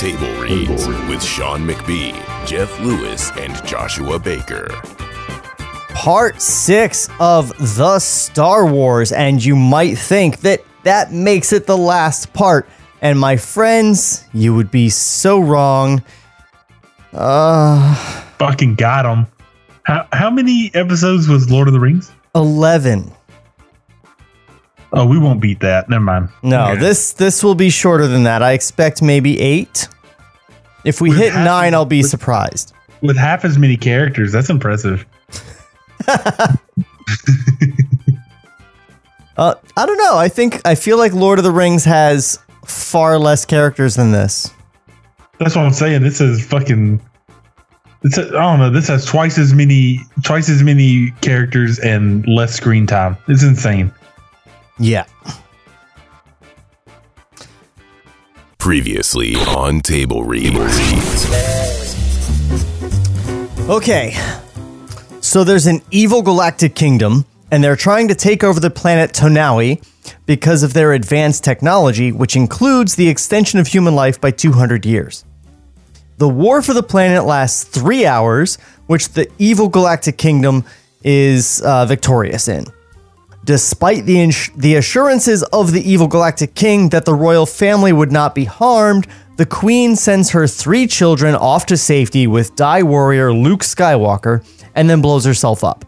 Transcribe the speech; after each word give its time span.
Table 0.00 0.32
Reads 0.40 0.86
with 1.10 1.22
Sean 1.22 1.60
McBee, 1.60 2.14
Jeff 2.46 2.80
Lewis, 2.80 3.30
and 3.36 3.54
Joshua 3.66 4.18
Baker. 4.18 4.66
part 5.90 6.40
six 6.40 7.10
of 7.20 7.52
the 7.76 7.98
Star 7.98 8.64
Wars, 8.64 9.12
and 9.12 9.44
you 9.44 9.54
might 9.54 9.98
think 9.98 10.40
that 10.40 10.64
that 10.84 11.12
makes 11.12 11.52
it 11.52 11.66
the 11.66 11.76
last 11.76 12.32
part. 12.32 12.66
And 13.02 13.20
my 13.20 13.36
friends, 13.36 14.24
you 14.32 14.54
would 14.54 14.70
be 14.70 14.88
so 14.88 15.38
wrong. 15.38 16.02
Uh, 17.12 17.94
Fucking 18.38 18.76
got 18.76 19.04
him. 19.04 19.26
How 19.82 20.08
how 20.14 20.30
many 20.30 20.70
episodes 20.72 21.28
was 21.28 21.50
Lord 21.50 21.68
of 21.68 21.74
the 21.74 21.80
Rings? 21.80 22.10
11. 22.34 23.12
Oh, 24.92 25.06
we 25.06 25.18
won't 25.18 25.40
beat 25.40 25.60
that. 25.60 25.88
Never 25.88 26.04
mind. 26.04 26.28
No, 26.42 26.70
Okay. 26.72 26.80
this 26.80 27.12
this 27.12 27.44
will 27.44 27.54
be 27.54 27.70
shorter 27.70 28.06
than 28.08 28.24
that. 28.24 28.42
I 28.42 28.52
expect 28.52 29.02
maybe 29.02 29.38
eight. 29.40 29.88
If 30.84 31.00
we 31.00 31.10
With 31.10 31.18
hit 31.18 31.32
half- 31.32 31.44
nine, 31.44 31.74
I'll 31.74 31.84
be 31.84 31.98
with- 32.02 32.10
surprised. 32.10 32.72
with 33.02 33.16
half 33.16 33.44
as 33.44 33.56
many 33.58 33.76
characters. 33.76 34.32
That's 34.32 34.50
impressive. 34.50 35.06
Uh, 39.36 39.54
I 39.76 39.86
don't 39.86 39.96
know. 39.96 40.18
I 40.18 40.28
think 40.28 40.60
I 40.66 40.74
feel 40.74 40.98
like 40.98 41.14
Lord 41.14 41.38
of 41.38 41.44
the 41.44 41.50
Rings 41.50 41.84
has 41.84 42.38
far 42.66 43.18
less 43.18 43.46
characters 43.46 43.96
than 43.96 44.12
this. 44.12 44.52
That's 45.38 45.56
what 45.56 45.64
I'm 45.64 45.72
saying. 45.72 46.02
This 46.02 46.20
is 46.20 46.44
fucking. 46.44 47.00
This 48.02 48.18
I 48.18 48.24
don't 48.24 48.58
know. 48.58 48.68
This 48.70 48.88
has 48.88 49.06
twice 49.06 49.38
as 49.38 49.54
many 49.54 50.00
twice 50.24 50.50
as 50.50 50.62
many 50.62 51.12
characters 51.22 51.78
and 51.78 52.26
less 52.28 52.52
screen 52.54 52.86
time. 52.86 53.16
It's 53.28 53.42
insane. 53.42 53.90
Yeah. 54.80 55.04
Previously 58.56 59.36
on 59.36 59.80
Table 59.80 60.24
Reads. 60.24 61.26
Okay. 63.68 64.16
So 65.20 65.44
there's 65.44 65.66
an 65.66 65.82
evil 65.90 66.22
galactic 66.22 66.74
kingdom, 66.74 67.26
and 67.50 67.62
they're 67.62 67.76
trying 67.76 68.08
to 68.08 68.14
take 68.14 68.42
over 68.42 68.58
the 68.58 68.70
planet 68.70 69.12
Tanawi 69.12 69.84
because 70.24 70.62
of 70.62 70.72
their 70.72 70.94
advanced 70.94 71.44
technology, 71.44 72.10
which 72.10 72.34
includes 72.34 72.94
the 72.94 73.08
extension 73.08 73.60
of 73.60 73.66
human 73.66 73.94
life 73.94 74.18
by 74.18 74.30
200 74.30 74.86
years. 74.86 75.26
The 76.16 76.28
war 76.28 76.62
for 76.62 76.72
the 76.72 76.82
planet 76.82 77.24
lasts 77.24 77.64
three 77.64 78.06
hours, 78.06 78.56
which 78.86 79.10
the 79.10 79.30
evil 79.38 79.68
galactic 79.68 80.16
kingdom 80.16 80.64
is 81.04 81.60
uh, 81.62 81.84
victorious 81.84 82.48
in. 82.48 82.64
Despite 83.50 84.06
the, 84.06 84.20
ins- 84.20 84.48
the 84.54 84.76
assurances 84.76 85.42
of 85.42 85.72
the 85.72 85.80
evil 85.80 86.06
galactic 86.06 86.54
king 86.54 86.90
that 86.90 87.04
the 87.04 87.14
royal 87.14 87.46
family 87.46 87.92
would 87.92 88.12
not 88.12 88.32
be 88.32 88.44
harmed, 88.44 89.08
the 89.38 89.44
queen 89.44 89.96
sends 89.96 90.30
her 90.30 90.46
three 90.46 90.86
children 90.86 91.34
off 91.34 91.66
to 91.66 91.76
safety 91.76 92.28
with 92.28 92.54
Dai 92.54 92.84
warrior 92.84 93.32
Luke 93.32 93.62
Skywalker 93.62 94.44
and 94.76 94.88
then 94.88 95.02
blows 95.02 95.24
herself 95.24 95.64
up. 95.64 95.84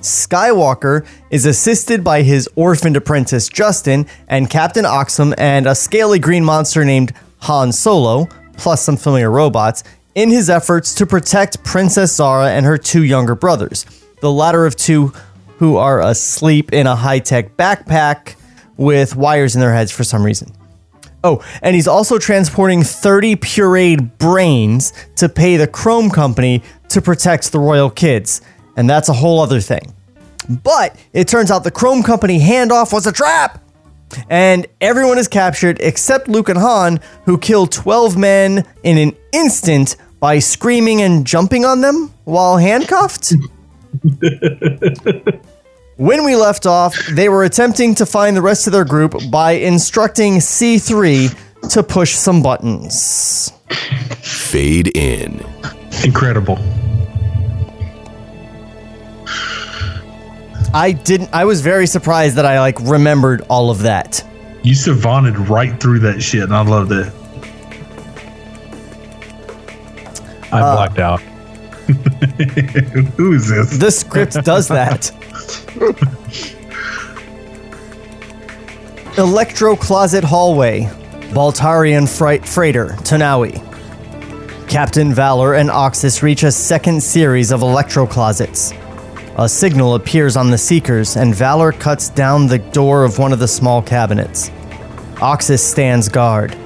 Skywalker 0.00 1.06
is 1.30 1.46
assisted 1.46 2.02
by 2.02 2.22
his 2.22 2.48
orphaned 2.56 2.96
apprentice 2.96 3.48
Justin 3.48 4.04
and 4.26 4.50
Captain 4.50 4.84
Oxum 4.84 5.32
and 5.38 5.68
a 5.68 5.76
scaly 5.76 6.18
green 6.18 6.44
monster 6.44 6.84
named 6.84 7.12
Han 7.42 7.70
Solo, 7.70 8.26
plus 8.56 8.82
some 8.82 8.96
familiar 8.96 9.30
robots, 9.30 9.84
in 10.16 10.32
his 10.32 10.50
efforts 10.50 10.92
to 10.96 11.06
protect 11.06 11.62
Princess 11.62 12.16
Zara 12.16 12.50
and 12.50 12.66
her 12.66 12.78
two 12.78 13.04
younger 13.04 13.36
brothers, 13.36 13.86
the 14.20 14.32
latter 14.32 14.66
of 14.66 14.74
two 14.74 15.12
who 15.58 15.76
are 15.76 16.00
asleep 16.00 16.72
in 16.72 16.86
a 16.86 16.96
high 16.96 17.18
tech 17.18 17.56
backpack 17.56 18.36
with 18.76 19.16
wires 19.16 19.54
in 19.54 19.60
their 19.60 19.72
heads 19.72 19.90
for 19.90 20.04
some 20.04 20.22
reason. 20.22 20.52
Oh, 21.24 21.44
and 21.62 21.74
he's 21.74 21.88
also 21.88 22.18
transporting 22.18 22.82
30 22.82 23.36
pureed 23.36 24.16
brains 24.18 24.92
to 25.16 25.28
pay 25.28 25.56
the 25.56 25.66
Chrome 25.66 26.10
Company 26.10 26.62
to 26.90 27.02
protect 27.02 27.50
the 27.50 27.58
royal 27.58 27.90
kids. 27.90 28.42
And 28.76 28.88
that's 28.88 29.08
a 29.08 29.12
whole 29.12 29.40
other 29.40 29.60
thing. 29.60 29.92
But 30.48 30.96
it 31.12 31.26
turns 31.26 31.50
out 31.50 31.64
the 31.64 31.70
Chrome 31.70 32.02
Company 32.02 32.38
handoff 32.38 32.92
was 32.92 33.06
a 33.06 33.12
trap. 33.12 33.62
And 34.30 34.66
everyone 34.80 35.18
is 35.18 35.26
captured 35.26 35.78
except 35.80 36.28
Luke 36.28 36.48
and 36.48 36.58
Han, 36.58 37.00
who 37.24 37.38
kill 37.38 37.66
12 37.66 38.16
men 38.16 38.64
in 38.84 38.98
an 38.98 39.16
instant 39.32 39.96
by 40.20 40.38
screaming 40.38 41.02
and 41.02 41.26
jumping 41.26 41.64
on 41.64 41.80
them 41.80 42.14
while 42.24 42.56
handcuffed. 42.58 43.34
when 45.96 46.24
we 46.24 46.36
left 46.36 46.66
off, 46.66 46.96
they 47.12 47.28
were 47.28 47.44
attempting 47.44 47.94
to 47.96 48.06
find 48.06 48.36
the 48.36 48.42
rest 48.42 48.66
of 48.66 48.72
their 48.72 48.84
group 48.84 49.14
by 49.30 49.52
instructing 49.52 50.34
C3 50.34 51.68
to 51.70 51.82
push 51.82 52.14
some 52.14 52.42
buttons. 52.42 53.52
Fade 54.20 54.96
in. 54.96 55.44
Incredible. 56.04 56.58
I 60.74 60.92
didn't 60.92 61.30
I 61.32 61.44
was 61.44 61.62
very 61.62 61.86
surprised 61.86 62.36
that 62.36 62.44
I 62.44 62.60
like 62.60 62.78
remembered 62.80 63.42
all 63.48 63.70
of 63.70 63.80
that. 63.82 64.22
You 64.62 64.74
savanted 64.74 65.48
right 65.48 65.78
through 65.80 66.00
that 66.00 66.20
shit, 66.22 66.42
and 66.42 66.54
I 66.54 66.60
loved 66.60 66.92
it. 66.92 67.12
I 70.52 70.60
Uh, 70.60 70.76
blacked 70.76 70.98
out. 70.98 71.22
Who 73.16 73.34
is 73.34 73.48
this? 73.48 73.78
The 73.78 73.90
script 73.90 74.34
does 74.44 74.68
that. 74.68 75.10
Electro 79.18 79.76
Closet 79.76 80.24
Hallway, 80.24 80.82
Baltarian 81.32 82.08
Fright 82.08 82.46
Freighter, 82.46 82.88
Tanawi. 83.00 83.62
Captain 84.68 85.14
Valor 85.14 85.54
and 85.54 85.70
Oxus 85.70 86.22
reach 86.22 86.42
a 86.42 86.52
second 86.52 87.02
series 87.02 87.52
of 87.52 87.62
electro 87.62 88.06
closets. 88.06 88.72
A 89.38 89.48
signal 89.48 89.94
appears 89.94 90.36
on 90.36 90.50
the 90.50 90.58
Seekers, 90.58 91.16
and 91.16 91.34
Valor 91.34 91.72
cuts 91.72 92.08
down 92.08 92.46
the 92.46 92.58
door 92.58 93.04
of 93.04 93.18
one 93.18 93.32
of 93.32 93.38
the 93.38 93.48
small 93.48 93.80
cabinets. 93.80 94.50
Oxus 95.20 95.62
stands 95.62 96.08
guard. 96.08 96.56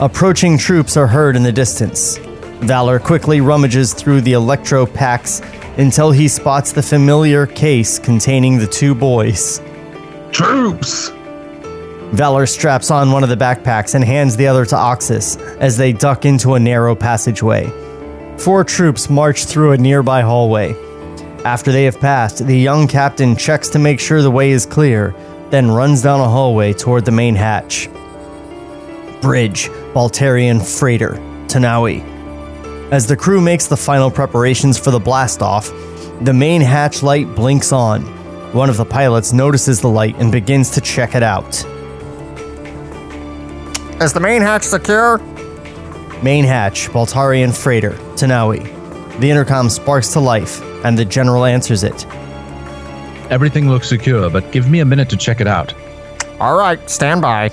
Approaching 0.00 0.56
troops 0.56 0.96
are 0.96 1.06
heard 1.06 1.36
in 1.36 1.42
the 1.42 1.52
distance. 1.52 2.18
Valor 2.62 2.98
quickly 2.98 3.40
rummages 3.40 3.94
through 3.94 4.20
the 4.20 4.34
electro 4.34 4.84
packs 4.84 5.40
until 5.78 6.10
he 6.10 6.28
spots 6.28 6.72
the 6.72 6.82
familiar 6.82 7.46
case 7.46 7.98
containing 7.98 8.58
the 8.58 8.66
two 8.66 8.94
boys. 8.94 9.62
Troops. 10.30 11.10
Valor 12.12 12.44
straps 12.44 12.90
on 12.90 13.12
one 13.12 13.22
of 13.22 13.28
the 13.30 13.36
backpacks 13.36 13.94
and 13.94 14.04
hands 14.04 14.36
the 14.36 14.46
other 14.46 14.66
to 14.66 14.76
Oxus 14.76 15.36
as 15.58 15.76
they 15.76 15.92
duck 15.92 16.24
into 16.24 16.54
a 16.54 16.60
narrow 16.60 16.94
passageway. 16.94 17.72
Four 18.36 18.64
troops 18.64 19.08
march 19.08 19.46
through 19.46 19.72
a 19.72 19.78
nearby 19.78 20.20
hallway. 20.20 20.74
After 21.44 21.72
they 21.72 21.84
have 21.84 21.98
passed, 21.98 22.46
the 22.46 22.58
young 22.58 22.86
captain 22.86 23.36
checks 23.36 23.70
to 23.70 23.78
make 23.78 24.00
sure 24.00 24.20
the 24.20 24.30
way 24.30 24.50
is 24.50 24.66
clear, 24.66 25.14
then 25.48 25.70
runs 25.70 26.02
down 26.02 26.20
a 26.20 26.28
hallway 26.28 26.74
toward 26.74 27.06
the 27.06 27.10
main 27.10 27.34
hatch. 27.34 27.88
Bridge, 29.22 29.68
Baltarian 29.94 30.60
freighter, 30.60 31.14
Tanawi. 31.46 32.19
As 32.90 33.06
the 33.06 33.16
crew 33.16 33.40
makes 33.40 33.68
the 33.68 33.76
final 33.76 34.10
preparations 34.10 34.76
for 34.76 34.90
the 34.90 34.98
blast 34.98 35.42
off, 35.42 35.70
the 36.22 36.32
main 36.32 36.60
hatch 36.60 37.04
light 37.04 37.32
blinks 37.36 37.70
on. 37.72 38.02
One 38.52 38.68
of 38.68 38.76
the 38.78 38.84
pilots 38.84 39.32
notices 39.32 39.80
the 39.80 39.88
light 39.88 40.16
and 40.16 40.32
begins 40.32 40.70
to 40.70 40.80
check 40.80 41.14
it 41.14 41.22
out. 41.22 41.64
Is 44.02 44.12
the 44.12 44.18
main 44.18 44.42
hatch 44.42 44.64
secure? 44.64 45.18
Main 46.24 46.44
hatch, 46.44 46.88
Baltarian 46.88 47.56
freighter, 47.56 47.92
Tanawi. 48.16 48.64
The 49.20 49.30
intercom 49.30 49.70
sparks 49.70 50.12
to 50.14 50.20
life, 50.20 50.60
and 50.84 50.98
the 50.98 51.04
general 51.04 51.44
answers 51.44 51.84
it. 51.84 52.04
Everything 53.30 53.70
looks 53.70 53.88
secure, 53.88 54.28
but 54.30 54.50
give 54.50 54.68
me 54.68 54.80
a 54.80 54.84
minute 54.84 55.08
to 55.10 55.16
check 55.16 55.40
it 55.40 55.46
out. 55.46 55.72
All 56.40 56.58
right, 56.58 56.90
stand 56.90 57.22
by. 57.22 57.50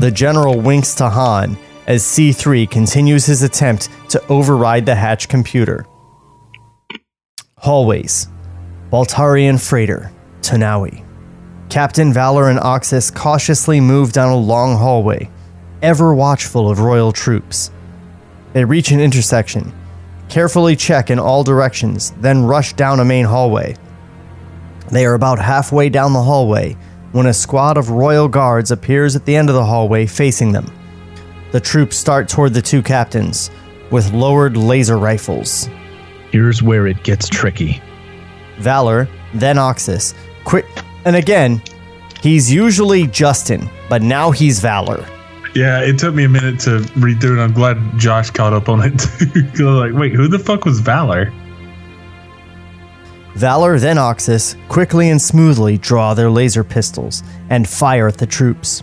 The 0.00 0.10
general 0.10 0.60
winks 0.60 0.94
to 0.96 1.08
Han 1.08 1.56
as 1.86 2.02
C3 2.02 2.70
continues 2.70 3.26
his 3.26 3.42
attempt 3.42 3.88
to 4.10 4.26
override 4.28 4.86
the 4.86 4.94
hatch 4.94 5.28
computer. 5.28 5.86
Hallways. 7.58 8.28
Baltarian 8.90 9.58
freighter, 9.58 10.12
Tanawi. 10.40 11.04
Captain 11.68 12.12
Valor 12.12 12.48
and 12.48 12.60
Oxus 12.60 13.10
cautiously 13.10 13.80
move 13.80 14.12
down 14.12 14.30
a 14.30 14.36
long 14.36 14.76
hallway, 14.76 15.30
ever 15.82 16.14
watchful 16.14 16.70
of 16.70 16.80
royal 16.80 17.10
troops. 17.10 17.70
They 18.52 18.64
reach 18.64 18.90
an 18.92 19.00
intersection, 19.00 19.72
carefully 20.28 20.76
check 20.76 21.10
in 21.10 21.18
all 21.18 21.42
directions, 21.42 22.12
then 22.20 22.44
rush 22.44 22.74
down 22.74 23.00
a 23.00 23.04
main 23.04 23.24
hallway. 23.24 23.76
They 24.92 25.06
are 25.06 25.14
about 25.14 25.40
halfway 25.40 25.88
down 25.88 26.12
the 26.12 26.22
hallway 26.22 26.76
when 27.12 27.26
a 27.26 27.34
squad 27.34 27.76
of 27.76 27.90
royal 27.90 28.28
guards 28.28 28.70
appears 28.70 29.16
at 29.16 29.24
the 29.24 29.34
end 29.34 29.48
of 29.48 29.54
the 29.54 29.64
hallway 29.64 30.06
facing 30.06 30.52
them. 30.52 30.70
The 31.54 31.60
troops 31.60 31.96
start 31.96 32.28
toward 32.28 32.52
the 32.52 32.60
two 32.60 32.82
captains 32.82 33.48
with 33.92 34.12
lowered 34.12 34.56
laser 34.56 34.98
rifles. 34.98 35.68
Here's 36.32 36.64
where 36.64 36.88
it 36.88 37.04
gets 37.04 37.28
tricky. 37.28 37.80
Valor, 38.58 39.06
then 39.34 39.54
Oxus. 39.56 40.14
Quick, 40.42 40.66
and 41.04 41.14
again, 41.14 41.62
he's 42.20 42.52
usually 42.52 43.06
Justin, 43.06 43.70
but 43.88 44.02
now 44.02 44.32
he's 44.32 44.58
Valor. 44.58 45.06
Yeah, 45.54 45.78
it 45.78 45.96
took 45.96 46.12
me 46.12 46.24
a 46.24 46.28
minute 46.28 46.58
to 46.62 46.80
read 46.96 47.20
through 47.20 47.38
it. 47.40 47.44
I'm 47.44 47.52
glad 47.52 47.78
Josh 48.00 48.30
caught 48.32 48.52
up 48.52 48.68
on 48.68 48.80
it 48.82 48.98
too. 48.98 49.26
'Cause 49.52 49.60
I 49.60 49.64
was 49.64 49.90
like, 49.92 49.92
wait, 49.92 50.12
who 50.12 50.26
the 50.26 50.40
fuck 50.40 50.64
was 50.64 50.80
Valor? 50.80 51.32
Valor, 53.36 53.78
then 53.78 53.96
Oxus, 53.96 54.56
quickly 54.68 55.08
and 55.08 55.22
smoothly 55.22 55.78
draw 55.78 56.14
their 56.14 56.30
laser 56.30 56.64
pistols 56.64 57.22
and 57.48 57.68
fire 57.68 58.08
at 58.08 58.18
the 58.18 58.26
troops. 58.26 58.82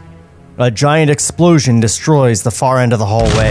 A 0.61 0.69
giant 0.69 1.09
explosion 1.09 1.79
destroys 1.79 2.43
the 2.43 2.51
far 2.51 2.77
end 2.77 2.93
of 2.93 2.99
the 2.99 3.07
hallway. 3.07 3.49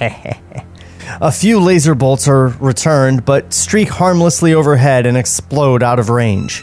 A 1.20 1.30
few 1.30 1.60
laser 1.60 1.94
bolts 1.94 2.26
are 2.26 2.48
returned, 2.58 3.24
but 3.24 3.54
streak 3.54 3.88
harmlessly 3.88 4.52
overhead 4.52 5.06
and 5.06 5.16
explode 5.16 5.84
out 5.84 6.00
of 6.00 6.08
range. 6.08 6.60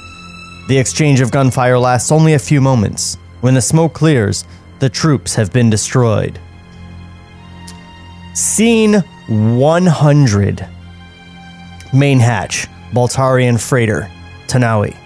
The 0.67 0.77
exchange 0.77 1.21
of 1.21 1.31
gunfire 1.31 1.79
lasts 1.79 2.11
only 2.11 2.33
a 2.33 2.39
few 2.39 2.59
moments. 2.59 3.15
When 3.39 3.53
the 3.53 3.61
smoke 3.61 3.93
clears, 3.93 4.43
the 4.79 4.89
troops 4.89 5.33
have 5.35 5.53
been 5.53 5.69
destroyed. 5.69 6.37
Scene 8.33 8.95
100 9.29 10.67
Main 11.93 12.19
hatch, 12.19 12.67
Baltarian 12.91 13.57
freighter, 13.57 14.11
Tanawi. 14.47 15.00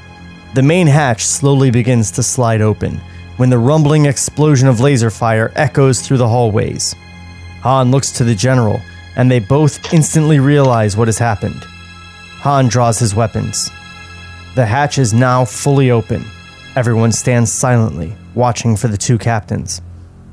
The 0.56 0.64
main 0.64 0.88
hatch 0.88 1.26
slowly 1.26 1.70
begins 1.70 2.12
to 2.12 2.24
slide 2.24 2.62
open 2.62 3.02
when 3.36 3.50
the 3.50 3.58
rumbling 3.58 4.06
explosion 4.06 4.70
of 4.70 4.80
laser 4.80 5.10
fire 5.10 5.52
echoes 5.54 6.00
through 6.00 6.16
the 6.16 6.30
hallways. 6.30 6.96
Han 7.64 7.92
looks 7.92 8.10
to 8.12 8.24
the 8.24 8.36
general, 8.36 8.80
and 9.18 9.30
they 9.30 9.40
both 9.40 9.94
instantly 9.94 10.40
realize 10.40 10.96
what 10.96 11.10
has 11.10 11.18
happened. 11.18 11.62
Han 12.40 12.70
draws 12.70 12.98
his 13.00 13.14
weapons. 13.14 13.70
The 14.56 14.66
hatch 14.66 14.98
is 14.98 15.14
now 15.14 15.44
fully 15.44 15.92
open. 15.92 16.24
Everyone 16.78 17.12
stands 17.12 17.52
silently, 17.52 18.16
watching 18.34 18.78
for 18.78 18.88
the 18.88 18.96
two 18.96 19.18
captains. 19.18 19.82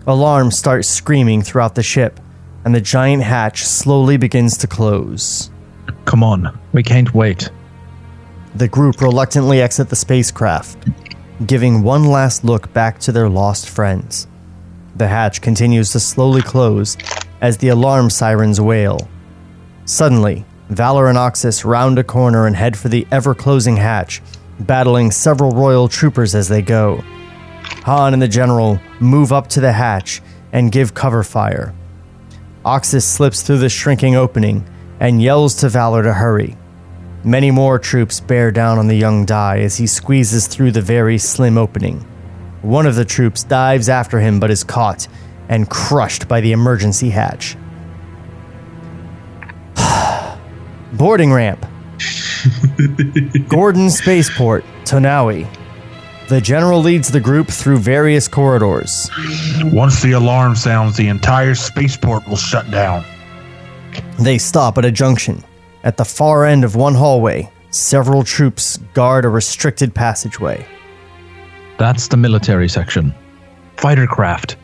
Alarms 0.07 0.57
start 0.57 0.85
screaming 0.85 1.43
throughout 1.43 1.75
the 1.75 1.83
ship, 1.83 2.21
and 2.65 2.73
the 2.73 2.81
giant 2.81 3.25
hatch 3.25 3.67
slowly 3.67 4.19
begins 4.19 4.57
to 4.59 4.69
close. 4.69 5.51
Come 6.05 6.23
on, 6.23 6.57
we 6.73 6.85
can't 6.85 7.13
wait. 7.13 7.51
The 8.55 8.69
group 8.69 9.01
reluctantly 9.01 9.63
exit 9.63 9.89
the 9.89 9.97
spacecraft, 9.97 10.87
giving 11.47 11.83
one 11.83 12.05
last 12.05 12.45
look 12.45 12.71
back 12.75 12.99
to 13.01 13.13
their 13.13 13.29
lost 13.29 13.71
friends. 13.71 14.27
The 14.97 15.09
hatch 15.09 15.41
continues 15.41 15.91
to 15.93 16.01
slowly 16.01 16.43
close 16.43 16.99
as 17.41 17.57
the 17.57 17.69
alarm 17.69 18.11
sirens 18.11 18.61
wail. 18.61 19.09
Suddenly, 19.87 20.45
Valor 20.69 21.09
and 21.09 21.17
Oxus 21.17 21.65
round 21.65 21.99
a 21.99 22.05
corner 22.05 22.47
and 22.47 22.55
head 22.55 22.77
for 22.77 22.89
the 22.89 23.07
ever 23.11 23.35
closing 23.35 23.77
hatch, 23.77 24.21
battling 24.61 25.11
several 25.11 25.53
royal 25.53 25.89
troopers 25.89 26.35
as 26.35 26.49
they 26.49 26.63
go. 26.63 27.03
Han 27.85 28.13
and 28.13 28.23
the 28.23 28.29
general 28.29 28.79
move 29.01 29.33
up 29.33 29.49
to 29.49 29.61
the 29.61 29.73
hatch 29.73 30.21
and 30.53 30.71
give 30.71 30.93
cover 30.93 31.23
fire. 31.23 31.75
Oxus 32.67 33.07
slips 33.07 33.43
through 33.43 33.59
the 33.59 33.71
shrinking 33.71 34.15
opening 34.15 34.65
and 35.01 35.23
yells 35.23 35.55
to 35.57 35.71
Valor 35.71 36.03
to 36.03 36.13
hurry. 36.13 36.57
Many 37.25 37.53
more 37.53 37.79
troops 37.79 38.19
bear 38.19 38.51
down 38.51 38.79
on 38.79 38.89
the 38.89 38.97
young 38.97 39.25
Dai 39.25 39.61
as 39.61 39.77
he 39.77 39.87
squeezes 39.87 40.49
through 40.49 40.73
the 40.73 40.83
very 40.83 41.19
slim 41.19 41.57
opening. 41.57 42.01
One 42.63 42.85
of 42.85 42.97
the 42.97 43.05
troops 43.05 43.45
dives 43.45 43.89
after 43.89 44.19
him 44.19 44.41
but 44.41 44.51
is 44.51 44.65
caught 44.65 45.07
and 45.49 45.71
crushed 45.71 46.27
by 46.27 46.41
the 46.41 46.51
emergency 46.51 47.11
hatch. 47.11 47.57
Boarding 50.95 51.33
ramp. 51.33 51.65
Gordon 53.49 53.89
Spaceport, 53.89 54.65
Tanawi. 54.85 55.47
The 56.29 56.41
general 56.41 56.81
leads 56.81 57.13
the 57.13 57.21
group 57.21 57.49
through 57.49 57.79
various 57.79 58.27
corridors. 58.27 59.09
Once 59.65 60.03
the 60.03 60.13
alarm 60.13 60.57
sounds, 60.57 60.97
the 60.97 61.07
entire 61.07 61.55
spaceport 61.55 62.27
will 62.27 62.37
shut 62.37 62.69
down. 62.73 63.05
They 64.19 64.39
stop 64.39 64.77
at 64.79 64.85
a 64.85 64.91
junction. 64.91 65.45
At 65.85 65.97
the 65.97 66.05
far 66.05 66.45
end 66.45 66.65
of 66.65 66.77
one 66.77 66.95
hallway, 66.95 67.51
several 67.71 68.23
troops 68.23 68.79
guard 68.95 69.25
a 69.25 69.29
restricted 69.29 69.95
passageway. 69.95 70.65
That's 71.79 72.07
the 72.07 72.17
military 72.17 72.69
section. 72.69 73.13
Fighter 73.77 74.07
craft. 74.07 74.57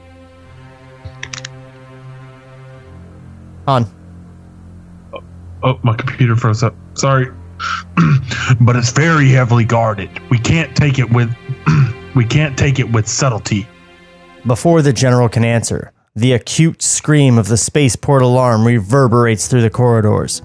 Han. 3.66 3.84
Oh, 5.12 5.20
oh 5.64 5.80
my 5.82 5.96
computer 5.96 6.36
froze 6.36 6.62
up. 6.62 6.74
Sorry. 6.94 7.26
but 8.60 8.76
it's 8.76 8.92
very 8.92 9.28
heavily 9.30 9.64
guarded. 9.64 10.10
We 10.30 10.38
can't 10.38 10.76
take 10.76 11.00
it 11.00 11.10
with 11.10 11.34
we 12.14 12.24
can't 12.24 12.56
take 12.56 12.78
it 12.78 12.92
with 12.92 13.08
subtlety. 13.08 13.66
Before 14.46 14.82
the 14.82 14.92
general 14.92 15.28
can 15.28 15.44
answer, 15.44 15.92
the 16.14 16.32
acute 16.32 16.80
scream 16.80 17.38
of 17.38 17.48
the 17.48 17.56
spaceport 17.56 18.22
alarm 18.22 18.64
reverberates 18.64 19.48
through 19.48 19.62
the 19.62 19.70
corridors. 19.70 20.42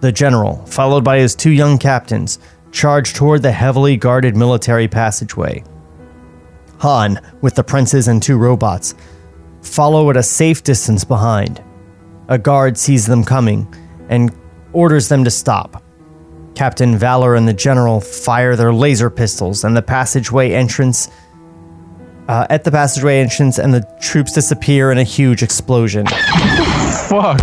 The 0.00 0.12
general, 0.12 0.64
followed 0.66 1.04
by 1.04 1.18
his 1.18 1.34
two 1.34 1.50
young 1.50 1.78
captains, 1.78 2.38
charge 2.70 3.14
toward 3.14 3.42
the 3.42 3.52
heavily 3.52 3.96
guarded 3.96 4.36
military 4.36 4.88
passageway. 4.88 5.64
Han, 6.78 7.20
with 7.40 7.54
the 7.54 7.64
princes 7.64 8.08
and 8.08 8.22
two 8.22 8.36
robots, 8.36 8.94
follow 9.62 10.10
at 10.10 10.16
a 10.16 10.22
safe 10.22 10.62
distance 10.62 11.04
behind. 11.04 11.62
A 12.28 12.38
guard 12.38 12.76
sees 12.76 13.06
them 13.06 13.24
coming 13.24 13.72
and 14.08 14.30
orders 14.72 15.08
them 15.08 15.24
to 15.24 15.30
stop. 15.30 15.82
Captain 16.54 16.96
Valor 16.96 17.34
and 17.34 17.46
the 17.46 17.54
general 17.54 18.00
fire 18.00 18.56
their 18.56 18.72
laser 18.72 19.10
pistols, 19.10 19.64
and 19.64 19.76
the 19.76 19.82
passageway 19.82 20.52
entrance 20.52 21.08
uh, 22.28 22.46
at 22.50 22.64
the 22.64 22.70
passageway 22.70 23.20
entrance, 23.20 23.58
and 23.58 23.72
the 23.72 23.86
troops 24.00 24.32
disappear 24.32 24.90
in 24.90 24.98
a 24.98 25.04
huge 25.04 25.42
explosion. 25.42 26.06
Fuck. 27.08 27.40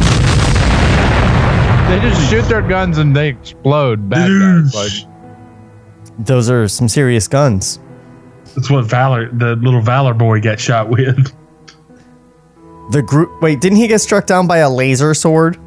They 1.94 2.00
just 2.00 2.28
shoot 2.28 2.42
their 2.50 2.64
guns 2.64 2.98
and 2.98 3.16
they 3.16 3.28
explode. 3.30 4.10
Bad 4.10 4.28
guys. 4.28 4.74
Like, 4.74 6.26
Those 6.26 6.50
are 6.50 6.68
some 6.68 6.90
serious 6.90 7.28
guns. 7.28 7.80
That's 8.56 8.72
what 8.72 8.86
Valor, 8.86 9.30
the 9.32 9.56
little 9.58 9.80
Valor 9.80 10.16
boy, 10.16 10.42
got 10.42 10.60
shot 10.60 10.90
with. 10.90 11.32
The 12.90 13.04
group. 13.04 13.40
Wait, 13.44 13.62
didn't 13.62 13.78
he 13.78 13.88
get 13.88 14.00
struck 14.00 14.26
down 14.26 14.48
by 14.48 14.58
a 14.58 14.72
laser 14.72 15.14
sword? 15.14 15.60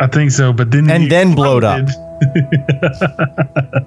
I 0.00 0.08
think 0.08 0.32
so, 0.32 0.52
but 0.52 0.72
then 0.72 0.90
And 0.90 1.04
he 1.04 1.08
then 1.08 1.36
blowed 1.36 1.62
up. 1.62 1.88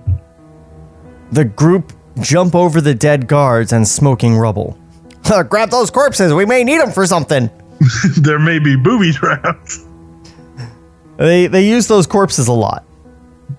The 1.33 1.43
group 1.43 1.91
jump 2.21 2.55
over 2.55 2.79
the 2.79 2.93
dead 2.93 3.27
guards 3.27 3.73
and 3.73 3.85
smoking 3.85 4.37
rubble. 4.37 4.77
Grab 5.49 5.71
those 5.71 5.91
corpses. 5.91 6.33
We 6.33 6.45
may 6.45 6.63
need 6.63 6.79
them 6.79 6.93
for 6.93 7.05
something. 7.05 7.49
there 8.21 8.39
may 8.39 8.59
be 8.59 8.77
booby 8.77 9.11
traps. 9.11 9.85
They 11.17 11.47
they 11.47 11.67
use 11.67 11.87
those 11.87 12.07
corpses 12.07 12.47
a 12.47 12.53
lot. 12.53 12.85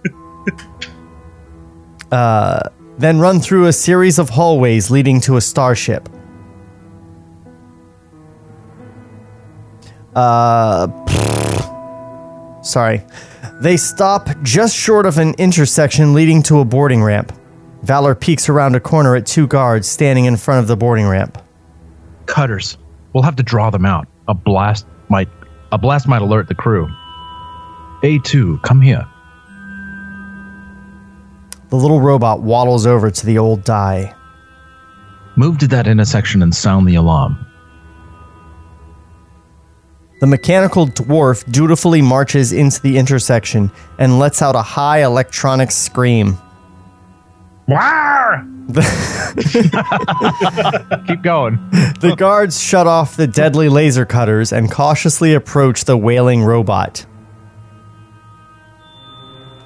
uh, 2.12 2.68
then 2.98 3.18
run 3.18 3.40
through 3.40 3.66
a 3.66 3.72
series 3.72 4.18
of 4.18 4.30
hallways 4.30 4.90
leading 4.90 5.20
to 5.22 5.36
a 5.36 5.40
starship. 5.40 6.08
Uh, 10.14 10.88
sorry. 12.62 13.02
They 13.60 13.76
stop 13.76 14.28
just 14.42 14.76
short 14.76 15.06
of 15.06 15.18
an 15.18 15.34
intersection 15.38 16.12
leading 16.14 16.42
to 16.44 16.60
a 16.60 16.64
boarding 16.64 17.02
ramp. 17.02 17.32
Valor 17.82 18.14
peeks 18.14 18.48
around 18.48 18.74
a 18.74 18.80
corner 18.80 19.16
at 19.16 19.26
two 19.26 19.46
guards 19.46 19.88
standing 19.88 20.24
in 20.26 20.36
front 20.36 20.60
of 20.60 20.68
the 20.68 20.76
boarding 20.76 21.06
ramp. 21.06 21.38
cutters. 22.26 22.76
We'll 23.12 23.22
have 23.22 23.36
to 23.36 23.42
draw 23.42 23.70
them 23.70 23.86
out. 23.86 24.08
A 24.28 24.34
blast 24.34 24.86
might 25.08 25.28
a 25.72 25.78
blast 25.78 26.06
might 26.08 26.22
alert 26.22 26.48
the 26.48 26.54
crew. 26.54 26.88
A2, 28.06 28.62
come 28.62 28.80
here. 28.80 29.04
The 31.70 31.76
little 31.76 32.00
robot 32.00 32.40
waddles 32.40 32.86
over 32.86 33.10
to 33.10 33.26
the 33.26 33.38
old 33.38 33.64
Dai. 33.64 34.14
Move 35.34 35.58
to 35.58 35.66
that 35.68 35.88
intersection 35.88 36.40
and 36.40 36.54
sound 36.54 36.86
the 36.86 36.94
alarm. 36.94 37.36
The 40.20 40.28
mechanical 40.28 40.86
dwarf 40.86 41.50
dutifully 41.50 42.00
marches 42.00 42.52
into 42.52 42.80
the 42.80 42.96
intersection 42.96 43.72
and 43.98 44.20
lets 44.20 44.40
out 44.40 44.54
a 44.54 44.62
high 44.62 45.02
electronic 45.02 45.72
scream. 45.72 46.38
Keep 51.08 51.22
going. 51.22 51.58
The 52.00 52.14
guards 52.16 52.60
shut 52.60 52.86
off 52.86 53.16
the 53.16 53.26
deadly 53.26 53.68
laser 53.68 54.06
cutters 54.06 54.52
and 54.52 54.70
cautiously 54.70 55.34
approach 55.34 55.84
the 55.84 55.96
wailing 55.96 56.44
robot. 56.44 57.04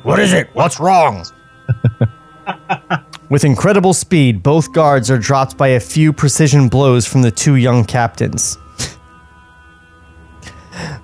What 0.02 0.19
is 0.19 0.33
it? 0.33 0.49
What's 0.54 0.80
wrong? 0.80 1.25
With 3.30 3.45
incredible 3.45 3.95
speed, 3.95 4.42
both 4.42 4.73
guards 4.73 5.11
are 5.11 5.19
dropped 5.19 5.57
by 5.57 5.69
a 5.69 5.80
few 5.80 6.12
precision 6.12 6.69
blows 6.69 7.07
from 7.07 7.23
the 7.23 7.30
two 7.30 7.54
young 7.54 7.85
captains. 7.85 8.59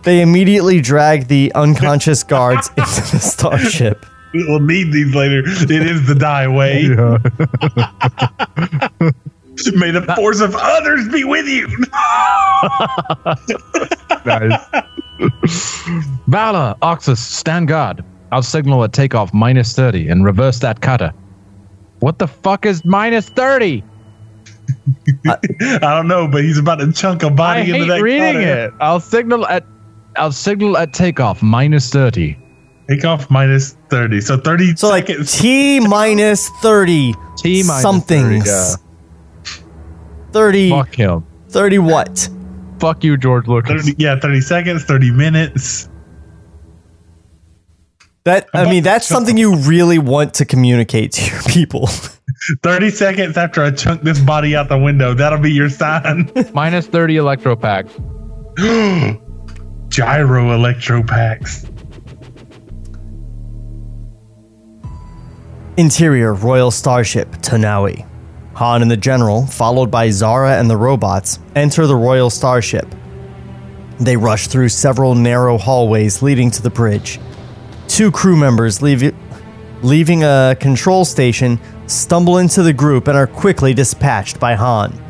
They 0.03 0.23
immediately 0.23 0.81
drag 0.81 1.29
the 1.29 1.53
unconscious 1.55 2.23
guards 2.23 2.69
into 2.77 3.01
the 3.13 3.19
starship. 3.21 4.07
We'll 4.35 4.61
need 4.61 4.93
these 4.93 5.15
later. 5.15 5.43
It 5.45 5.71
is 5.71 6.07
the 6.07 6.15
Dai 6.15 6.49
way. 6.49 6.89
May 9.75 9.91
the 9.91 10.03
force 10.17 10.41
of 10.41 10.55
others 10.57 11.09
be 11.09 11.25
with 11.25 11.47
you. 11.47 11.67
Nice. 14.27 14.61
Valor, 16.27 16.75
Oxus, 16.83 17.19
stand 17.19 17.69
guard. 17.69 18.05
I'll 18.33 18.43
signal 18.43 18.83
a 18.83 18.89
takeoff 18.89 19.33
minus 19.33 19.75
30 19.75 20.09
and 20.09 20.25
reverse 20.25 20.59
that 20.61 20.81
cutter. 20.81 21.13
What 22.01 22.19
the 22.19 22.27
fuck 22.27 22.67
is 22.67 22.85
minus 22.85 23.29
30? 23.29 23.83
I 25.29 25.79
don't 25.81 26.09
know, 26.09 26.27
but 26.29 26.43
he's 26.43 26.59
about 26.59 26.77
to 26.77 26.93
chunk 26.93 27.23
a 27.23 27.31
body 27.31 27.63
into 27.71 27.75
hate 27.81 27.89
that 27.89 28.03
reading 28.03 28.35
cutter. 28.35 28.65
it. 28.67 28.75
I'll 28.81 29.01
signal 29.01 29.47
at 29.47 29.65
I'll 30.17 30.33
signal 30.33 30.77
at 30.77 30.93
takeoff 30.93 31.43
minus 31.43 31.91
30. 31.91 32.37
Takeoff 32.89 33.31
minus 33.31 33.77
30. 33.91 34.21
So 34.23 34.39
30 34.39 34.77
So 34.77 34.89
like 34.89 35.07
seconds. 35.09 35.39
T 35.39 35.81
minus 35.81 36.49
30 36.63 37.15
T 37.37 37.63
minus 37.63 37.69
30, 37.69 37.83
somethings. 37.83 38.47
yeah. 38.47 38.75
30, 40.33 40.71
Fuck 40.71 40.95
him. 40.95 41.27
30 41.51 41.79
what? 41.79 42.29
Fuck 42.79 43.03
you, 43.05 43.17
George 43.17 43.47
Lucas. 43.49 43.85
30, 43.87 43.95
yeah, 44.03 44.19
30 44.21 44.41
seconds, 44.43 44.85
30 44.85 45.11
minutes. 45.13 45.89
That 48.27 48.49
I 48.53 48.69
mean, 48.69 48.83
that's 48.91 49.07
something 49.07 49.37
you 49.39 49.55
really 49.55 49.99
want 49.99 50.35
to 50.35 50.45
communicate 50.45 51.13
to 51.13 51.31
your 51.31 51.43
people. 51.43 51.87
30 52.63 52.91
seconds 52.91 53.37
after 53.37 53.63
I 53.63 53.71
chunk 53.71 54.03
this 54.03 54.19
body 54.19 54.57
out 54.57 54.69
the 54.69 54.77
window. 54.77 55.15
That'll 55.15 55.39
be 55.39 55.53
your 55.53 55.71
sign. 55.71 56.31
minus 56.53 56.89
30 56.89 57.17
electro 57.17 57.55
packs. 57.55 57.93
Gyro 59.89 60.53
electro 60.53 61.05
packs. 61.05 61.67
Interior 65.77 66.35
Royal 66.35 66.73
Starship 66.73 67.31
Tanawi. 67.37 68.09
Han 68.55 68.83
and 68.83 68.91
the 68.91 68.97
General, 68.97 69.47
followed 69.47 69.91
by 69.91 70.11
Zara 70.11 70.57
and 70.57 70.69
the 70.69 70.77
robots, 70.77 71.39
enter 71.55 71.87
the 71.87 71.95
Royal 71.95 72.31
Starship. 72.31 72.93
They 74.01 74.17
rush 74.17 74.49
through 74.49 74.71
several 74.71 75.15
narrow 75.15 75.59
hallways 75.59 76.23
leading 76.23 76.51
to 76.53 76.63
the 76.63 76.71
bridge. 76.71 77.21
Two 77.89 78.11
crew 78.11 78.37
members 78.37 78.83
leave, 78.83 79.15
leaving 79.83 80.25
a 80.25 80.57
control 80.59 81.05
station 81.05 81.61
stumble 81.87 82.39
into 82.39 82.63
the 82.63 82.73
group 82.73 83.09
and 83.09 83.17
are 83.17 83.27
quickly 83.27 83.73
dispatched 83.73 84.41
by 84.41 84.55
Han. 84.55 85.03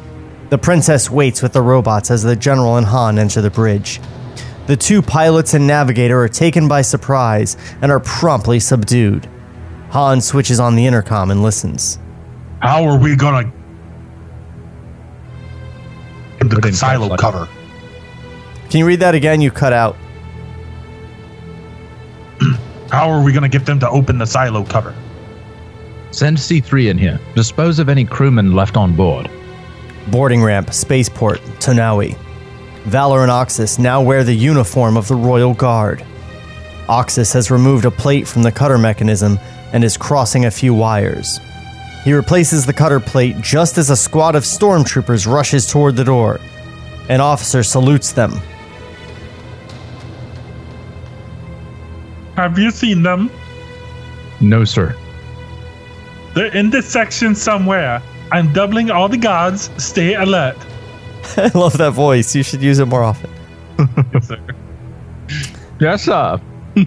The 0.51 0.59
princess 0.59 1.11
waits 1.11 1.43
with 1.43 1.53
the 1.53 1.63
robots 1.63 2.11
as 2.11 2.23
the 2.23 2.37
General 2.37 2.77
and 2.77 2.87
Han 2.87 3.19
enter 3.19 3.41
the 3.41 3.51
bridge. 3.51 4.01
The 4.67 4.77
two 4.77 5.01
pilots 5.01 5.55
and 5.55 5.67
navigator 5.67 6.21
are 6.21 6.29
taken 6.29 6.69
by 6.69 6.83
surprise 6.83 7.57
and 7.81 7.91
are 7.91 8.01
promptly 8.01 8.61
subdued. 8.61 9.29
Han 9.91 10.21
switches 10.21 10.61
on 10.61 10.77
the 10.77 10.87
intercom 10.87 11.31
and 11.31 11.43
listens. 11.43 11.99
How 12.61 12.85
are 12.85 12.99
we 12.99 13.17
gonna 13.17 13.53
the 16.39 16.73
silo 16.73 17.17
cover? 17.17 17.49
Can 18.71 18.79
you 18.81 18.87
read 18.87 19.01
that 19.01 19.15
again? 19.15 19.41
You 19.41 19.51
cut 19.51 19.73
out. 19.73 19.97
How 22.91 23.11
are 23.11 23.23
we 23.23 23.33
gonna 23.33 23.49
get 23.49 23.67
them 23.67 23.81
to 23.81 23.91
open 23.91 24.19
the 24.19 24.27
silo 24.27 24.65
cover? 24.65 24.95
Send 26.13 26.37
C3 26.37 26.91
in 26.91 26.99
here. 26.99 27.21
Dispose 27.35 27.79
of 27.79 27.89
any 27.89 28.05
crewmen 28.05 28.55
left 28.55 28.77
on 28.77 28.95
board. 28.95 29.29
Boarding 30.09 30.43
ramp, 30.43 30.73
spaceport, 30.73 31.41
Tanawi. 31.59 32.17
Valor 32.85 33.23
and 33.23 33.31
Oxus 33.31 33.79
now 33.79 34.01
wear 34.01 34.23
the 34.23 34.33
uniform 34.33 34.97
of 34.97 35.09
the 35.09 35.17
Royal 35.17 35.53
Guard. 35.53 36.07
Oxus 36.89 37.33
has 37.33 37.51
removed 37.51 37.85
a 37.85 37.91
plate 37.91 38.29
from 38.29 38.43
the 38.43 38.53
cutter 38.53 38.79
mechanism 38.79 39.39
and 39.73 39.83
is 39.83 39.97
crossing 39.97 40.45
a 40.45 40.51
few 40.51 40.73
wires. 40.73 41.41
He 42.05 42.13
replaces 42.13 42.65
the 42.65 42.73
cutter 42.73 43.01
plate 43.01 43.41
just 43.41 43.79
as 43.79 43.91
a 43.91 43.97
squad 43.97 44.37
of 44.37 44.45
stormtroopers 44.45 45.27
rushes 45.27 45.67
toward 45.67 45.97
the 45.97 46.05
door. 46.05 46.39
An 47.09 47.21
officer 47.21 47.65
salutes 47.65 48.13
them. 48.13 48.41
Have 52.37 52.59
you 52.59 52.71
seen 52.71 53.03
them? 53.03 53.31
No, 54.41 54.65
sir. 54.65 54.95
They're 56.35 56.55
in 56.55 56.71
this 56.71 56.87
section 56.87 57.35
somewhere. 57.35 58.03
I'm 58.31 58.53
doubling 58.53 58.91
all 58.91 59.09
the 59.09 59.17
guards. 59.17 59.71
Stay 59.83 60.15
alert. 60.15 60.57
I 61.37 61.51
love 61.55 61.79
that 61.79 61.93
voice. 61.93 62.35
You 62.35 62.43
should 62.43 62.63
use 62.63 62.79
it 62.79 62.87
more 62.87 63.03
often. 63.03 63.31
Yes, 64.13 64.29
sir. 64.29 64.41
Yes, 65.81 66.03
sir. 66.05 66.41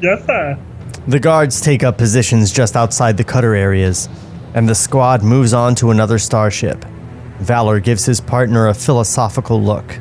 Yes, 0.00 0.24
sir. 0.24 0.58
The 1.08 1.18
guards 1.20 1.60
take 1.60 1.82
up 1.84 1.98
positions 1.98 2.50
just 2.50 2.74
outside 2.76 3.16
the 3.16 3.24
cutter 3.24 3.54
areas, 3.54 4.08
and 4.54 4.68
the 4.68 4.74
squad 4.74 5.22
moves 5.22 5.52
on 5.52 5.74
to 5.76 5.90
another 5.90 6.18
starship. 6.18 6.84
Valor 7.40 7.80
gives 7.80 8.06
his 8.06 8.20
partner 8.20 8.68
a 8.68 8.74
philosophical 8.74 9.62
look. 9.62 9.98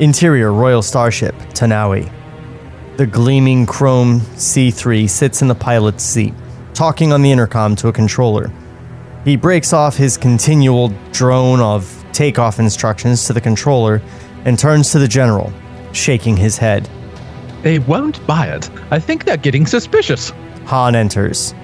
Interior 0.00 0.52
Royal 0.52 0.82
Starship, 0.82 1.34
Tanawi. 1.54 2.10
The 3.00 3.06
gleaming 3.06 3.64
chrome 3.64 4.20
C3 4.20 5.08
sits 5.08 5.40
in 5.40 5.48
the 5.48 5.54
pilot's 5.54 6.04
seat, 6.04 6.34
talking 6.74 7.14
on 7.14 7.22
the 7.22 7.32
intercom 7.32 7.74
to 7.76 7.88
a 7.88 7.92
controller. 7.94 8.52
He 9.24 9.36
breaks 9.36 9.72
off 9.72 9.96
his 9.96 10.18
continual 10.18 10.92
drone 11.10 11.60
of 11.60 12.04
takeoff 12.12 12.58
instructions 12.58 13.24
to 13.24 13.32
the 13.32 13.40
controller 13.40 14.02
and 14.44 14.58
turns 14.58 14.92
to 14.92 14.98
the 14.98 15.08
general, 15.08 15.50
shaking 15.92 16.36
his 16.36 16.58
head. 16.58 16.90
They 17.62 17.78
won't 17.78 18.26
buy 18.26 18.48
it. 18.48 18.68
I 18.90 18.98
think 18.98 19.24
they're 19.24 19.38
getting 19.38 19.64
suspicious. 19.64 20.34
Han 20.66 20.94
enters. 20.94 21.54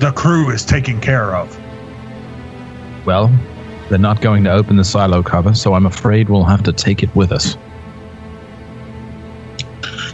The 0.00 0.10
crew 0.10 0.50
is 0.50 0.64
taken 0.64 1.00
care 1.00 1.36
of. 1.36 1.56
Well, 3.06 3.32
they're 3.88 3.98
not 3.98 4.22
going 4.22 4.42
to 4.42 4.50
open 4.50 4.74
the 4.74 4.84
silo 4.84 5.22
cover, 5.22 5.54
so 5.54 5.74
I'm 5.74 5.86
afraid 5.86 6.28
we'll 6.28 6.42
have 6.42 6.64
to 6.64 6.72
take 6.72 7.04
it 7.04 7.14
with 7.14 7.30
us. 7.30 7.56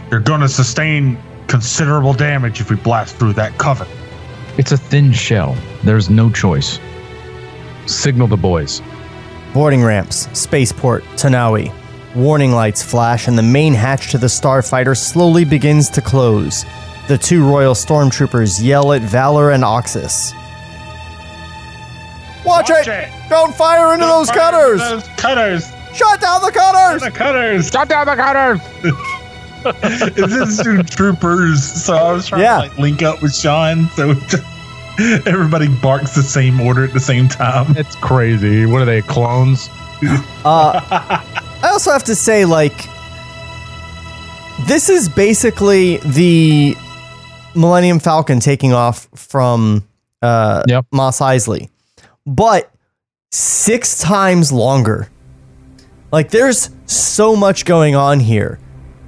You're 0.09 0.19
gonna 0.21 0.47
sustain 0.47 1.17
considerable 1.47 2.13
damage 2.13 2.61
if 2.61 2.69
we 2.69 2.75
blast 2.77 3.17
through 3.17 3.33
that 3.33 3.57
cover. 3.57 3.87
It's 4.57 4.71
a 4.71 4.77
thin 4.77 5.11
shell. 5.11 5.55
There's 5.83 6.09
no 6.09 6.29
choice. 6.29 6.79
Signal 7.85 8.27
the 8.27 8.37
boys. 8.37 8.81
Boarding 9.53 9.83
ramps, 9.83 10.27
spaceport, 10.37 11.03
Tanawi. 11.15 11.73
Warning 12.15 12.51
lights 12.51 12.81
flash, 12.81 13.27
and 13.27 13.37
the 13.37 13.43
main 13.43 13.73
hatch 13.73 14.11
to 14.11 14.17
the 14.17 14.27
starfighter 14.27 14.95
slowly 14.97 15.45
begins 15.45 15.89
to 15.91 16.01
close. 16.01 16.65
The 17.07 17.17
two 17.17 17.47
Royal 17.47 17.73
Stormtroopers 17.73 18.63
yell 18.63 18.93
at 18.93 19.01
Valor 19.01 19.51
and 19.51 19.63
Oxus. 19.63 20.33
Watch, 22.43 22.69
Watch 22.69 22.87
it! 22.87 22.87
it! 22.87 23.09
Don't 23.29 23.53
fire 23.53 23.93
into 23.93 24.05
those 24.05 24.29
Fire 24.29 24.51
cutters! 24.51 24.79
Those 24.79 25.07
cutters! 25.17 25.71
Shut 25.93 26.21
down 26.21 26.41
the 26.41 26.51
cutters! 26.51 27.01
The 27.01 27.11
cutters! 27.11 27.69
Shut 27.69 27.89
down 27.89 28.05
the 28.05 28.15
cutters! 28.15 28.61
this 29.63 30.31
is 30.31 30.61
two 30.63 30.83
troopers, 30.83 31.63
so 31.63 31.95
I 31.95 32.11
was 32.13 32.27
trying 32.27 32.41
Yeah. 32.41 32.55
to 32.61 32.67
like 32.67 32.77
link 32.77 33.01
up 33.03 33.21
with 33.21 33.35
Sean, 33.35 33.87
so 33.95 34.13
just, 34.13 34.43
everybody 35.27 35.67
barks 35.81 36.15
the 36.15 36.23
same 36.23 36.59
order 36.61 36.83
at 36.83 36.93
the 36.93 36.99
same 36.99 37.27
time. 37.27 37.75
It's 37.77 37.95
crazy. 37.95 38.65
What 38.65 38.81
are 38.81 38.85
they, 38.85 39.01
clones? 39.01 39.69
Uh, 40.45 40.79
I 40.85 41.69
also 41.71 41.91
have 41.91 42.03
to 42.05 42.15
say, 42.15 42.45
like, 42.45 42.87
this 44.67 44.89
is 44.89 45.07
basically 45.09 45.97
the 45.97 46.75
Millennium 47.55 47.99
Falcon 47.99 48.39
taking 48.39 48.73
off 48.73 49.07
from 49.15 49.87
uh, 50.21 50.63
Yep. 50.67 50.85
Mos 50.91 51.19
Eisley, 51.19 51.69
but 52.25 52.71
six 53.31 53.99
times 53.99 54.51
longer. 54.51 55.09
Like, 56.11 56.29
there's 56.31 56.69
so 56.85 57.35
much 57.35 57.65
going 57.65 57.95
on 57.95 58.19
here 58.19 58.59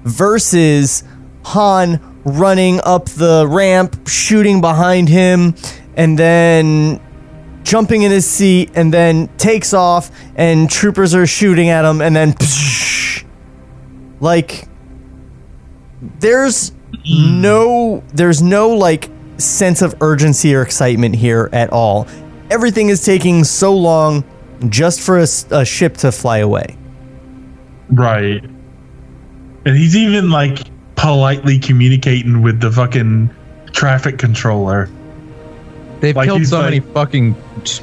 versus 0.03 1.03
Han 1.45 1.99
running 2.25 2.79
up 2.83 3.05
the 3.05 3.47
ramp, 3.47 4.07
shooting 4.07 4.61
behind 4.61 5.09
him, 5.09 5.55
and 5.95 6.17
then 6.17 7.01
jumping 7.63 8.03
in 8.03 8.11
his 8.11 8.27
seat 8.27 8.71
and 8.75 8.93
then 8.93 9.27
takes 9.37 9.73
off 9.73 10.11
and 10.35 10.69
troopers 10.69 11.13
are 11.13 11.27
shooting 11.27 11.69
at 11.69 11.85
him 11.85 12.01
and 12.01 12.15
then 12.15 12.33
like 14.19 14.67
there's 16.19 16.71
no 17.05 18.03
there's 18.13 18.41
no 18.41 18.69
like 18.69 19.09
sense 19.37 19.81
of 19.81 19.93
urgency 20.01 20.55
or 20.55 20.61
excitement 20.61 21.15
here 21.15 21.49
at 21.53 21.69
all. 21.71 22.07
Everything 22.49 22.89
is 22.89 23.03
taking 23.03 23.43
so 23.43 23.75
long 23.75 24.23
just 24.69 25.01
for 25.01 25.19
a 25.19 25.65
ship 25.65 25.97
to 25.97 26.11
fly 26.11 26.39
away. 26.39 26.77
Right. 27.89 28.43
And 29.65 29.75
he's 29.77 29.95
even 29.95 30.29
like 30.29 30.59
politely 30.95 31.59
communicating 31.59 32.41
with 32.41 32.59
the 32.59 32.71
fucking 32.71 33.29
traffic 33.71 34.17
controller. 34.17 34.89
They've 35.99 36.15
Like 36.15 36.27
killed 36.27 36.45
so 36.45 36.57
like- 36.57 36.65
many 36.65 36.79
fucking 36.79 37.35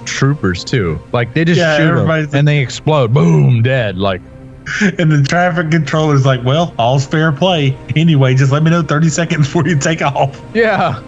troopers 0.04 0.64
too. 0.64 0.98
Like 1.12 1.34
they 1.34 1.44
just 1.44 1.58
Yeah, 1.58 1.76
shoot 1.76 1.82
'em 1.84 1.88
everybody's- 1.98 2.34
and 2.34 2.48
they 2.48 2.58
explode. 2.58 3.12
Boom, 3.12 3.62
dead. 3.62 3.98
Like 3.98 4.22
And 4.98 5.12
the 5.12 5.22
traffic 5.22 5.70
controller's 5.70 6.26
like, 6.26 6.42
well, 6.44 6.74
all's 6.78 7.06
fair 7.06 7.30
play. 7.30 7.76
Anyway, 7.94 8.34
just 8.34 8.50
let 8.52 8.62
me 8.64 8.70
know 8.70 8.82
30 8.82 9.08
seconds 9.10 9.46
before 9.46 9.66
you 9.68 9.78
take 9.78 10.02
off. 10.02 10.40
yeah. 10.54 11.00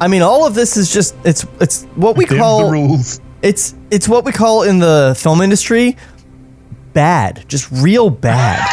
I 0.00 0.08
mean, 0.08 0.22
all 0.22 0.46
of 0.46 0.54
this 0.54 0.76
is 0.76 0.92
just 0.92 1.14
it's 1.24 1.46
it's 1.60 1.84
what 1.94 2.16
we 2.16 2.24
Them's 2.24 2.36
the 2.38 2.42
call 2.42 2.70
rules. 2.70 3.20
it's 3.42 3.74
it's 3.90 4.08
what 4.08 4.24
we 4.24 4.32
call 4.32 4.62
in 4.64 4.78
the 4.80 5.14
film 5.18 5.40
industry 5.40 5.96
bad, 6.94 7.44
just 7.48 7.70
real 7.70 8.08
bad. 8.08 8.66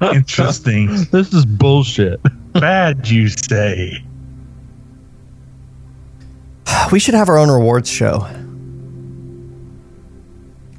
Interesting. 0.14 0.86
This 1.10 1.32
is 1.32 1.44
bullshit. 1.44 2.20
Bad, 2.54 3.08
you 3.08 3.28
say. 3.28 4.02
we 6.90 6.98
should 6.98 7.14
have 7.14 7.28
our 7.28 7.38
own 7.38 7.50
rewards 7.50 7.90
show. 7.90 8.26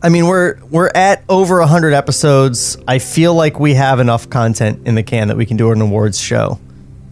I 0.01 0.09
mean, 0.09 0.25
we're 0.27 0.59
we're 0.65 0.91
at 0.93 1.23
over 1.29 1.59
100 1.59 1.93
episodes. 1.93 2.77
I 2.87 2.99
feel 2.99 3.33
like 3.35 3.59
we 3.59 3.73
have 3.75 3.99
enough 3.99 4.29
content 4.29 4.85
in 4.85 4.95
the 4.95 5.03
can 5.03 5.29
that 5.29 5.37
we 5.37 5.45
can 5.45 5.55
do 5.55 5.71
an 5.71 5.79
awards 5.81 6.19
show. 6.19 6.59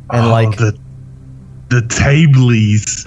And 0.10 0.26
Oh, 0.28 0.32
like 0.32 0.58
the 0.58 0.78
the 1.70 1.82
tablies. 1.82 3.04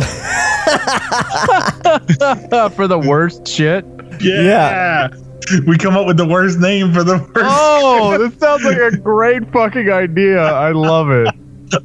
For 2.75 2.87
the 2.89 2.99
worst 2.99 3.47
shit. 3.47 3.85
Yeah. 4.21 5.09
We 5.67 5.77
come 5.79 5.97
up 5.97 6.07
with 6.07 6.17
the 6.17 6.27
worst 6.27 6.59
name 6.59 6.93
for 6.93 7.05
the 7.05 7.19
worst. 7.19 7.31
Oh, 7.37 8.17
this 8.29 8.39
sounds 8.39 8.65
like 8.65 8.77
a 8.79 8.97
great 8.97 9.51
fucking 9.53 9.91
idea. 9.91 10.41
I 10.43 10.73
love 10.73 11.11
it. 11.11 11.29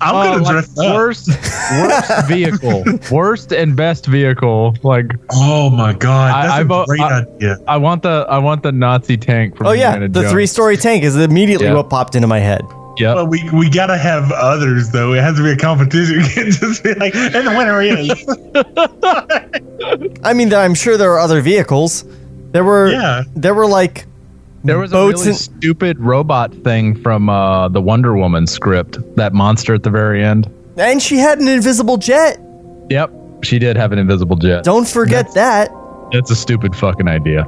I'm 0.02 0.16
Oh, 0.16 0.24
gonna 0.24 0.44
like 0.44 0.52
dress 0.52 0.78
up. 0.78 0.94
worst, 0.96 1.30
worst 1.30 2.28
vehicle, 2.28 2.84
worst 3.12 3.52
and 3.54 3.76
best 3.76 4.06
vehicle. 4.06 4.76
Like 4.84 5.12
Oh 5.32 5.70
my 5.72 5.94
god, 5.94 6.32
I- 6.36 6.42
that's 6.44 6.54
I 6.54 6.62
a 6.62 6.66
vote- 6.66 6.88
great 6.88 7.02
I- 7.02 7.22
idea. 7.22 7.58
I 7.68 7.78
want 7.78 8.04
the, 8.04 8.26
I 8.30 8.38
want 8.38 8.62
the 8.62 8.72
Nazi 8.72 9.18
tank 9.18 9.56
from. 9.58 9.68
Oh 9.68 9.72
yeah, 9.72 9.94
Indiana 9.94 10.12
the 10.14 10.22
Jones. 10.22 10.32
three-story 10.32 10.78
tank 10.78 11.04
is 11.04 11.16
immediately 11.16 11.68
Yeah. 11.68 11.74
what 11.74 11.90
popped 11.90 12.16
into 12.16 12.28
my 12.28 12.40
head. 12.40 12.62
Yeah, 12.98 13.14
But 13.14 13.28
we 13.28 13.50
we 13.52 13.70
gotta 13.70 13.98
have 13.98 14.30
others 14.34 14.90
though. 14.92 15.14
It 15.14 15.22
has 15.24 15.38
to 15.38 15.44
be 15.44 15.52
a 15.52 15.56
competition. 15.58 16.16
You 16.20 16.26
can't 16.28 16.52
just 16.52 16.84
be 16.84 16.94
like, 16.96 17.16
and 17.16 17.48
the 17.48 17.56
winner 17.58 17.82
is. 17.82 18.12
I 20.24 20.34
mean, 20.34 20.54
I'm 20.54 20.74
sure 20.76 20.98
there 20.98 21.12
are 21.14 21.20
other 21.20 21.42
vehicles. 21.42 22.04
There 22.52 22.64
were 22.64 22.90
Yeah. 22.92 23.24
there 23.36 23.54
were 23.54 23.68
like 23.68 24.06
There 24.64 24.78
was 24.80 24.92
a 24.92 24.96
really 25.08 25.28
and- 25.28 25.36
stupid 25.36 26.00
robot 26.00 26.54
thing 26.64 26.96
from 27.02 27.30
uh, 27.30 27.70
the 27.70 27.82
Wonder 27.82 28.16
Woman 28.16 28.48
script. 28.48 28.98
That 29.16 29.34
monster 29.34 29.74
at 29.74 29.84
the 29.84 29.90
very 29.90 30.24
end. 30.24 30.50
and 30.78 31.02
she 31.02 31.18
had 31.18 31.40
an 31.40 31.48
invisible 31.48 31.98
jet. 31.98 32.40
Yep, 32.90 33.12
she 33.44 33.60
did 33.60 33.76
have 33.78 33.92
an 33.92 34.00
invisible 34.00 34.36
jet. 34.38 34.64
Don't 34.64 34.88
forget 34.88 35.34
that. 35.36 35.70
That's 36.12 36.32
a 36.32 36.36
stupid 36.36 36.76
fucking 36.76 37.08
idea. 37.08 37.42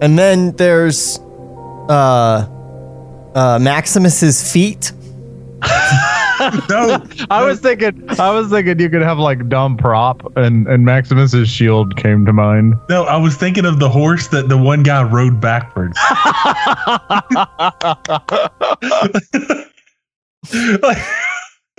And 0.00 0.18
then 0.18 0.52
there's 0.56 1.18
uh 1.88 2.46
uh 3.34 3.58
Maximus's 3.60 4.50
feet. 4.52 4.92
no, 6.68 7.04
I 7.30 7.44
was 7.44 7.60
thinking, 7.60 8.04
I 8.18 8.30
was 8.30 8.50
thinking 8.50 8.78
you 8.78 8.88
could 8.90 9.02
have 9.02 9.18
like 9.18 9.48
dumb 9.48 9.76
prop, 9.76 10.36
and 10.36 10.66
and 10.68 10.84
Maximus's 10.84 11.48
shield 11.48 11.96
came 11.96 12.24
to 12.26 12.32
mind. 12.32 12.74
no. 12.88 13.04
I 13.04 13.16
was 13.16 13.36
thinking 13.36 13.64
of 13.64 13.78
the 13.78 13.88
horse 13.88 14.28
that 14.28 14.48
the 14.48 14.58
one 14.58 14.82
guy 14.82 15.02
rode 15.02 15.40
backwards. 15.40 15.96
Like- 20.82 20.98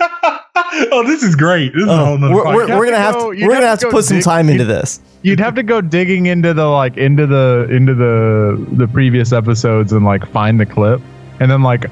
oh, 0.00 1.04
this 1.06 1.22
is 1.22 1.36
great. 1.36 1.72
This 1.74 1.82
is 1.82 1.88
a 1.88 1.92
oh, 1.92 2.04
whole 2.04 2.18
nother 2.18 2.34
We're, 2.34 2.44
we're, 2.44 2.78
we're 2.78 2.84
gonna 2.86 2.96
have 2.96 3.14
to 3.14 3.20
go- 3.20 3.28
we're 3.28 3.38
gonna 3.38 3.54
have 3.54 3.64
have 3.64 3.78
to 3.80 3.86
to 3.86 3.90
go 3.90 3.96
put 3.98 4.04
some 4.04 4.20
time 4.20 4.48
into 4.48 4.64
this. 4.64 5.00
You'd 5.22 5.40
have 5.40 5.54
to 5.56 5.62
go 5.62 5.80
digging 5.80 6.26
into 6.26 6.54
the 6.54 6.66
like 6.66 6.96
into 6.96 7.26
the 7.26 7.66
into 7.70 7.94
the 7.94 8.66
the 8.72 8.88
previous 8.88 9.32
episodes 9.32 9.92
and 9.92 10.04
like 10.04 10.26
find 10.30 10.58
the 10.58 10.66
clip, 10.66 11.00
and 11.40 11.50
then 11.50 11.62
like 11.62 11.90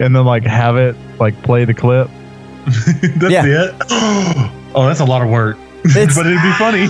and 0.00 0.14
then 0.14 0.24
like 0.24 0.44
have 0.44 0.76
it 0.76 0.96
like 1.18 1.40
play 1.42 1.64
the 1.64 1.74
clip. 1.74 2.08
that's 2.66 3.32
Yeah. 3.32 3.44
it. 3.46 4.50
Oh, 4.76 4.88
that's 4.88 4.98
a 4.98 5.04
lot 5.04 5.22
of 5.22 5.28
work. 5.30 5.56
It's- 5.84 6.16
but 6.16 6.26
it'd 6.26 6.42
be 6.42 6.52
funny. 6.54 6.88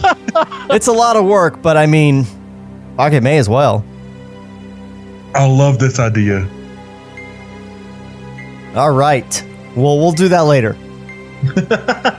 It's 0.74 0.86
a 0.86 0.92
lot 0.92 1.16
of 1.16 1.24
work, 1.26 1.60
but 1.60 1.76
I 1.76 1.84
mean, 1.86 2.24
fuck 2.96 3.12
it 3.12 3.22
may 3.22 3.36
as 3.38 3.48
well. 3.48 3.84
I 5.34 5.46
love 5.46 5.78
this 5.78 5.98
idea. 5.98 6.48
All 8.74 8.92
right. 8.92 9.44
Well, 9.76 9.98
we'll 9.98 10.12
do 10.12 10.28
that 10.28 10.40
later. 10.42 10.74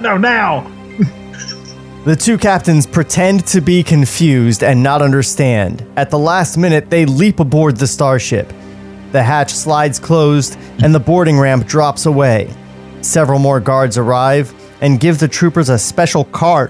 No, 0.01 0.17
now. 0.17 0.71
The 2.05 2.15
two 2.15 2.37
captains 2.37 2.85
pretend 2.85 3.47
to 3.47 3.61
be 3.61 3.81
confused 3.83 4.63
and 4.63 4.83
not 4.83 5.01
understand. 5.01 5.83
At 5.97 6.11
the 6.11 6.19
last 6.19 6.55
minute, 6.57 6.89
they 6.91 7.05
leap 7.05 7.39
aboard 7.39 7.77
the 7.77 7.87
starship. 7.87 8.53
The 9.15 9.23
hatch 9.23 9.53
slides 9.53 9.97
closed 9.97 10.57
and 10.83 10.93
the 10.93 10.99
boarding 10.99 11.39
ramp 11.39 11.67
drops 11.67 12.05
away. 12.05 12.53
Several 12.99 13.39
more 13.39 13.61
guards 13.61 13.97
arrive 13.97 14.53
and 14.81 14.99
give 14.99 15.19
the 15.19 15.27
troopers 15.29 15.69
a 15.69 15.79
special 15.79 16.25
cart, 16.25 16.69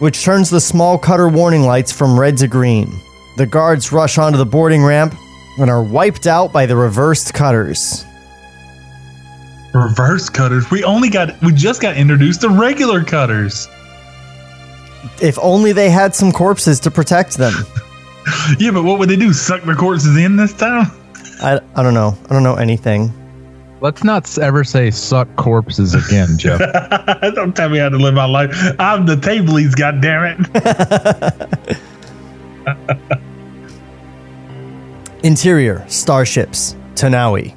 which 0.00 0.24
turns 0.24 0.50
the 0.50 0.60
small 0.60 0.98
cutter 0.98 1.28
warning 1.28 1.62
lights 1.62 1.92
from 1.92 2.18
red 2.18 2.38
to 2.38 2.48
green. 2.48 2.92
The 3.36 3.46
guards 3.46 3.92
rush 3.92 4.18
onto 4.18 4.36
the 4.36 4.44
boarding 4.44 4.82
ramp 4.82 5.14
and 5.60 5.70
are 5.70 5.84
wiped 5.84 6.26
out 6.26 6.52
by 6.52 6.66
the 6.66 6.74
reversed 6.74 7.32
cutters. 7.32 8.04
Reverse 9.72 10.28
cutters. 10.28 10.72
We 10.72 10.82
only 10.82 11.08
got. 11.08 11.40
We 11.40 11.52
just 11.52 11.80
got 11.80 11.96
introduced 11.96 12.40
to 12.40 12.48
regular 12.48 13.04
cutters. 13.04 13.68
If 15.20 15.38
only 15.40 15.70
they 15.70 15.88
had 15.88 16.16
some 16.16 16.32
corpses 16.32 16.80
to 16.80 16.90
protect 16.90 17.36
them. 17.36 17.54
Yeah, 18.60 18.70
but 18.70 18.84
what 18.84 19.00
would 19.00 19.08
they 19.08 19.16
do? 19.16 19.32
Suck 19.32 19.64
the 19.64 19.74
corpses 19.74 20.16
in 20.16 20.36
this 20.36 20.52
time? 20.52 20.86
I, 21.42 21.60
I 21.74 21.82
don't 21.82 21.94
know. 21.94 22.16
I 22.30 22.32
don't 22.32 22.42
know 22.42 22.54
anything. 22.54 23.12
Let's 23.80 24.04
not 24.04 24.38
ever 24.38 24.62
say 24.62 24.92
suck 24.92 25.34
corpses 25.34 25.94
again, 25.94 26.28
Jeff. 26.38 26.60
Don't 27.34 27.54
tell 27.56 27.68
me 27.68 27.78
how 27.78 27.88
to 27.88 27.98
live 27.98 28.14
my 28.14 28.26
life. 28.26 28.56
I'm 28.78 29.06
the 29.06 29.16
tablies, 29.16 29.74
God 29.74 30.00
damn 30.00 30.36
it. 30.38 31.78
Interior 35.24 35.84
starships, 35.88 36.76
Tanawi. 36.94 37.56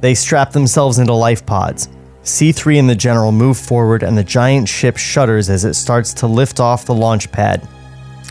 They 0.00 0.14
strap 0.14 0.52
themselves 0.52 0.98
into 0.98 1.12
life 1.14 1.44
pods. 1.44 1.88
C3 2.22 2.78
and 2.78 2.88
the 2.88 2.94
general 2.94 3.32
move 3.32 3.58
forward, 3.58 4.04
and 4.04 4.16
the 4.16 4.22
giant 4.22 4.68
ship 4.68 4.96
shudders 4.96 5.50
as 5.50 5.64
it 5.64 5.74
starts 5.74 6.14
to 6.14 6.28
lift 6.28 6.60
off 6.60 6.84
the 6.84 6.94
launch 6.94 7.30
pad. 7.32 7.66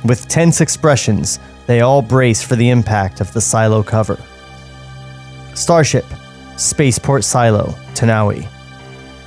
With 0.05 0.27
tense 0.29 0.61
expressions, 0.61 1.39
they 1.67 1.81
all 1.81 2.01
brace 2.01 2.41
for 2.41 2.55
the 2.55 2.69
impact 2.69 3.21
of 3.21 3.31
the 3.33 3.41
silo 3.41 3.83
cover. 3.83 4.17
Starship, 5.53 6.05
Spaceport 6.57 7.23
Silo, 7.23 7.75
Tanawi. 7.93 8.47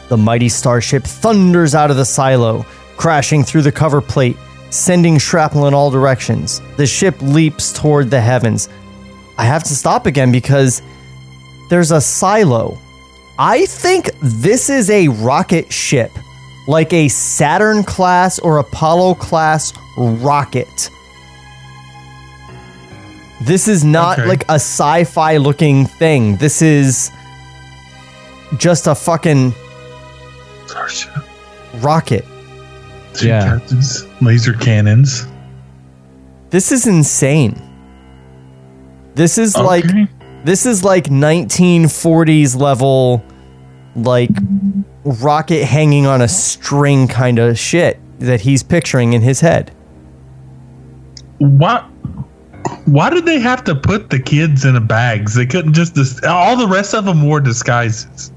The 0.09 0.17
mighty 0.17 0.49
starship 0.49 1.05
thunders 1.05 1.75
out 1.75 1.91
of 1.91 1.97
the 1.97 2.05
silo, 2.05 2.65
crashing 2.97 3.45
through 3.45 3.63
the 3.63 3.73
cover 3.73 4.01
plate, 4.01 4.37
sending 4.71 5.19
shrapnel 5.19 5.67
in 5.67 5.75
all 5.75 5.91
directions. 5.91 6.61
The 6.77 6.87
ship 6.87 7.21
leaps 7.21 7.73
toward 7.73 8.11
the 8.11 8.21
heavens. 8.21 8.69
I 9.39 9.45
have 9.45 9.65
to 9.65 9.75
stop 9.75 10.07
again 10.07 10.33
because 10.33 10.83
there's 11.71 11.91
a 11.91 12.01
silo. 12.01 12.79
I 13.39 13.67
think 13.67 14.11
this 14.23 14.71
is 14.71 14.91
a 14.91 15.09
rocket 15.09 15.73
ship, 15.73 16.11
like 16.69 16.93
a 16.93 17.09
Saturn 17.09 17.83
class 17.83 18.39
or 18.39 18.59
Apollo 18.59 19.15
class 19.15 19.73
rocket. 19.97 20.91
This 23.43 23.69
is 23.69 23.85
not 23.85 24.19
Okay. 24.19 24.29
like 24.29 24.45
a 24.49 24.55
sci 24.55 25.05
fi 25.05 25.37
looking 25.37 25.87
thing. 25.87 26.37
This 26.37 26.63
is 26.63 27.11
just 28.57 28.87
a 28.87 28.95
fucking 28.95 29.53
Starship. 30.67 31.13
rocket. 31.81 32.25
Two 33.13 33.29
Yeah. 33.29 33.45
captains, 33.59 34.07
laser 34.21 34.53
cannons. 34.53 35.27
This 36.51 36.71
is 36.73 36.87
insane. 36.87 37.61
This 39.15 39.39
is 39.39 39.57
like 39.57 39.85
this 40.45 40.67
is 40.67 40.85
like 40.85 41.09
1940s 41.11 42.55
level 42.57 43.23
like 43.97 44.31
rocket 45.05 45.65
hanging 45.65 46.07
on 46.07 46.21
a 46.23 46.29
string 46.29 47.07
kind 47.09 47.39
of 47.39 47.59
shit 47.59 47.99
that 48.21 48.41
he's 48.43 48.63
picturing 48.63 49.13
in 49.13 49.23
his 49.23 49.41
head. 49.41 49.71
Why? 51.39 51.85
Why 52.87 53.11
did 53.11 53.25
they 53.25 53.39
have 53.41 53.65
to 53.65 53.75
put 53.75 54.11
the 54.11 54.19
kids 54.21 54.65
in 54.65 54.77
a 54.77 54.81
bags? 54.81 55.35
They 55.35 55.47
couldn't 55.47 55.73
just. 55.73 55.95
Dis- 55.95 56.23
all 56.25 56.57
the 56.57 56.69
rest 56.69 56.95
of 56.95 57.05
them 57.07 57.23
wore 57.23 57.41
disguises. 57.41 58.31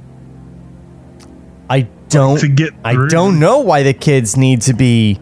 I 1.69 1.81
don't. 2.09 2.39
to 2.39 2.47
get 2.47 2.73
I 2.85 2.93
through. 2.93 3.09
don't 3.09 3.39
know 3.39 3.59
why 3.59 3.83
the 3.83 3.93
kids 3.93 4.37
need 4.37 4.61
to 4.63 4.73
be 4.73 5.19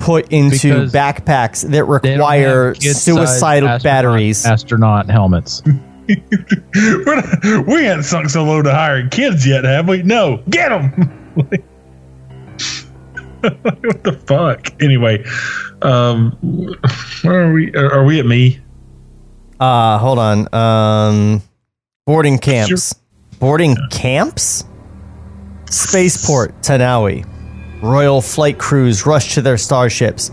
put 0.00 0.30
into 0.30 0.68
Because 0.68 0.92
backpacks 0.92 1.68
that 1.70 1.84
require 1.84 2.74
suicidal 2.74 3.68
astronaut- 3.70 3.82
batteries. 3.82 4.44
astronaut 4.46 5.08
helmets. 5.10 5.62
We're 6.74 7.16
not, 7.16 7.66
we 7.66 7.86
ain't 7.86 8.04
sunk 8.04 8.30
so 8.30 8.44
low 8.44 8.62
to 8.62 8.72
hiring 8.72 9.08
kids 9.10 9.46
yet, 9.46 9.64
have 9.64 9.88
we? 9.88 10.02
No, 10.02 10.42
get 10.50 10.68
them. 10.70 11.34
what 13.40 14.04
the 14.04 14.20
fuck? 14.26 14.82
Anyway, 14.82 15.24
um, 15.82 16.32
where 17.22 17.48
are 17.48 17.52
we? 17.52 17.72
Are, 17.74 17.92
are 17.92 18.04
we 18.04 18.18
at 18.18 18.26
me? 18.26 18.60
Uh, 19.60 19.98
hold 19.98 20.18
on. 20.18 20.52
Um, 20.54 21.42
boarding 22.06 22.38
camps. 22.38 22.94
Boarding 23.38 23.76
camps? 23.90 24.64
Spaceport, 25.70 26.60
Tanawi. 26.62 27.26
Royal 27.82 28.20
flight 28.20 28.58
crews 28.58 29.06
rush 29.06 29.34
to 29.34 29.42
their 29.42 29.58
starships. 29.58 30.32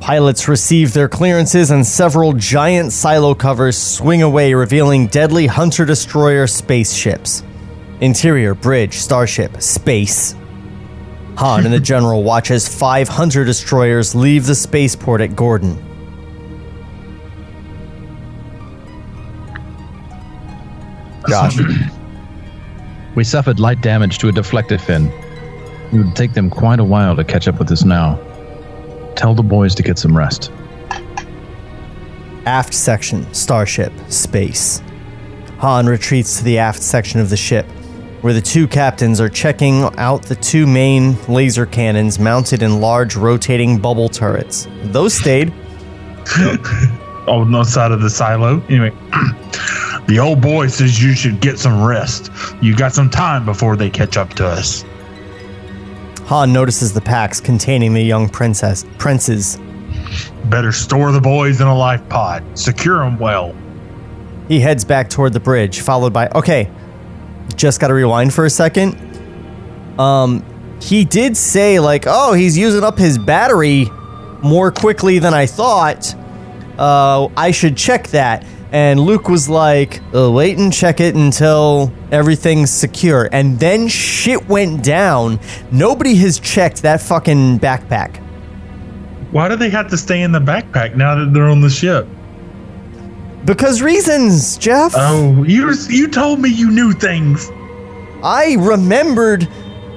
Pilots 0.00 0.48
receive 0.48 0.92
their 0.92 1.08
clearances 1.08 1.70
and 1.70 1.86
several 1.86 2.32
giant 2.32 2.92
silo 2.92 3.34
covers 3.34 3.76
swing 3.76 4.22
away, 4.22 4.54
revealing 4.54 5.06
deadly 5.06 5.46
hunter 5.46 5.84
destroyer 5.84 6.46
spaceships. 6.46 7.42
Interior, 8.00 8.54
bridge, 8.54 8.94
starship, 8.94 9.60
space. 9.60 10.34
Han 11.38 11.64
and 11.64 11.72
the 11.72 11.78
general 11.78 12.24
watch 12.24 12.50
as 12.50 12.66
five 12.66 13.08
hunter 13.08 13.44
destroyers 13.44 14.12
leave 14.12 14.44
the 14.46 14.56
spaceport 14.56 15.20
at 15.20 15.36
Gordon. 15.36 15.78
Josh. 21.28 21.56
We 23.14 23.24
suffered 23.24 23.58
light 23.58 23.80
damage 23.80 24.18
to 24.18 24.28
a 24.28 24.32
deflector 24.32 24.80
fin. 24.80 25.06
It 25.92 26.04
would 26.04 26.14
take 26.14 26.34
them 26.34 26.50
quite 26.50 26.78
a 26.78 26.84
while 26.84 27.16
to 27.16 27.24
catch 27.24 27.48
up 27.48 27.58
with 27.58 27.72
us 27.72 27.82
now. 27.82 28.16
Tell 29.16 29.34
the 29.34 29.42
boys 29.42 29.74
to 29.74 29.82
get 29.82 29.98
some 29.98 30.16
rest. 30.16 30.52
Aft 32.46 32.72
section, 32.72 33.32
starship, 33.34 33.92
space. 34.08 34.82
Han 35.58 35.86
retreats 35.86 36.38
to 36.38 36.44
the 36.44 36.58
aft 36.58 36.80
section 36.80 37.18
of 37.18 37.30
the 37.30 37.36
ship, 37.36 37.66
where 38.20 38.32
the 38.32 38.40
two 38.40 38.66
captains 38.66 39.20
are 39.20 39.28
checking 39.28 39.84
out 39.96 40.22
the 40.22 40.36
two 40.36 40.66
main 40.66 41.16
laser 41.26 41.66
cannons 41.66 42.18
mounted 42.18 42.62
in 42.62 42.80
large 42.80 43.16
rotating 43.16 43.78
bubble 43.78 44.08
turrets. 44.08 44.66
Those 44.84 45.14
stayed. 45.14 45.52
on 47.28 47.52
the 47.52 47.64
side 47.64 47.92
of 47.92 48.00
the 48.00 48.10
silo. 48.10 48.62
Anyway, 48.68 48.90
the 50.06 50.18
old 50.18 50.40
boy 50.40 50.66
says 50.68 51.02
you 51.02 51.12
should 51.14 51.40
get 51.40 51.58
some 51.58 51.84
rest. 51.84 52.30
You 52.60 52.74
got 52.76 52.92
some 52.92 53.10
time 53.10 53.44
before 53.44 53.76
they 53.76 53.90
catch 53.90 54.16
up 54.16 54.30
to 54.34 54.46
us. 54.46 54.84
Han 56.26 56.52
notices 56.52 56.92
the 56.92 57.00
packs 57.00 57.40
containing 57.40 57.94
the 57.94 58.02
young 58.02 58.28
princess 58.28 58.84
princes. 58.98 59.58
Better 60.46 60.72
store 60.72 61.12
the 61.12 61.20
boys 61.20 61.60
in 61.60 61.66
a 61.66 61.76
life 61.76 62.06
pod. 62.08 62.44
Secure 62.58 62.98
them 62.98 63.18
well. 63.18 63.54
He 64.48 64.60
heads 64.60 64.84
back 64.84 65.10
toward 65.10 65.32
the 65.32 65.40
bridge, 65.40 65.80
followed 65.80 66.12
by 66.12 66.28
okay. 66.34 66.70
Just 67.56 67.80
got 67.80 67.88
to 67.88 67.94
rewind 67.94 68.32
for 68.32 68.44
a 68.44 68.50
second. 68.50 68.96
Um, 69.98 70.44
he 70.80 71.04
did 71.04 71.36
say 71.36 71.80
like, 71.80 72.04
oh, 72.06 72.32
he's 72.32 72.56
using 72.56 72.84
up 72.84 72.98
his 72.98 73.18
battery 73.18 73.86
more 74.42 74.70
quickly 74.70 75.18
than 75.18 75.34
I 75.34 75.46
thought. 75.46 76.14
Uh, 76.78 77.28
I 77.36 77.50
should 77.50 77.76
check 77.76 78.08
that. 78.08 78.44
And 78.70 79.00
Luke 79.00 79.28
was 79.28 79.48
like, 79.48 80.00
uh, 80.14 80.30
wait 80.30 80.58
and 80.58 80.72
check 80.72 81.00
it 81.00 81.14
until 81.14 81.90
everything's 82.12 82.70
secure. 82.70 83.28
And 83.32 83.58
then 83.58 83.88
shit 83.88 84.46
went 84.46 84.84
down. 84.84 85.40
Nobody 85.72 86.14
has 86.16 86.38
checked 86.38 86.82
that 86.82 87.00
fucking 87.00 87.60
backpack. 87.60 88.18
Why 89.32 89.48
do 89.48 89.56
they 89.56 89.70
have 89.70 89.88
to 89.90 89.96
stay 89.96 90.22
in 90.22 90.32
the 90.32 90.40
backpack 90.40 90.96
now 90.96 91.14
that 91.14 91.32
they're 91.32 91.48
on 91.48 91.60
the 91.60 91.70
ship? 91.70 92.06
Because 93.44 93.82
reasons, 93.82 94.58
Jeff. 94.58 94.92
Oh, 94.94 95.42
you 95.44 95.72
you 95.88 96.08
told 96.08 96.40
me 96.40 96.50
you 96.50 96.70
knew 96.70 96.92
things. 96.92 97.50
I 98.22 98.56
remembered 98.58 99.48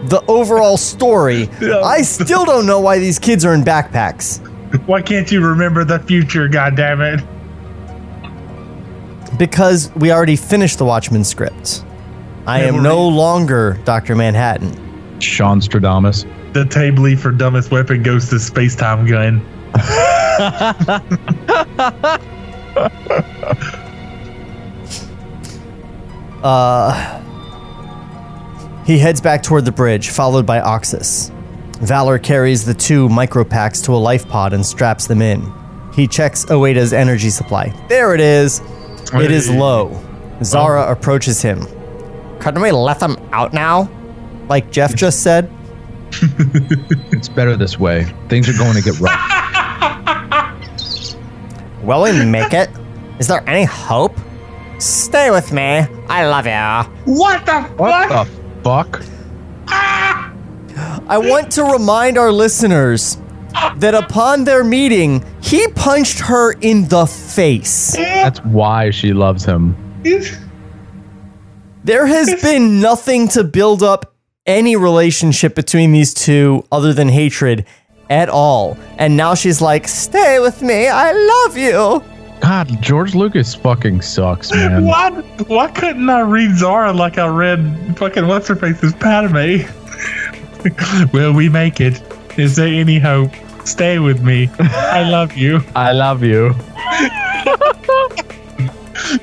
the 0.04 0.23
overall 0.27 0.77
story. 0.77 1.49
Yeah. 1.62 1.82
I 1.82 2.01
still 2.01 2.45
don't 2.45 2.65
know 2.65 2.80
why 2.80 2.99
these 2.99 3.19
kids 3.19 3.45
are 3.45 3.54
in 3.54 3.63
backpacks. 3.63 4.39
Why 4.88 5.01
can't 5.01 5.32
you 5.32 5.45
remember 5.45 5.84
the 5.84 5.99
future? 5.99 6.47
God 6.47 6.75
damn 6.75 7.01
it! 7.01 7.21
Because 9.38 9.91
we 9.95 10.12
already 10.12 10.36
finished 10.36 10.77
the 10.77 10.86
Watchmen 10.86 11.23
script. 11.23 11.84
I 12.47 12.62
am 12.62 12.82
no 12.82 13.08
longer 13.08 13.80
Dr. 13.86 14.15
Manhattan. 14.15 15.19
Sean 15.19 15.62
Stradamus. 15.62 16.25
The 16.54 16.65
table 16.65 17.15
for 17.15 17.32
dumbest 17.32 17.71
weapon 17.71 18.04
goes 18.04 18.30
to 18.30 18.39
space 18.39 18.75
time 18.75 19.06
gun. 19.06 19.45
Uh, 26.43 27.21
he 28.84 28.97
heads 28.97 29.21
back 29.21 29.43
toward 29.43 29.65
the 29.65 29.71
bridge, 29.71 30.10
followed 30.10 30.45
by 30.45 30.60
Oxus. 30.60 31.29
Valor 31.79 32.17
carries 32.17 32.65
the 32.65 32.73
two 32.73 33.07
micropacks 33.10 33.84
to 33.86 33.93
a 33.93 33.97
life 33.97 34.27
pod 34.27 34.53
and 34.53 34.65
straps 34.65 35.07
them 35.07 35.21
in. 35.21 35.51
He 35.93 36.07
checks 36.07 36.45
Oeda's 36.45 36.93
energy 36.93 37.29
supply. 37.29 37.69
There 37.89 38.15
it 38.15 38.21
is. 38.21 38.62
It 39.13 39.31
is 39.31 39.49
low. 39.49 40.01
Zara 40.43 40.91
approaches 40.91 41.41
him. 41.41 41.65
Couldn't 42.39 42.62
we 42.62 42.71
let 42.71 42.99
them 42.99 43.17
out 43.31 43.53
now? 43.53 43.89
Like 44.47 44.71
Jeff 44.71 44.95
just 44.95 45.21
said? 45.21 45.51
It's 47.13 47.29
better 47.29 47.55
this 47.55 47.77
way. 47.77 48.05
Things 48.29 48.49
are 48.49 48.57
going 48.57 48.73
to 48.73 48.81
get 48.81 48.99
rough. 48.99 49.13
Will 51.84 52.04
we 52.04 52.26
make 52.26 52.54
it? 52.54 52.70
Is 53.20 53.28
there 53.28 53.48
any 53.50 53.65
hope? 53.65 54.15
Stay 54.80 55.32
with 55.32 55.52
me. 55.52 55.86
I 56.10 56.28
love 56.28 56.46
you. 56.46 57.13
What 57.13 57.46
the 57.46 57.62
What 57.78 58.10
the 58.10 58.32
fuck? 58.63 59.04
I 59.67 61.17
want 61.17 61.52
to 61.54 61.63
remind 61.63 62.17
our 62.17 62.32
listeners 62.32 63.17
that 63.78 63.94
upon 63.94 64.44
their 64.44 64.63
meeting, 64.63 65.24
he 65.41 65.67
punched 65.70 66.20
her 66.20 66.54
in 66.54 66.88
the 66.88 67.06
face. 67.06 67.96
That's 67.96 68.39
why 68.46 68.91
she 68.91 69.13
loves 69.13 69.44
him. 69.44 69.76
There 71.84 72.06
has 72.06 72.41
been 72.41 72.80
nothing 72.80 73.28
to 73.30 73.44
build 73.44 73.84
up 73.84 74.13
any 74.46 74.76
relationship 74.76 75.56
between 75.56 75.91
these 75.91 76.13
two 76.13 76.65
other 76.72 76.94
than 76.94 77.10
hatred 77.10 77.65
at 78.12 78.30
all. 78.30 78.78
And 79.00 79.17
now 79.17 79.34
she's 79.34 79.62
like, 79.62 79.88
Stay 79.88 80.39
with 80.39 80.62
me. 80.62 80.88
I 80.88 81.12
love 81.13 81.58
you. 81.58 82.04
God, 82.41 82.82
George 82.82 83.15
Lucas 83.15 83.56
fucking 83.56 84.02
sucks, 84.02 84.52
man. 84.56 84.86
Why? 84.86 85.10
Why 85.47 85.71
couldn't 85.71 86.10
I 86.10 86.19
read 86.19 86.56
Zara 86.58 86.91
like 86.91 87.17
I 87.17 87.28
read 87.28 87.97
fucking 87.97 88.28
what's 88.28 88.47
her 88.50 88.56
face's 88.56 88.93
Padme? 88.93 89.62
Will 91.13 91.34
we 91.34 91.50
make 91.50 91.80
it? 91.82 92.04
Is 92.38 92.56
there 92.56 92.67
any 92.67 93.00
hope? 93.00 93.32
Stay 93.65 94.00
with 94.00 94.21
me. 94.21 94.50
I 94.60 95.08
love 95.10 95.34
you. 95.34 95.62
I 95.76 95.91
love 95.91 96.24
you. 96.24 96.54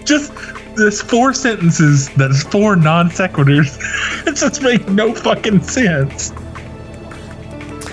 Just 0.05 0.33
there's 0.77 1.03
four 1.03 1.35
sentences. 1.35 2.09
That's 2.11 2.45
four 2.45 2.77
non 2.77 3.11
sequiturs. 3.11 3.79
It 4.27 4.37
just 4.37 4.63
makes 4.63 4.87
no 4.87 5.13
fucking 5.15 5.63
sense. 5.63 6.33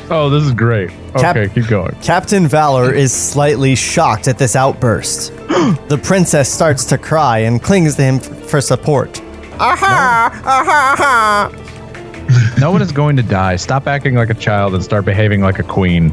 Oh, 0.10 0.30
this 0.30 0.44
is 0.44 0.54
great. 0.54 0.90
Cap- 1.18 1.36
Okay, 1.36 1.54
keep 1.54 1.68
going. 1.68 1.96
Captain 2.02 2.48
Valor 2.48 2.94
is 2.94 3.12
slightly 3.12 3.76
shocked 3.76 4.28
at 4.28 4.38
this 4.38 4.56
outburst. 4.56 5.36
the 5.88 6.00
princess 6.04 6.52
starts 6.52 6.86
to 6.86 6.98
cry 6.98 7.40
and 7.40 7.62
clings 7.62 7.96
to 7.96 8.04
him 8.04 8.16
f- 8.18 8.26
for 8.50 8.62
support. 8.62 9.20
Aha! 9.60 10.32
No 10.44 10.50
Aha! 10.50 10.96
aha. 11.50 12.56
no 12.60 12.72
one 12.72 12.82
is 12.82 12.92
going 12.92 13.16
to 13.16 13.24
die. 13.24 13.56
Stop 13.56 13.88
acting 13.88 14.16
like 14.16 14.30
a 14.30 14.34
child 14.36 14.74
and 14.76 14.84
start 14.84 15.06
behaving 15.06 15.42
like 15.42 15.58
a 15.60 15.64
queen. 15.64 16.10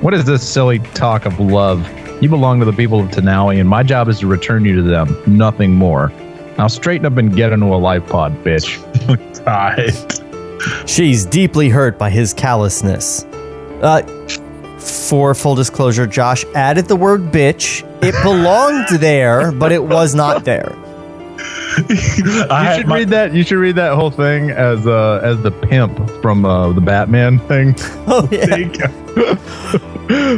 What 0.00 0.14
is 0.14 0.24
this 0.24 0.46
silly 0.46 0.78
talk 0.80 1.24
of 1.26 1.38
love? 1.38 1.86
You 2.22 2.28
belong 2.28 2.58
to 2.60 2.64
the 2.66 2.72
people 2.72 3.00
of 3.00 3.08
Tanawi, 3.10 3.60
and 3.60 3.68
my 3.68 3.82
job 3.82 4.08
is 4.08 4.18
to 4.20 4.26
return 4.26 4.64
you 4.64 4.74
to 4.76 4.82
them. 4.82 5.16
Nothing 5.26 5.74
more. 5.74 6.12
Now 6.58 6.66
straighten 6.66 7.06
up 7.06 7.16
and 7.18 7.34
get 7.36 7.52
into 7.52 7.66
a 7.66 7.76
life 7.76 8.06
pod, 8.08 8.32
bitch. 8.44 8.78
God. 9.44 10.21
She's 10.86 11.24
deeply 11.24 11.68
hurt 11.68 11.98
by 11.98 12.10
his 12.10 12.32
callousness. 12.34 13.24
Uh, 13.82 14.02
for 14.78 15.34
full 15.34 15.54
disclosure, 15.54 16.06
Josh 16.06 16.44
added 16.54 16.86
the 16.86 16.96
word 16.96 17.30
bitch. 17.32 17.82
It 18.02 18.14
belonged 18.22 18.88
there, 19.00 19.52
but 19.52 19.72
it 19.72 19.82
was 19.84 20.14
not 20.14 20.44
there. 20.44 20.72
I 21.78 21.84
You 21.88 22.46
had 22.48 22.76
should 22.76 22.86
my- 22.88 22.98
read 22.98 23.08
that. 23.10 23.32
You 23.34 23.42
should 23.44 23.58
read 23.58 23.76
that 23.76 23.94
whole 23.94 24.10
thing 24.10 24.50
as 24.50 24.86
uh, 24.86 25.20
as 25.22 25.40
the 25.42 25.50
pimp 25.50 25.96
from 26.20 26.44
uh, 26.44 26.72
the 26.72 26.80
Batman 26.80 27.38
thing. 27.40 27.74
Oh, 28.06 28.28
yeah. 28.30 28.46
There 28.46 28.58
you. 28.60 28.68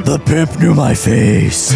The 0.05 0.23
pimp 0.25 0.61
knew 0.61 0.75
my 0.75 0.95
face. 0.95 1.73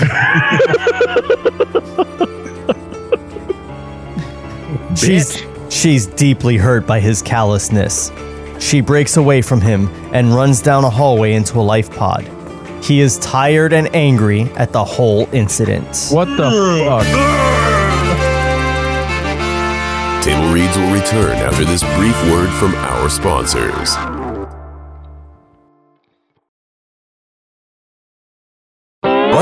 she's 4.97 5.43
she's 5.71 6.07
deeply 6.07 6.57
hurt 6.57 6.87
by 6.87 7.01
his 7.01 7.23
callousness. 7.23 8.11
She 8.59 8.81
breaks 8.81 9.17
away 9.17 9.43
from 9.43 9.61
him 9.61 9.89
and 10.13 10.35
runs 10.35 10.61
down 10.61 10.85
a 10.85 10.91
hallway 10.91 11.35
into 11.35 11.59
a 11.59 11.63
life 11.63 11.91
pod. 11.91 12.29
He 12.83 13.01
is 13.01 13.19
tired 13.19 13.73
and 13.73 13.95
angry 13.95 14.43
at 14.57 14.73
the 14.73 14.85
whole 14.85 15.29
incident. 15.33 16.09
What 16.11 16.27
the 16.27 16.51
fuck? 16.85 17.07
Table 20.25 20.53
Reads 20.53 20.77
will 20.77 20.93
return 20.93 21.37
after 21.37 21.65
this 21.65 21.83
brief 21.97 22.31
word 22.31 22.51
from 22.55 22.75
our 22.75 23.09
sponsors. 23.09 23.95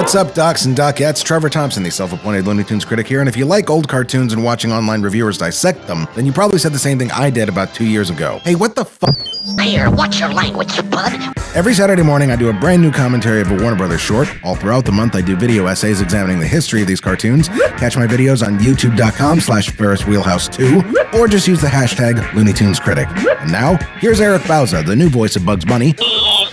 What's 0.06 0.14
up, 0.14 0.34
docs 0.34 0.66
and 0.66 0.76
docettes? 0.76 1.24
Trevor 1.24 1.48
Thompson, 1.48 1.82
the 1.82 1.90
self 1.90 2.12
appointed 2.12 2.46
Looney 2.46 2.62
Tunes 2.62 2.84
critic 2.84 3.08
here. 3.08 3.18
And 3.18 3.28
if 3.28 3.36
you 3.36 3.44
like 3.44 3.68
old 3.68 3.88
cartoons 3.88 4.32
and 4.32 4.44
watching 4.44 4.70
online 4.70 5.02
reviewers 5.02 5.36
dissect 5.36 5.88
them, 5.88 6.06
then 6.14 6.24
you 6.24 6.30
probably 6.30 6.60
said 6.60 6.72
the 6.72 6.78
same 6.78 6.96
thing 6.96 7.10
I 7.10 7.28
did 7.28 7.48
about 7.48 7.74
two 7.74 7.84
years 7.84 8.08
ago. 8.08 8.38
Hey, 8.44 8.54
what 8.54 8.76
the 8.76 8.84
fuck? 8.84 9.18
Here, 9.60 9.90
watch 9.90 10.20
your 10.20 10.32
language, 10.32 10.76
bud. 10.90 11.36
Every 11.56 11.74
Saturday 11.74 12.02
morning, 12.02 12.30
I 12.30 12.36
do 12.36 12.48
a 12.48 12.52
brand 12.52 12.82
new 12.82 12.92
commentary 12.92 13.40
of 13.40 13.50
a 13.50 13.56
Warner 13.56 13.76
Brothers 13.76 14.00
short. 14.00 14.32
All 14.44 14.54
throughout 14.54 14.84
the 14.84 14.92
month, 14.92 15.16
I 15.16 15.22
do 15.22 15.34
video 15.34 15.66
essays 15.66 16.00
examining 16.00 16.38
the 16.38 16.46
history 16.46 16.82
of 16.82 16.86
these 16.86 17.00
cartoons. 17.00 17.48
Catch 17.48 17.96
my 17.96 18.06
videos 18.06 18.46
on 18.46 18.60
youtube.com 18.60 19.40
slash 19.40 19.70
Ferris 19.70 20.06
Wheelhouse 20.06 20.46
2, 20.46 21.08
or 21.14 21.26
just 21.26 21.48
use 21.48 21.60
the 21.60 21.66
hashtag 21.66 22.32
Looney 22.32 22.52
Tunes 22.52 22.78
Critic. 22.78 23.08
And 23.40 23.50
now, 23.50 23.74
here's 23.98 24.20
Eric 24.20 24.42
Bauza, 24.42 24.86
the 24.86 24.94
new 24.94 25.08
voice 25.08 25.34
of 25.34 25.44
Bugs 25.44 25.64
Bunny. 25.64 25.96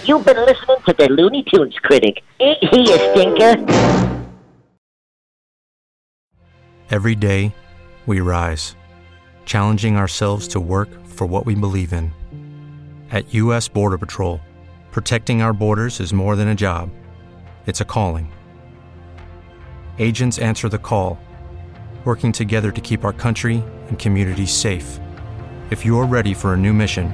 You've 0.05 0.25
been 0.25 0.45
listening 0.45 0.77
to 0.85 0.93
the 0.93 1.07
Looney 1.09 1.43
Tunes 1.43 1.79
critic. 1.79 2.25
Ain't 2.41 2.57
he 2.59 2.91
a 2.91 2.97
stinker? 3.11 3.65
Every 6.89 7.15
day, 7.15 7.55
we 8.05 8.19
rise, 8.19 8.75
challenging 9.45 9.95
ourselves 9.95 10.49
to 10.49 10.59
work 10.59 10.89
for 11.05 11.25
what 11.25 11.45
we 11.45 11.55
believe 11.55 11.93
in. 11.93 12.11
At 13.11 13.33
U.S. 13.35 13.69
Border 13.69 13.97
Patrol, 13.97 14.41
protecting 14.91 15.41
our 15.41 15.53
borders 15.53 16.01
is 16.01 16.11
more 16.11 16.35
than 16.35 16.49
a 16.49 16.55
job, 16.55 16.89
it's 17.65 17.79
a 17.79 17.85
calling. 17.85 18.29
Agents 19.99 20.37
answer 20.37 20.67
the 20.67 20.77
call, 20.77 21.17
working 22.03 22.33
together 22.33 22.73
to 22.73 22.81
keep 22.81 23.05
our 23.05 23.13
country 23.13 23.63
and 23.87 23.97
communities 23.97 24.51
safe. 24.51 24.99
If 25.69 25.85
you're 25.85 26.05
ready 26.05 26.33
for 26.33 26.53
a 26.53 26.57
new 26.57 26.73
mission, 26.73 27.13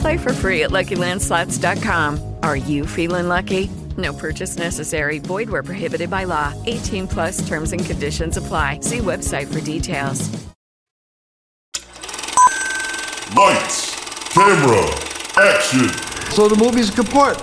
Play 0.00 0.16
for 0.18 0.32
free 0.32 0.64
at 0.64 0.70
LuckyLandSlots.com. 0.70 2.34
Are 2.42 2.56
you 2.56 2.86
feeling 2.86 3.28
lucky? 3.28 3.70
No 3.96 4.12
purchase 4.12 4.56
necessary. 4.56 5.18
Void 5.18 5.48
where 5.50 5.62
prohibited 5.62 6.10
by 6.10 6.24
law. 6.24 6.52
18 6.66 7.08
plus 7.08 7.48
terms 7.48 7.72
and 7.72 7.84
conditions 7.84 8.36
apply. 8.36 8.80
See 8.80 8.98
website 8.98 9.52
for 9.52 9.60
details. 9.60 10.28
Lights, 13.36 13.94
camera, 14.32 14.84
action. 15.36 15.88
So 16.32 16.48
the 16.48 16.56
movie's 16.56 16.90
kaput, 16.90 17.36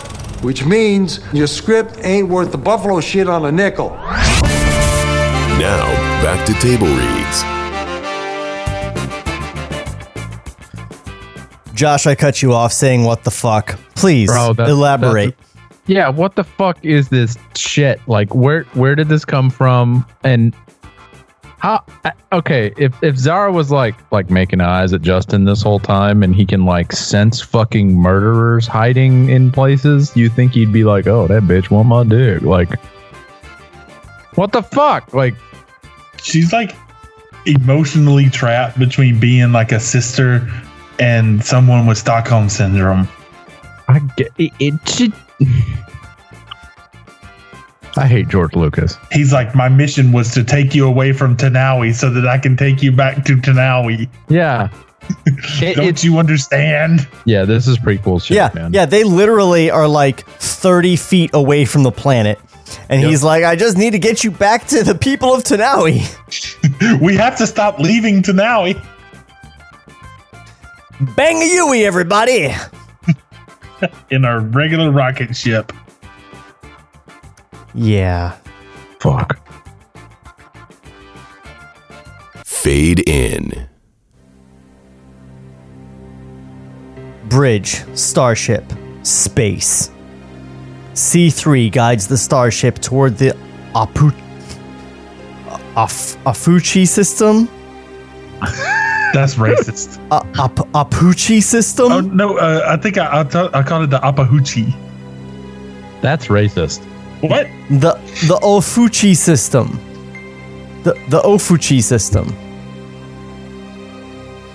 which 0.43 0.65
means 0.65 1.19
your 1.33 1.47
script 1.47 1.97
ain't 2.01 2.27
worth 2.29 2.51
the 2.51 2.57
buffalo 2.57 3.01
shit 3.01 3.29
on 3.29 3.45
a 3.45 3.51
nickel. 3.51 3.89
Now, 5.59 5.85
back 6.21 6.45
to 6.47 6.53
Table 6.55 6.87
Reads. 6.87 7.54
Josh, 11.75 12.07
I 12.07 12.15
cut 12.15 12.41
you 12.41 12.53
off 12.53 12.71
saying 12.73 13.03
what 13.03 13.23
the 13.23 13.31
fuck. 13.31 13.77
Please 13.95 14.29
Bro, 14.29 14.53
that- 14.53 14.69
elaborate. 14.69 15.35
Yeah, 15.88 16.09
what 16.09 16.35
the 16.35 16.43
fuck 16.43 16.83
is 16.83 17.09
this 17.09 17.38
shit? 17.55 18.01
Like, 18.07 18.33
where 18.33 18.63
where 18.73 18.95
did 18.95 19.07
this 19.07 19.23
come 19.23 19.51
from? 19.51 20.03
And 20.23 20.55
how? 21.59 21.83
Okay, 22.31 22.73
if 22.77 22.91
if 23.03 23.17
Zara 23.17 23.51
was 23.51 23.71
like 23.71 23.93
like 24.11 24.31
making 24.31 24.61
eyes 24.61 24.93
at 24.93 25.03
Justin 25.03 25.45
this 25.45 25.61
whole 25.61 25.79
time, 25.79 26.23
and 26.23 26.35
he 26.35 26.43
can 26.43 26.65
like 26.65 26.91
sense 26.91 27.39
fucking 27.39 27.93
murderers 27.93 28.65
hiding 28.65 29.29
in 29.29 29.51
places, 29.51 30.15
you 30.15 30.27
think 30.27 30.53
he'd 30.53 30.73
be 30.73 30.83
like, 30.83 31.05
"Oh, 31.05 31.27
that 31.27 31.43
bitch 31.43 31.69
want 31.69 31.88
my 31.88 32.03
dick." 32.03 32.41
Like, 32.41 32.79
what 34.35 34.53
the 34.53 34.63
fuck? 34.63 35.13
Like, 35.13 35.35
She's 36.21 36.51
like 36.51 36.75
emotionally 37.45 38.27
trapped 38.31 38.79
between 38.79 39.19
being 39.19 39.51
like 39.51 39.71
a 39.71 39.79
sister 39.79 40.39
and 40.99 41.43
someone 41.43 41.86
with 41.88 41.97
Stockholm 41.97 42.49
syndrome. 42.49 43.08
I 43.88 43.99
get 44.17 44.31
it. 44.38 44.51
it 44.60 44.73
should, 44.89 45.13
I 47.97 48.08
hate 48.08 48.27
George 48.27 48.53
Lucas. 48.55 48.97
He's 49.12 49.31
like, 49.31 49.55
my 49.55 49.69
mission 49.69 50.12
was 50.12 50.31
to 50.34 50.43
take 50.43 50.75
you 50.75 50.86
away 50.88 51.13
from 51.13 51.38
Tanawi 51.38 51.93
so 51.95 52.10
that 52.10 52.27
I 52.27 52.38
can 52.38 52.58
take 52.58 52.84
you 52.84 52.91
back 52.91 53.23
to 53.25 53.36
Tanawi. 53.38 54.10
Yeah. 54.27 54.69
It- 55.62 55.75
Don't 55.75 55.86
it's- 55.86 56.03
you 56.03 56.17
understand? 56.17 57.08
Yeah, 57.25 57.45
this 57.45 57.67
is 57.67 57.77
pretty 57.77 58.01
cool 58.01 58.17
shit, 58.19 58.36
yeah, 58.38 58.49
man. 58.55 58.73
yeah, 58.73 58.88
they 58.88 59.03
literally 59.03 59.69
are 59.69 59.88
like 59.88 60.25
30 60.25 60.95
feet 60.95 61.29
away 61.36 61.63
from 61.65 61.84
the 61.84 61.91
planet. 61.91 62.39
And 62.89 63.01
Yep. 63.01 63.10
he's 63.12 63.23
like, 63.23 63.43
I 63.43 63.55
just 63.55 63.77
need 63.77 63.91
to 63.91 63.99
get 63.99 64.23
you 64.23 64.31
back 64.31 64.65
to 64.69 64.84
the 64.84 64.95
people 64.95 65.34
of 65.36 65.43
Tanawi. 65.43 66.01
We 67.01 67.15
have 67.17 67.38
to 67.38 67.45
stop 67.47 67.77
leaving 67.79 68.23
Tanawi. 68.23 68.84
Bang 70.99 71.41
a 71.41 71.45
Yui, 71.45 71.84
everybody. 71.84 72.55
in 74.10 74.23
our 74.23 74.39
regular 74.39 74.91
rocket 74.91 75.36
ship. 75.36 75.73
Yeah. 77.73 78.38
Fuck. 79.01 79.38
Fade 82.45 83.08
in. 83.10 83.67
Bridge, 87.25 87.84
starship, 87.97 88.63
space. 89.03 89.91
C3 90.93 91.69
guides 91.71 92.08
the 92.08 92.17
starship 92.17 92.79
toward 92.79 93.17
the 93.17 93.36
Apu- 93.73 94.15
Af- 95.75 96.17
Afuchi 96.23 96.88
system. 96.88 97.49
That's 99.15 99.36
racist. 99.36 99.97
A- 100.12 100.25
Ap- 100.43 100.67
Apuchi 100.73 101.41
system? 101.41 101.91
oh 101.91 102.01
no, 102.01 102.38
uh, 102.38 102.65
I 102.67 102.78
think 102.78 102.97
I 102.97 103.21
I, 103.21 103.23
t- 103.23 103.49
I 103.54 103.63
called 103.63 103.86
it 103.86 103.89
the 103.89 103.99
Apahuchi. 103.99 104.73
That's 106.01 106.28
racist. 106.28 106.84
What? 107.21 107.47
The 107.69 107.93
the 108.28 108.39
Ofuchi 108.43 109.15
system. 109.15 109.80
The 110.84 110.93
the 111.10 111.21
Ofuchi 111.21 111.82
system. 111.82 112.28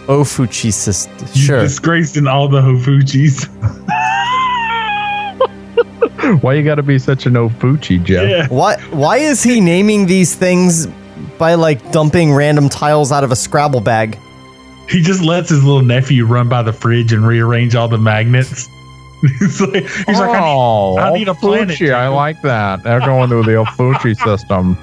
Ofuchi 0.06 0.72
system. 0.72 1.26
You 1.34 1.40
Sure. 1.42 1.60
disgracing 1.60 2.26
all 2.26 2.48
the 2.48 2.60
Hofuchis. 2.60 3.48
Why 6.42 6.54
you 6.54 6.62
gotta 6.62 6.82
be 6.82 6.98
such 6.98 7.26
an 7.26 7.32
Ofuchi, 7.34 8.02
Jeff? 8.04 8.28
Yeah. 8.28 8.46
Why 8.48 8.76
why 8.90 9.16
is 9.18 9.42
he 9.42 9.60
naming 9.60 10.06
these 10.06 10.34
things 10.34 10.86
by 11.38 11.54
like 11.54 11.90
dumping 11.92 12.32
random 12.34 12.68
tiles 12.68 13.10
out 13.10 13.24
of 13.24 13.32
a 13.32 13.36
Scrabble 13.36 13.80
bag? 13.80 14.18
He 14.90 15.00
just 15.00 15.22
lets 15.22 15.48
his 15.50 15.62
little 15.62 15.82
nephew 15.82 16.26
run 16.26 16.48
by 16.48 16.62
the 16.62 16.72
fridge 16.72 17.12
and 17.12 17.24
rearrange 17.26 17.74
all 17.76 17.88
the 17.88 17.98
magnets. 17.98 18.68
he's 19.38 19.60
like, 19.60 19.86
he's 19.86 20.06
like, 20.06 20.30
I 20.30 20.40
need, 20.40 20.46
oh, 20.46 20.98
I 20.98 21.12
need 21.12 21.28
a 21.28 21.34
planet, 21.34 21.76
Ofuchi. 21.78 21.92
I 21.92 22.08
like 22.08 22.40
that. 22.42 22.82
They're 22.82 23.00
going 23.00 23.30
to 23.30 23.42
the 23.42 23.52
Ofuchi 23.52 24.16
system. 24.16 24.76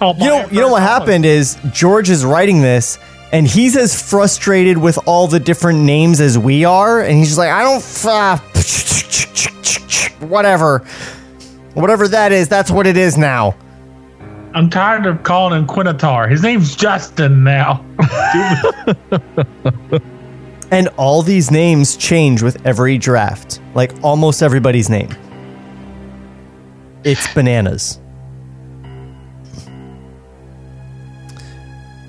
I'll 0.00 0.14
You 0.18 0.26
know 0.26 0.46
you 0.48 0.60
know 0.60 0.68
what 0.68 0.82
happened 0.82 1.24
is 1.24 1.58
George 1.72 2.10
is 2.10 2.24
writing 2.24 2.60
this 2.62 2.98
and 3.32 3.46
he's 3.46 3.76
as 3.76 4.00
frustrated 4.00 4.78
with 4.78 4.98
all 5.06 5.26
the 5.26 5.40
different 5.40 5.80
names 5.80 6.20
as 6.20 6.38
we 6.38 6.64
are 6.64 7.02
and 7.02 7.18
he's 7.18 7.28
just 7.28 7.38
like 7.38 7.50
I 7.50 7.62
don't 7.62 7.76
f- 7.76 8.06
uh, 8.06 8.38
whatever 10.26 10.78
whatever 11.74 12.08
that 12.08 12.32
is 12.32 12.48
that's 12.48 12.70
what 12.70 12.86
it 12.86 12.96
is 12.96 13.18
now. 13.18 13.54
I'm 14.56 14.70
tired 14.70 15.04
of 15.04 15.22
calling 15.22 15.60
him 15.60 15.66
Quinatar. 15.66 16.30
His 16.30 16.42
name's 16.42 16.74
Justin 16.74 17.44
now. 17.44 17.84
And 20.70 20.88
all 20.96 21.22
these 21.22 21.50
names 21.50 21.96
change 21.96 22.42
with 22.42 22.64
every 22.66 22.98
draft. 22.98 23.60
Like 23.74 23.92
almost 24.02 24.42
everybody's 24.42 24.90
name. 24.90 25.10
It's 27.04 27.32
bananas. 27.34 28.00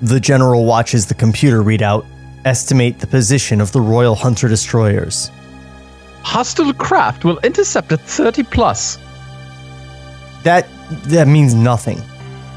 The 0.02 0.18
general 0.18 0.64
watches 0.64 1.06
the 1.06 1.14
computer 1.14 1.62
readout 1.62 2.04
estimate 2.44 2.98
the 2.98 3.06
position 3.06 3.60
of 3.60 3.70
the 3.70 3.80
Royal 3.80 4.16
Hunter 4.16 4.48
destroyers. 4.48 5.30
Hostile 6.22 6.72
craft 6.72 7.24
will 7.24 7.38
intercept 7.40 7.92
at 7.92 8.00
30 8.00 8.42
plus. 8.44 8.98
That 10.42 10.66
that 11.04 11.28
means 11.28 11.54
nothing. 11.54 12.02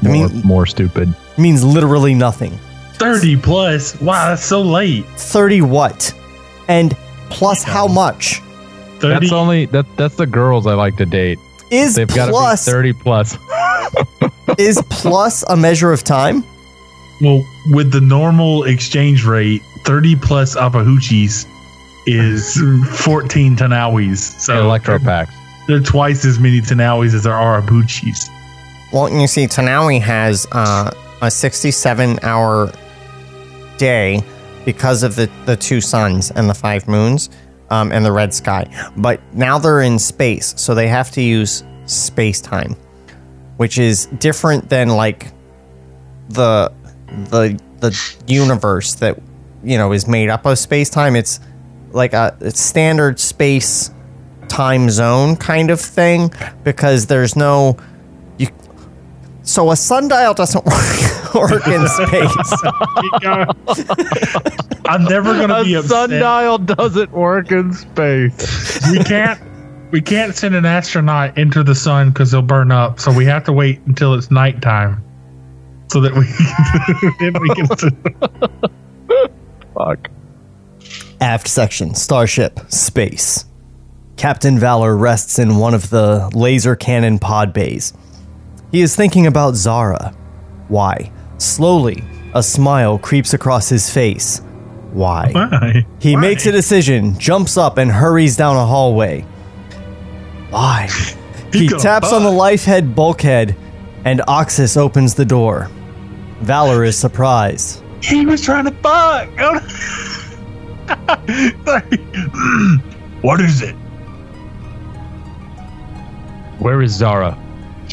I 0.02 0.08
More, 0.08 0.28
mean, 0.28 0.42
more 0.42 0.66
stupid. 0.66 1.14
means 1.38 1.62
literally 1.64 2.14
nothing. 2.14 2.58
30 2.94 3.36
plus. 3.38 4.00
Wow, 4.00 4.28
that's 4.28 4.44
so 4.44 4.60
late. 4.62 5.04
30 5.16 5.62
what? 5.62 6.12
And 6.68 6.96
plus 7.30 7.62
how 7.62 7.86
much? 7.88 8.40
30. 9.00 9.08
That's 9.08 9.32
only 9.32 9.66
that. 9.66 9.86
That's 9.96 10.14
the 10.16 10.26
girls 10.26 10.66
I 10.66 10.74
like 10.74 10.96
to 10.96 11.06
date. 11.06 11.38
Is 11.70 11.94
They've 11.94 12.06
got 12.06 12.26
to 12.26 12.32
be 12.32 12.36
plus 12.36 12.64
30 12.64 12.92
plus. 12.92 13.36
is 14.58 14.80
plus 14.90 15.42
a 15.48 15.56
measure 15.56 15.92
of 15.92 16.04
time? 16.04 16.44
Well, 17.20 17.44
with 17.70 17.92
the 17.92 18.00
normal 18.00 18.64
exchange 18.64 19.24
rate, 19.24 19.62
30 19.84 20.16
plus 20.16 20.54
Apahuchis 20.56 21.46
is 22.06 22.56
14 23.00 23.56
Tanawis. 23.56 24.18
So 24.40 24.60
Electro 24.60 24.98
packs. 24.98 25.32
they're 25.66 25.80
twice 25.80 26.24
as 26.24 26.38
many 26.38 26.60
Tanawis 26.60 27.14
as 27.14 27.22
there 27.24 27.34
are 27.34 27.60
Apahuchis. 27.62 28.28
Well, 28.92 29.10
you 29.10 29.26
see, 29.26 29.46
Tanawi 29.46 30.00
has 30.02 30.46
uh, 30.52 30.90
a 31.22 31.30
67 31.30 32.18
hour 32.22 32.70
day 33.78 34.22
because 34.64 35.02
of 35.02 35.16
the, 35.16 35.30
the 35.46 35.56
two 35.56 35.80
suns 35.80 36.30
and 36.30 36.48
the 36.48 36.54
five 36.54 36.86
moons 36.86 37.30
um, 37.70 37.90
and 37.90 38.04
the 38.04 38.12
red 38.12 38.34
sky. 38.34 38.66
But 38.96 39.20
now 39.34 39.58
they're 39.58 39.80
in 39.80 39.98
space, 39.98 40.54
so 40.58 40.74
they 40.74 40.88
have 40.88 41.10
to 41.12 41.22
use 41.22 41.64
space 41.86 42.40
time, 42.40 42.76
which 43.56 43.78
is 43.78 44.06
different 44.18 44.68
than 44.68 44.88
like 44.88 45.32
the 46.28 46.72
the 47.30 47.58
the 47.80 48.14
universe 48.26 48.94
that 48.96 49.18
you 49.64 49.76
know 49.76 49.92
is 49.92 50.06
made 50.06 50.28
up 50.28 50.44
of 50.46 50.58
space 50.58 50.90
time. 50.90 51.16
It's 51.16 51.40
like 51.92 52.12
a 52.12 52.36
standard 52.50 53.18
space 53.18 53.90
time 54.48 54.90
zone 54.90 55.36
kind 55.36 55.70
of 55.70 55.80
thing 55.80 56.30
because 56.62 57.06
there's 57.06 57.36
no 57.36 57.76
so 59.52 59.70
a 59.70 59.76
sundial 59.76 60.32
doesn't 60.32 60.64
work, 61.34 61.34
work 61.34 61.68
in 61.68 61.86
space. 61.86 62.52
I'm 64.86 65.04
never 65.04 65.34
going 65.34 65.48
to 65.50 65.60
A 65.60 65.64
be 65.64 65.74
upset. 65.74 65.90
sundial 65.90 66.56
doesn't 66.58 67.10
work 67.12 67.52
in 67.52 67.74
space. 67.74 68.90
we 68.90 68.98
can't 69.04 69.38
we 69.90 70.00
can't 70.00 70.34
send 70.34 70.54
an 70.54 70.64
astronaut 70.64 71.36
into 71.36 71.62
the 71.62 71.74
sun 71.74 72.08
because 72.10 72.30
they'll 72.30 72.40
burn 72.40 72.72
up. 72.72 72.98
So 72.98 73.12
we 73.12 73.26
have 73.26 73.44
to 73.44 73.52
wait 73.52 73.80
until 73.86 74.14
it's 74.14 74.30
nighttime, 74.30 75.04
so 75.88 76.00
that 76.00 76.14
we 76.14 76.24
then 77.20 77.38
we 77.38 77.48
can. 77.50 77.68
Fuck. 79.74 80.10
Aft 81.20 81.46
section, 81.46 81.94
starship, 81.94 82.58
space. 82.72 83.44
Captain 84.16 84.58
Valor 84.58 84.96
rests 84.96 85.38
in 85.38 85.56
one 85.58 85.74
of 85.74 85.90
the 85.90 86.30
laser 86.34 86.74
cannon 86.74 87.18
pod 87.18 87.52
bays. 87.52 87.92
He 88.72 88.80
is 88.80 88.96
thinking 88.96 89.26
about 89.26 89.54
Zara. 89.54 90.14
Why? 90.68 91.12
Slowly, 91.38 92.02
a 92.34 92.42
smile 92.42 92.98
creeps 92.98 93.34
across 93.34 93.68
his 93.68 93.90
face. 93.90 94.40
Why? 94.92 95.30
Why? 95.32 95.86
He 96.00 96.16
makes 96.16 96.46
a 96.46 96.52
decision, 96.52 97.18
jumps 97.18 97.56
up, 97.56 97.78
and 97.78 97.92
hurries 97.92 98.36
down 98.36 98.56
a 98.56 98.66
hallway. 98.66 99.22
Why? 100.50 100.88
he 101.52 101.68
gonna 101.68 101.82
taps 101.82 102.12
on 102.12 102.22
the 102.22 102.30
fuck. 102.30 102.38
life 102.38 102.64
head 102.64 102.94
bulkhead, 102.94 103.56
and 104.04 104.22
Oxus 104.26 104.76
opens 104.76 105.14
the 105.14 105.24
door. 105.24 105.68
Valor 106.40 106.82
is 106.82 106.96
surprised. 106.96 107.82
He 108.02 108.26
was 108.26 108.40
trying 108.40 108.64
to 108.64 108.72
fuck. 108.82 109.28
What 113.22 113.40
is 113.40 113.62
it? 113.62 113.74
Where 116.58 116.82
is 116.82 116.90
Zara? 116.90 117.38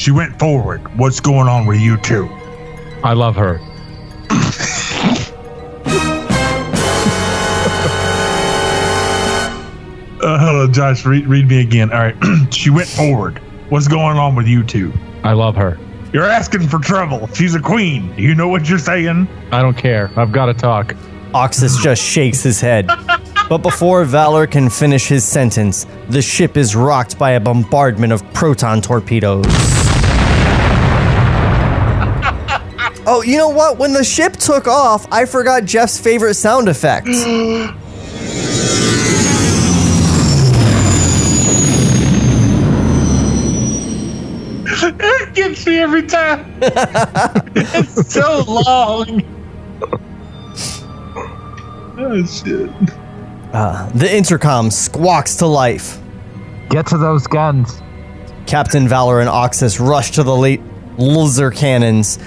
She 0.00 0.10
went 0.12 0.38
forward. 0.38 0.80
What's 0.96 1.20
going 1.20 1.46
on 1.46 1.66
with 1.66 1.78
you 1.78 1.98
two? 1.98 2.26
I 3.04 3.12
love 3.12 3.36
her. 3.36 3.60
Uh, 10.22 10.38
hello, 10.38 10.66
Josh. 10.66 11.04
Read, 11.04 11.26
read 11.26 11.48
me 11.48 11.60
again. 11.60 11.92
All 11.92 11.98
right. 11.98 12.16
she 12.54 12.70
went 12.70 12.88
forward. 12.88 13.40
What's 13.68 13.88
going 13.88 14.16
on 14.16 14.34
with 14.34 14.46
you 14.46 14.62
two? 14.62 14.90
I 15.22 15.34
love 15.34 15.54
her. 15.56 15.78
You're 16.14 16.24
asking 16.24 16.68
for 16.68 16.78
trouble. 16.78 17.26
She's 17.34 17.54
a 17.54 17.60
queen. 17.60 18.16
Do 18.16 18.22
you 18.22 18.34
know 18.34 18.48
what 18.48 18.70
you're 18.70 18.78
saying? 18.78 19.28
I 19.52 19.60
don't 19.60 19.76
care. 19.76 20.10
I've 20.16 20.32
got 20.32 20.46
to 20.46 20.54
talk. 20.54 20.96
Oxus 21.34 21.76
just 21.82 22.02
shakes 22.02 22.42
his 22.42 22.58
head. 22.58 22.88
But 23.50 23.58
before 23.58 24.04
Valor 24.06 24.46
can 24.46 24.70
finish 24.70 25.08
his 25.08 25.24
sentence, 25.24 25.86
the 26.08 26.22
ship 26.22 26.56
is 26.56 26.74
rocked 26.74 27.18
by 27.18 27.32
a 27.32 27.40
bombardment 27.40 28.14
of 28.14 28.22
proton 28.32 28.80
torpedoes. 28.80 29.79
Oh, 33.06 33.22
you 33.22 33.38
know 33.38 33.48
what? 33.48 33.78
When 33.78 33.92
the 33.94 34.04
ship 34.04 34.34
took 34.34 34.66
off, 34.66 35.06
I 35.10 35.24
forgot 35.24 35.64
Jeff's 35.64 35.98
favorite 35.98 36.34
sound 36.34 36.68
effect. 36.68 37.06
it 44.82 45.34
gets 45.34 45.66
me 45.66 45.78
every 45.78 46.02
time. 46.06 46.44
it's 46.62 48.12
so 48.12 48.44
long. 48.46 49.22
oh 51.98 52.26
shit. 52.26 52.70
Uh, 53.54 53.88
the 53.90 54.14
intercom 54.14 54.70
squawks 54.70 55.36
to 55.36 55.46
life. 55.46 55.98
Get 56.68 56.86
to 56.88 56.98
those 56.98 57.26
guns. 57.26 57.82
Captain 58.46 58.86
Valor 58.86 59.20
and 59.20 59.28
Oxus 59.28 59.80
rush 59.80 60.10
to 60.12 60.22
the 60.22 60.36
late 60.36 60.60
laser 60.98 61.50
cannons 61.50 62.18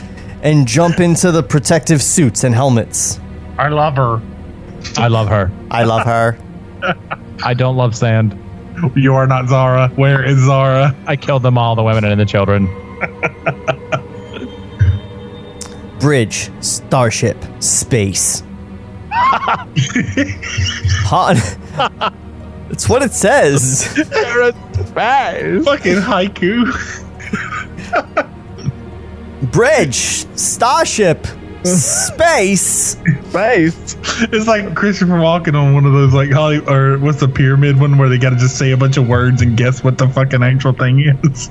and 0.44 0.68
jump 0.68 1.00
into 1.00 1.32
the 1.32 1.42
protective 1.42 2.04
suits 2.04 2.44
and 2.44 2.54
helmets. 2.54 3.20
I 3.58 3.70
love 3.70 3.96
her. 3.96 4.22
I 4.98 5.08
love 5.08 5.30
her. 5.30 5.52
I 5.72 5.84
love 5.84 6.06
her. 6.06 6.38
I 7.44 7.54
don't 7.54 7.78
love 7.78 7.96
sand. 7.96 8.38
You 8.96 9.16
are 9.16 9.26
not 9.26 9.48
Zara. 9.48 9.88
Where 9.96 10.24
is 10.24 10.38
Zara? 10.40 10.96
I 11.08 11.16
killed 11.16 11.44
them 11.44 11.58
all, 11.58 11.76
the 11.76 11.84
women 11.84 12.04
and 12.04 12.20
the 12.20 12.26
children. 12.26 12.68
Bridge, 16.00 16.52
starship, 16.62 17.38
space. 17.60 18.44
Han. 21.06 21.38
That's 22.68 22.90
what 22.90 23.02
it 23.04 23.14
says. 23.14 23.88
Fucking 25.64 26.02
haiku. 26.02 26.66
Bridge, 29.52 30.26
starship, 30.38 31.28
space. 31.64 32.98
Space. 33.30 33.98
It's 34.32 34.48
like 34.48 34.74
Christopher 34.76 35.14
Walken 35.14 35.56
on 35.56 35.74
one 35.74 35.86
of 35.86 35.94
those 35.94 36.14
like 36.14 36.32
Holly 36.32 36.60
or 36.68 36.98
what's 37.00 37.20
the 37.20 37.28
pyramid 37.28 37.80
one 37.80 37.98
where 37.98 38.10
they 38.10 38.18
got 38.18 38.30
to 38.30 38.36
just 38.38 38.58
say 38.58 38.72
a 38.72 38.78
bunch 38.78 38.98
of 38.98 39.08
words 39.08 39.42
and 39.42 39.58
guess 39.58 39.84
what 39.84 39.98
the 39.98 40.08
fucking 40.08 40.44
actual 40.44 40.72
thing 40.74 41.00
is. 41.24 41.50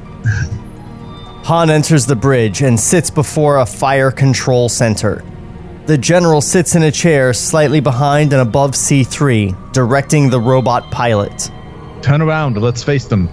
Han 1.45 1.71
enters 1.71 2.07
the 2.07 2.17
bridge 2.17 2.63
and 2.63 2.79
sits 2.79 3.11
before 3.11 3.59
a 3.59 3.67
fire 3.67 4.11
control 4.11 4.69
center. 4.69 5.25
The 5.87 5.99
general 5.99 6.41
sits 6.41 6.77
in 6.77 6.85
a 6.85 6.93
chair 6.93 7.35
slightly 7.35 7.81
behind 7.81 8.33
and 8.33 8.41
above 8.41 8.71
C3, 8.73 9.73
directing 9.73 10.31
the 10.31 10.41
robot 10.41 10.91
pilot. 10.93 11.51
Turn 12.01 12.23
around. 12.23 12.57
Let's 12.57 12.85
face 12.85 13.07
them. 13.07 13.29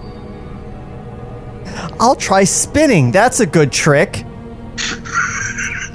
I'll 2.00 2.16
try 2.16 2.44
spinning. 2.44 3.12
That's 3.12 3.40
a 3.40 3.46
good 3.46 3.70
trick. 3.70 4.24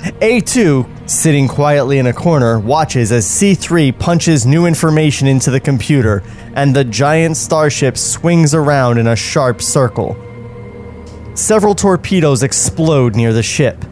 A2, 0.05 1.09
sitting 1.09 1.47
quietly 1.47 1.97
in 1.97 2.05
a 2.05 2.13
corner, 2.13 2.59
watches 2.59 3.11
as 3.11 3.25
C3 3.25 3.97
punches 3.97 4.45
new 4.45 4.67
information 4.67 5.27
into 5.27 5.49
the 5.49 5.59
computer 5.59 6.21
and 6.53 6.75
the 6.75 6.83
giant 6.83 7.37
starship 7.37 7.97
swings 7.97 8.53
around 8.53 8.99
in 8.99 9.07
a 9.07 9.15
sharp 9.15 9.63
circle. 9.63 10.15
Several 11.33 11.73
torpedoes 11.73 12.43
explode 12.43 13.15
near 13.15 13.33
the 13.33 13.41
ship. 13.41 13.83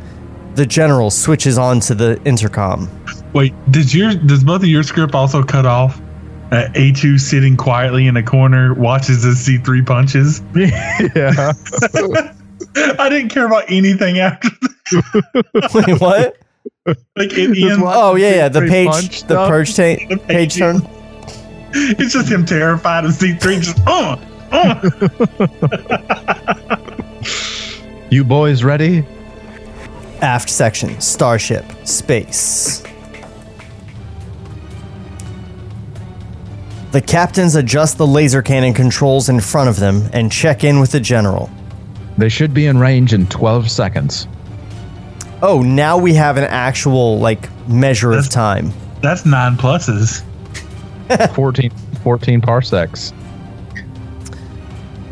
The 0.54 0.68
general 0.68 1.10
switches 1.10 1.58
on 1.58 1.80
to 1.82 1.96
the 1.96 2.22
intercom. 2.26 2.88
Wait, 3.34 3.56
does 3.72 3.96
your 3.96 4.14
does 4.14 4.44
both 4.44 4.62
of 4.62 4.68
your 4.68 4.84
script 4.84 5.16
also 5.16 5.42
cut 5.42 5.66
off? 5.66 6.00
Uh, 6.52 6.68
A2 6.76 7.20
sitting 7.20 7.58
quietly 7.58 8.06
in 8.06 8.16
a 8.18 8.24
corner 8.24 8.76
watches 8.76 9.26
as 9.26 9.38
C3 9.48 9.84
punches. 9.84 10.44
yeah. 11.16 11.54
I 13.00 13.10
didn't 13.10 13.30
care 13.30 13.48
about 13.48 13.64
anything 13.68 14.20
after 14.20 14.50
Wait, 15.74 16.02
what? 16.02 16.38
like 16.86 17.32
it 17.34 17.58
ends. 17.58 17.84
Oh 17.86 18.16
yeah, 18.16 18.36
yeah. 18.36 18.50
The 18.50 18.62
page, 18.62 19.24
the 19.24 19.36
purge 19.48 19.76
ta- 19.76 19.96
The 20.10 20.18
page 20.28 20.58
turn. 20.58 20.82
It's 21.76 22.14
just 22.14 22.30
him 22.32 22.46
terrified 22.46 23.04
of 23.04 23.14
C3 23.14 23.60
just 23.60 23.80
uh 23.88 24.16
uh 24.52 24.80
You 28.12 28.24
boys 28.24 28.64
ready? 28.64 29.04
Aft 30.22 30.50
section, 30.52 31.02
starship, 31.02 31.66
space. 31.84 32.84
The 36.92 37.02
captains 37.02 37.56
adjust 37.56 37.98
the 37.98 38.06
laser 38.06 38.44
cannon 38.44 38.76
controls 38.76 39.30
in 39.30 39.40
front 39.40 39.68
of 39.68 39.80
them 39.80 40.08
and 40.14 40.32
check 40.32 40.64
in 40.64 40.80
with 40.80 40.92
the 40.92 41.00
general. 41.00 41.50
They 42.20 42.30
should 42.30 42.54
be 42.54 42.68
in 42.68 42.78
range 42.78 43.14
in 43.14 43.26
12 43.26 43.72
seconds. 43.72 44.28
Oh, 45.46 45.62
now 45.62 45.98
we 45.98 46.14
have 46.14 46.38
an 46.38 46.46
actual 46.46 47.20
like 47.20 47.50
measure 47.68 48.14
of 48.14 48.30
time. 48.30 48.72
That's 49.02 49.26
nine 49.26 49.58
pluses. 49.58 50.24
14, 51.36 51.70
14 52.02 52.40
parsecs. 52.42 53.12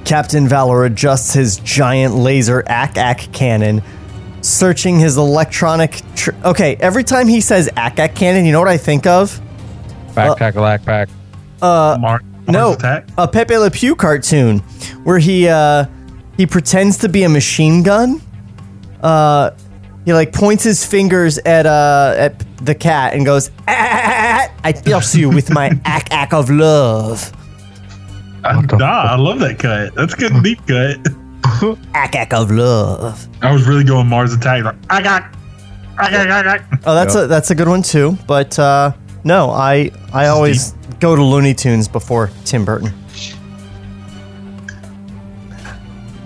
Captain 0.06 0.48
Valor 0.48 0.86
adjusts 0.86 1.34
his 1.34 1.58
giant 1.58 2.16
laser 2.16 2.64
Ak 2.68 2.98
Ak 2.98 3.32
cannon, 3.34 3.84
searching 4.40 5.00
his 5.00 5.18
electronic. 5.18 6.02
Tr- 6.16 6.32
okay, 6.46 6.78
every 6.78 7.04
time 7.04 7.28
he 7.28 7.42
says 7.42 7.70
Ak 7.76 8.00
Ak 8.00 8.16
cannon, 8.16 8.46
you 8.46 8.54
know 8.54 8.60
what 8.60 8.70
I 8.70 8.78
think 8.78 9.06
of? 9.06 9.38
Backpack, 10.14 10.56
lack 10.56 10.86
pack. 10.86 11.10
Uh, 11.62 11.98
Mark, 12.00 12.24
no, 12.48 12.78
a 13.18 13.28
Pepe 13.28 13.58
Le 13.58 13.70
Pew 13.70 13.96
cartoon 13.96 14.60
where 15.04 15.20
he 15.20 15.50
uh 15.50 15.86
he 16.38 16.46
pretends 16.46 16.98
to 17.00 17.10
be 17.10 17.24
a 17.24 17.30
machine 17.30 17.84
gun. 17.84 18.22
Uh, 19.02 19.52
he 20.06 20.14
like 20.14 20.34
points 20.34 20.64
his 20.64 20.86
fingers 20.86 21.38
at 21.39 21.66
uh 21.66 22.14
at 22.18 22.43
the 22.66 22.76
cat 22.76 23.14
and 23.14 23.26
goes, 23.26 23.52
"Ah, 23.68 24.49
"I 24.64 24.74
pierce 24.74 25.16
you 25.16 25.30
with 25.30 25.52
my 25.52 25.68
Ak 25.86 26.12
Ak 26.12 26.34
of 26.34 26.49
love." 26.49 27.32
nah, 28.43 29.04
I 29.04 29.16
love 29.16 29.39
that 29.39 29.60
cut. 29.60 29.93
That's 29.95 30.14
a 30.14 30.18
good 30.18 30.43
deep 30.43 30.66
cut. 30.66 30.97
Ak 31.93 32.16
Ak 32.16 32.34
of 32.34 32.52
love. 32.52 33.28
I 33.41 33.52
was 33.52 33.68
really 33.68 33.84
going 33.84 34.08
Mars 34.08 34.34
Attack. 34.34 34.64
Like, 34.64 34.76
I 34.89 35.02
got, 35.02 35.24
I 35.97 36.12
got, 36.12 36.30
I 36.30 36.43
got. 36.43 36.62
Oh, 36.86 36.95
that's 36.95 37.16
a 37.16 37.28
that's 37.28 37.52
a 37.52 37.56
good 37.56 37.68
one 37.68 37.82
too. 37.82 38.18
But 38.28 38.58
uh, 38.58 38.93
no, 39.24 39.52
I 39.52 39.91
I 40.14 40.28
always 40.28 40.72
go 40.99 41.16
to 41.16 41.24
Looney 41.24 41.54
Tunes 41.54 41.88
before 41.88 42.32
Tim 42.45 42.66
Burton. 42.66 42.93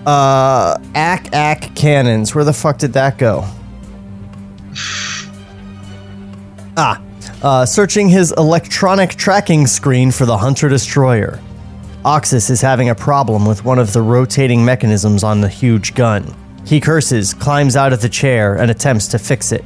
Uh, 0.06 0.78
Ak 0.94 1.32
Ak 1.34 1.74
cannons. 1.74 2.34
Where 2.34 2.44
the 2.44 2.52
fuck 2.52 2.78
did 2.78 2.92
that 2.92 3.18
go? 3.18 3.44
Ah, 6.76 7.00
uh, 7.42 7.64
searching 7.64 8.08
his 8.08 8.32
electronic 8.32 9.10
tracking 9.10 9.66
screen 9.66 10.10
for 10.10 10.26
the 10.26 10.36
Hunter 10.36 10.68
Destroyer. 10.68 11.40
Oxus 12.04 12.50
is 12.50 12.60
having 12.60 12.90
a 12.90 12.94
problem 12.94 13.46
with 13.46 13.64
one 13.64 13.78
of 13.78 13.92
the 13.92 14.02
rotating 14.02 14.64
mechanisms 14.64 15.24
on 15.24 15.40
the 15.40 15.48
huge 15.48 15.94
gun. 15.94 16.34
He 16.64 16.80
curses, 16.80 17.32
climbs 17.32 17.76
out 17.76 17.92
of 17.92 18.02
the 18.02 18.08
chair, 18.08 18.56
and 18.56 18.70
attempts 18.70 19.08
to 19.08 19.18
fix 19.18 19.52
it. 19.52 19.64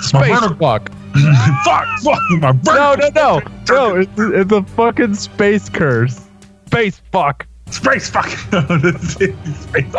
Space 0.00 0.38
fuck. 0.58 0.90
fuck, 1.64 1.86
fuck, 2.02 2.20
my 2.38 2.52
No, 2.64 2.94
no, 2.94 3.08
no. 3.14 3.42
No, 3.68 3.96
it's, 3.96 4.12
it's 4.16 4.52
a 4.52 4.62
fucking 4.62 5.14
space 5.14 5.68
curse. 5.68 6.28
Space 6.66 7.00
fuck. 7.10 7.46
Space 7.70 8.08
fuck. 8.08 8.28
Space 9.00 9.94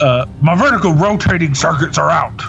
uh, 0.00 0.26
my 0.40 0.54
vertical 0.56 0.92
rotating 0.92 1.54
circuits 1.54 1.98
are 1.98 2.10
out. 2.10 2.42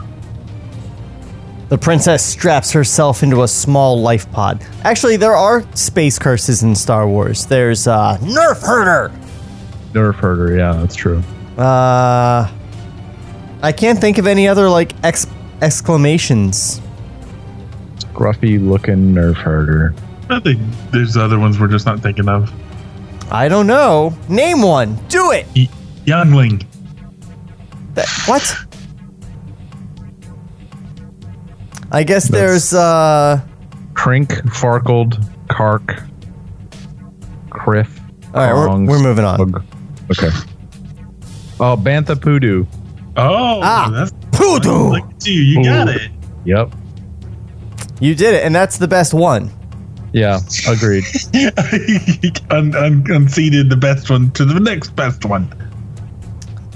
The 1.69 1.77
princess 1.77 2.23
straps 2.23 2.71
herself 2.71 3.23
into 3.23 3.41
a 3.41 3.47
small 3.47 3.99
life 3.99 4.31
pod. 4.31 4.63
Actually, 4.83 5.17
there 5.17 5.35
are 5.35 5.63
space 5.75 6.19
curses 6.19 6.61
in 6.61 6.75
Star 6.75 7.07
Wars. 7.07 7.47
There's 7.47 7.87
uh, 7.87 8.17
Nerf 8.21 8.61
Herder. 8.61 9.11
Nerf 9.93 10.15
herder, 10.15 10.55
yeah, 10.57 10.73
that's 10.73 10.95
true. 10.95 11.23
Uh, 11.57 12.51
I 13.63 13.71
can't 13.71 13.99
think 13.99 14.17
of 14.17 14.27
any 14.27 14.47
other 14.47 14.69
like 14.69 14.91
ex- 15.03 15.25
exclamations. 15.61 16.81
Scruffy 17.97 18.63
looking 18.63 19.13
nerf 19.13 19.35
herder. 19.35 19.95
I 20.29 20.39
think 20.41 20.59
there's 20.91 21.15
other 21.17 21.39
ones 21.39 21.59
we're 21.59 21.69
just 21.69 21.85
not 21.85 22.01
thinking 22.01 22.27
of. 22.27 22.51
I 23.31 23.47
don't 23.47 23.67
know. 23.67 24.15
Name 24.27 24.61
one. 24.61 24.95
Do 25.07 25.31
it. 25.31 25.47
Youngling. 26.05 26.61
That, 27.93 28.07
what? 28.25 28.64
I 31.91 32.03
guess 32.03 32.27
there's 32.29 32.73
uh 32.73 33.41
Crink, 33.93 34.29
Farkled, 34.49 35.23
Kark, 35.47 36.05
Criff. 37.49 37.99
All 38.33 38.41
right, 38.41 38.53
we're- 38.53 38.85
we're 38.85 39.01
moving 39.03 39.23
on. 39.25 39.39
Ugh. 39.55 39.63
Okay. 40.11 40.29
Oh, 41.59 41.77
Bantha 41.77 42.19
Poodoo. 42.19 42.65
Oh, 43.17 43.61
Ah, 43.63 43.89
that's 43.93 44.11
Poodoo. 44.33 44.89
Look 44.89 45.09
at 45.09 45.25
you. 45.25 45.33
You 45.41 45.63
got 45.63 45.87
it. 45.89 46.11
Yep. 46.43 46.73
you 48.01 48.13
did 48.13 48.33
it, 48.35 48.43
and 48.43 48.53
that's 48.53 48.77
the 48.77 48.87
best 48.89 49.13
one. 49.13 49.49
Yeah, 50.11 50.39
agreed. 50.69 51.03
un- 52.51 52.75
un- 52.75 53.03
conceded 53.05 53.69
the 53.69 53.77
best 53.77 54.09
one 54.09 54.31
to 54.31 54.43
the 54.45 54.59
next 54.59 54.95
best 54.95 55.23
one. 55.25 55.47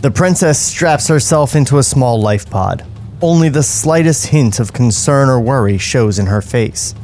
The 0.01 0.12
princess 0.12 0.57
straps 0.60 1.07
herself 1.10 1.55
into 1.55 1.78
a 1.78 1.84
small 1.84 2.22
life 2.22 2.49
pod. 2.49 2.86
Only 3.22 3.49
the 3.49 3.63
slightest 3.63 4.28
hint 4.28 4.61
of 4.61 4.72
concern 4.72 5.28
or 5.28 5.41
worry 5.41 5.78
shows 5.78 6.20
in 6.20 6.28
her 6.28 6.41
face. 6.41 6.95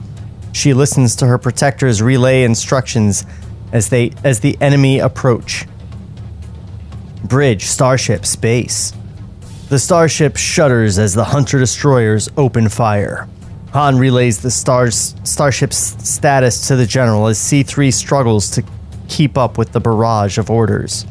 She 0.53 0.73
listens 0.73 1.13
to 1.17 1.27
her 1.27 1.37
protectors 1.37 2.01
relay 2.01 2.43
instructions 2.43 3.25
as 3.73 3.89
they 3.89 4.13
as 4.23 4.39
the 4.39 4.57
enemy 4.61 4.99
approach. 4.99 5.65
Bridge, 7.25 7.65
starship, 7.65 8.25
space. 8.25 8.93
The 9.67 9.77
starship 9.77 10.37
shudders 10.37 10.97
as 10.97 11.15
the 11.15 11.25
hunter 11.25 11.59
destroyers 11.59 12.29
open 12.37 12.69
fire. 12.69 13.27
Han 13.73 13.97
relays 13.97 14.41
the 14.41 14.51
star's 14.51 15.15
starship's 15.23 15.77
status 16.07 16.69
to 16.69 16.77
the 16.77 16.85
general 16.85 17.27
as 17.27 17.37
C3 17.37 17.93
struggles 17.93 18.49
to 18.51 18.63
keep 19.09 19.37
up 19.37 19.57
with 19.57 19.73
the 19.73 19.81
barrage 19.81 20.37
of 20.37 20.49
orders. 20.49 21.05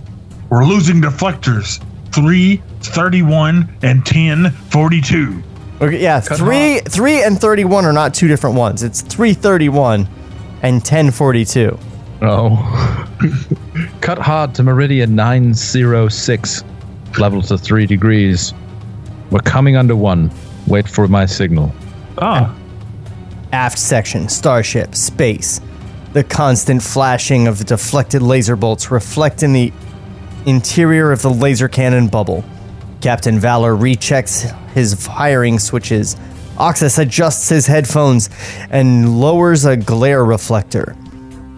We're 0.49 0.65
losing 0.65 1.03
deflectors. 1.03 1.85
3, 2.15 2.62
31, 2.81 3.77
and 3.83 4.05
10, 4.07 4.51
42. 4.51 5.43
Okay, 5.81 6.01
yeah, 6.01 6.21
three, 6.21 6.79
three, 6.81 7.23
and 7.23 7.39
thirty-one 7.39 7.85
are 7.85 7.93
not 7.93 8.15
two 8.15 8.29
different 8.29 8.55
ones. 8.57 8.85
It's 8.85 9.03
three 9.03 9.35
thirty-one 9.35 10.09
and 10.62 10.85
ten 10.85 11.11
forty-two. 11.11 11.77
Oh. 12.23 13.11
Cut 14.01 14.19
hard 14.19 14.55
to 14.55 14.62
meridian 14.62 15.15
906. 15.15 16.65
Level 17.19 17.43
to 17.43 17.59
3 17.59 17.87
degrees. 17.87 18.55
We're 19.31 19.41
coming 19.41 19.77
under 19.77 19.95
1. 19.95 20.31
Wait 20.67 20.89
for 20.89 21.07
my 21.07 21.27
signal. 21.27 21.73
Ah. 22.19 22.55
Aft 23.53 23.79
section, 23.79 24.29
starship, 24.29 24.95
space. 24.95 25.61
The 26.12 26.25
constant 26.25 26.83
flashing 26.83 27.47
of 27.47 27.59
the 27.59 27.65
deflected 27.65 28.23
laser 28.23 28.57
bolts 28.57 28.91
reflect 28.91 29.43
in 29.43 29.53
the 29.53 29.73
interior 30.47 31.13
of 31.13 31.23
the 31.23 31.31
laser 31.31 31.69
cannon 31.69 32.09
bubble. 32.09 32.45
Captain 33.01 33.39
Valor 33.39 33.77
rechecks 33.77 34.51
his 34.71 34.95
firing 34.95 35.59
switches. 35.59 36.17
Oxus 36.57 36.99
adjusts 36.99 37.49
his 37.49 37.67
headphones 37.67 38.31
and 38.71 39.21
lowers 39.21 39.65
a 39.65 39.77
glare 39.77 40.25
reflector. 40.25 40.97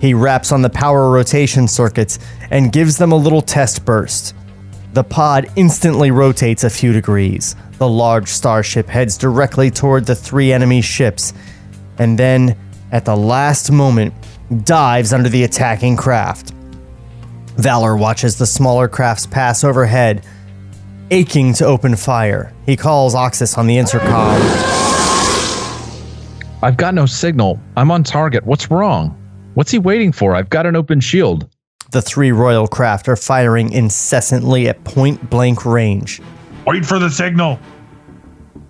He 0.01 0.15
raps 0.15 0.53
on 0.53 0.63
the 0.63 0.71
power 0.71 1.11
rotation 1.11 1.69
circuits 1.69 2.19
and 2.51 2.73
gives 2.73 2.99
them 2.99 3.13
a 3.13 3.17
little 3.17 3.43
test 3.43 3.85
burst. 3.85 4.35
The 4.93 5.05
pod 5.05 5.51
instantly 5.57 6.11
rotates 6.11 6.65
a 6.65 6.71
few 6.71 6.93
degrees. 6.93 7.55
The 7.79 7.89
large 7.89 8.29
starship 8.29 8.89
heads 8.89 9.19
directly 9.19 9.71
toward 9.71 10.07
the 10.07 10.15
three 10.15 10.53
enemy 10.53 10.81
ships, 10.81 11.35
and 11.99 12.19
then, 12.19 12.57
at 12.91 13.05
the 13.05 13.17
last 13.17 13.71
moment, 13.71 14.15
dives 14.65 15.13
under 15.13 15.29
the 15.29 15.45
attacking 15.45 15.97
craft. 15.97 16.55
Valor 17.57 17.97
watches 17.97 18.37
the 18.37 18.47
smaller 18.47 18.87
crafts 18.87 19.27
pass 19.27 19.65
overhead, 19.65 20.25
aching 21.11 21.55
to 21.55 21.65
open 21.65 21.97
fire. 21.97 22.53
He 22.67 22.77
calls 22.77 23.15
Oxus 23.15 23.57
on 23.57 23.67
the 23.67 23.79
intercom. 23.79 24.41
I've 26.63 26.77
got 26.77 26.95
no 26.95 27.07
signal. 27.07 27.61
I'm 27.77 27.91
on 27.91 28.03
target. 28.03 28.45
What's 28.45 28.71
wrong? 28.71 29.17
What's 29.55 29.71
he 29.71 29.79
waiting 29.79 30.13
for? 30.13 30.35
I've 30.35 30.51
got 30.51 30.67
an 30.67 30.77
open 30.77 31.01
shield. 31.01 31.49
The 31.93 32.03
three 32.03 32.33
royal 32.33 32.67
craft 32.67 33.09
are 33.09 33.17
firing 33.17 33.73
incessantly 33.73 34.69
at 34.69 34.83
point 34.85 35.31
blank 35.31 35.65
range. 35.65 36.21
Wait 36.67 36.85
for 36.85 36.99
the 36.99 37.09
signal. 37.09 37.59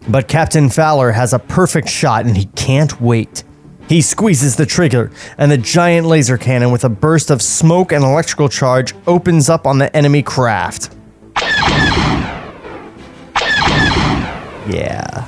But 0.08 0.28
Captain 0.28 0.68
Valor 0.68 1.10
has 1.10 1.32
a 1.32 1.38
perfect 1.38 1.88
shot 1.88 2.26
and 2.26 2.36
he 2.36 2.44
can't 2.54 3.00
wait. 3.00 3.42
He 3.88 4.02
squeezes 4.02 4.56
the 4.56 4.66
trigger, 4.66 5.12
and 5.38 5.50
the 5.50 5.58
giant 5.58 6.06
laser 6.06 6.36
cannon, 6.36 6.72
with 6.72 6.84
a 6.84 6.88
burst 6.88 7.30
of 7.30 7.40
smoke 7.40 7.92
and 7.92 8.04
electrical 8.04 8.48
charge, 8.48 8.94
opens 9.06 9.48
up 9.48 9.66
on 9.66 9.78
the 9.78 9.94
enemy 9.96 10.22
craft. 10.22 10.90
Yeah. 14.68 15.26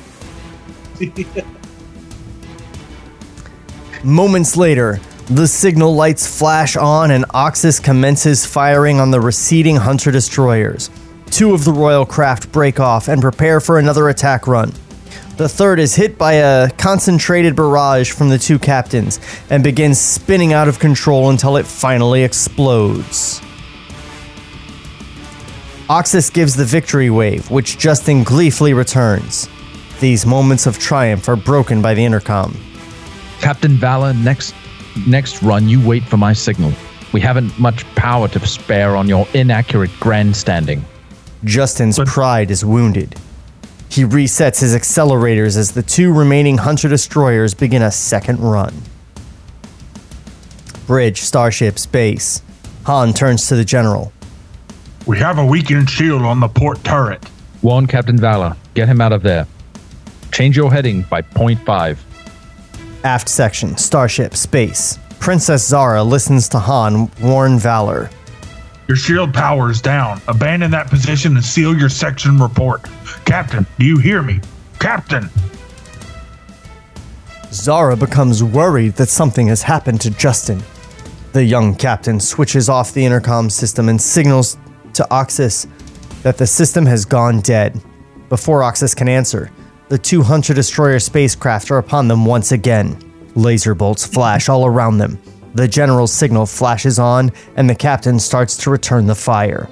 Moments 4.03 4.57
later, 4.57 4.99
the 5.27 5.47
signal 5.47 5.95
lights 5.95 6.27
flash 6.39 6.75
on 6.75 7.11
and 7.11 7.23
Oxus 7.33 7.79
commences 7.81 8.45
firing 8.45 8.99
on 8.99 9.11
the 9.11 9.21
receding 9.21 9.77
Hunter 9.77 10.11
destroyers. 10.11 10.89
Two 11.29 11.53
of 11.53 11.63
the 11.63 11.71
Royal 11.71 12.05
craft 12.05 12.51
break 12.51 12.79
off 12.79 13.07
and 13.07 13.21
prepare 13.21 13.61
for 13.61 13.77
another 13.77 14.09
attack 14.09 14.47
run. 14.47 14.73
The 15.39 15.47
third 15.47 15.79
is 15.79 15.95
hit 15.95 16.17
by 16.17 16.33
a 16.33 16.69
concentrated 16.71 17.55
barrage 17.55 18.11
from 18.11 18.27
the 18.27 18.37
two 18.37 18.59
captains 18.59 19.21
and 19.49 19.63
begins 19.63 19.97
spinning 19.97 20.51
out 20.51 20.67
of 20.67 20.79
control 20.79 21.29
until 21.29 21.55
it 21.55 21.65
finally 21.65 22.23
explodes. 22.23 23.39
Oxus 25.87 26.29
gives 26.29 26.57
the 26.57 26.65
victory 26.65 27.09
wave, 27.09 27.49
which 27.49 27.77
Justin 27.77 28.25
gleefully 28.25 28.73
returns. 28.73 29.47
These 30.01 30.25
moments 30.25 30.67
of 30.67 30.77
triumph 30.77 31.29
are 31.29 31.37
broken 31.37 31.81
by 31.81 31.93
the 31.93 32.03
intercom. 32.03 32.59
Captain 33.39 33.77
Valor, 33.77 34.13
next 34.15 34.53
next 35.07 35.41
run, 35.41 35.69
you 35.69 35.79
wait 35.87 36.03
for 36.03 36.17
my 36.17 36.33
signal. 36.33 36.73
We 37.13 37.21
haven't 37.21 37.57
much 37.57 37.85
power 37.95 38.27
to 38.27 38.45
spare 38.45 38.97
on 38.97 39.07
your 39.07 39.25
inaccurate 39.33 39.91
grandstanding. 40.01 40.83
Justin's 41.45 41.97
pride 41.97 42.51
is 42.51 42.65
wounded. 42.65 43.15
He 43.89 44.03
resets 44.03 44.61
his 44.61 44.75
accelerators 44.75 45.57
as 45.57 45.71
the 45.71 45.81
two 45.81 46.13
remaining 46.13 46.59
Hunter 46.59 46.87
destroyers 46.87 47.53
begin 47.53 47.81
a 47.81 47.91
second 47.91 48.39
run. 48.39 48.73
Bridge, 50.85 51.21
Starship's 51.21 51.85
base. 51.85 52.41
Han 52.85 53.13
turns 53.13 53.47
to 53.47 53.55
the 53.55 53.65
general. 53.65 54.13
We 55.05 55.17
have 55.17 55.39
a 55.39 55.45
weakened 55.45 55.89
shield 55.89 56.21
on 56.21 56.39
the 56.39 56.47
port 56.47 56.83
turret. 56.83 57.23
Warn 57.61 57.87
Captain 57.87 58.17
Valor. 58.17 58.55
Get 58.75 58.87
him 58.87 59.01
out 59.01 59.11
of 59.11 59.23
there. 59.23 59.47
Change 60.31 60.55
your 60.55 60.71
heading 60.71 61.01
by 61.03 61.21
0.5. 61.21 61.97
Aft 63.03 63.27
section, 63.27 63.75
Starship, 63.75 64.35
space. 64.35 64.99
Princess 65.19 65.67
Zara 65.67 66.03
listens 66.03 66.47
to 66.49 66.59
Han 66.59 67.11
warn 67.21 67.57
Valor. 67.57 68.09
Your 68.89 68.95
shield 68.95 69.35
power 69.35 69.69
is 69.69 69.81
down. 69.81 70.19
Abandon 70.27 70.71
that 70.71 70.89
position 70.89 71.35
and 71.35 71.45
seal 71.45 71.77
your 71.77 71.89
section 71.89 72.39
report. 72.39 72.81
Captain, 73.23 73.67
do 73.77 73.85
you 73.85 73.99
hear 73.99 74.23
me? 74.23 74.39
Captain! 74.79 75.29
Zara 77.51 77.95
becomes 77.95 78.43
worried 78.43 78.93
that 78.93 79.09
something 79.09 79.45
has 79.45 79.61
happened 79.61 80.01
to 80.01 80.09
Justin. 80.09 80.63
The 81.33 81.43
young 81.43 81.75
captain 81.75 82.19
switches 82.19 82.67
off 82.67 82.91
the 82.91 83.05
intercom 83.05 83.51
system 83.51 83.89
and 83.89 84.01
signals 84.01 84.57
to 84.93 85.05
Oxus 85.11 85.67
that 86.23 86.39
the 86.39 86.47
system 86.47 86.87
has 86.87 87.05
gone 87.05 87.41
dead. 87.41 87.79
Before 88.27 88.63
Oxus 88.63 88.95
can 88.95 89.07
answer, 89.07 89.51
the 89.89 89.99
two 89.99 90.23
Hunter 90.23 90.55
Destroyer 90.55 90.97
spacecraft 90.97 91.69
are 91.69 91.77
upon 91.77 92.07
them 92.07 92.25
once 92.25 92.51
again. 92.51 92.97
Laser 93.35 93.75
bolts 93.75 94.07
flash 94.07 94.49
all 94.49 94.65
around 94.65 94.97
them. 94.97 95.19
The 95.55 95.67
general's 95.67 96.13
signal 96.13 96.45
flashes 96.45 96.99
on, 96.99 97.31
and 97.55 97.69
the 97.69 97.75
captain 97.75 98.19
starts 98.19 98.55
to 98.57 98.69
return 98.69 99.07
the 99.07 99.15
fire. 99.15 99.67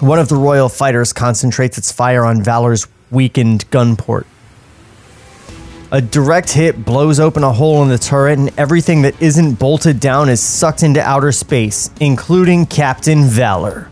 One 0.00 0.18
of 0.18 0.28
the 0.28 0.36
royal 0.36 0.68
fighters 0.68 1.12
concentrates 1.12 1.78
its 1.78 1.92
fire 1.92 2.24
on 2.24 2.42
Valor's 2.42 2.86
weakened 3.10 3.70
gun 3.70 3.96
port. 3.96 4.26
A 5.92 6.00
direct 6.00 6.50
hit 6.50 6.84
blows 6.84 7.20
open 7.20 7.44
a 7.44 7.52
hole 7.52 7.82
in 7.82 7.88
the 7.88 7.96
turret, 7.96 8.38
and 8.38 8.50
everything 8.58 9.02
that 9.02 9.22
isn't 9.22 9.54
bolted 9.54 10.00
down 10.00 10.28
is 10.28 10.40
sucked 10.40 10.82
into 10.82 11.00
outer 11.00 11.30
space, 11.30 11.90
including 12.00 12.66
Captain 12.66 13.24
Valor. 13.24 13.88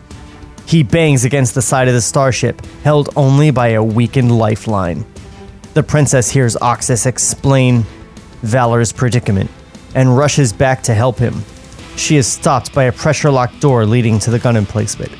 He 0.67 0.83
bangs 0.83 1.23
against 1.23 1.55
the 1.55 1.61
side 1.61 1.87
of 1.87 1.93
the 1.93 2.01
starship, 2.01 2.63
held 2.83 3.09
only 3.15 3.49
by 3.49 3.69
a 3.69 3.83
weakened 3.83 4.37
lifeline. 4.37 5.05
The 5.73 5.83
princess 5.83 6.29
hears 6.29 6.57
Oxus 6.57 7.05
explain 7.05 7.85
Valor's 8.41 8.91
predicament 8.91 9.49
and 9.95 10.15
rushes 10.15 10.53
back 10.53 10.83
to 10.83 10.93
help 10.93 11.17
him. 11.17 11.33
She 11.95 12.17
is 12.17 12.27
stopped 12.27 12.73
by 12.73 12.83
a 12.83 12.91
pressure 12.91 13.31
locked 13.31 13.59
door 13.61 13.85
leading 13.85 14.19
to 14.19 14.29
the 14.29 14.37
gun 14.37 14.57
emplacement. 14.57 15.11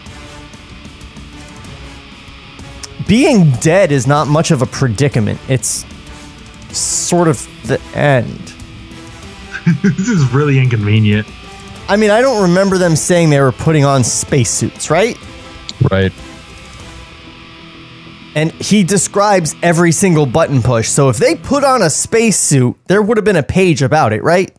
Being 3.08 3.52
dead 3.62 3.92
is 3.92 4.06
not 4.06 4.28
much 4.28 4.52
of 4.52 4.62
a 4.62 4.66
predicament. 4.66 5.40
It's 5.48 5.86
sort 6.72 7.28
of 7.28 7.48
the 7.66 7.80
end. 7.96 8.54
this 9.84 10.10
is 10.10 10.32
really 10.34 10.60
inconvenient. 10.60 11.28
I 11.88 11.98
mean, 11.98 12.10
I 12.10 12.22
don't 12.22 12.42
remember 12.42 12.78
them 12.78 12.96
saying 12.96 13.30
they 13.30 13.40
were 13.40 13.52
putting 13.52 13.86
on 13.86 14.04
spacesuits, 14.04 14.90
right? 14.90 15.18
Right. 15.90 16.12
And 18.34 18.52
he 18.54 18.84
describes 18.84 19.56
every 19.64 19.92
single 19.92 20.26
button 20.26 20.62
push. 20.62 20.90
So 20.90 21.10
if 21.10 21.18
they 21.18 21.36
put 21.36 21.64
on 21.64 21.82
a 21.82 21.90
spacesuit, 21.90 22.76
there 22.88 23.02
would 23.02 23.18
have 23.18 23.24
been 23.24 23.38
a 23.38 23.44
page 23.44 23.82
about 23.82 24.12
it, 24.12 24.24
right? 24.24 24.52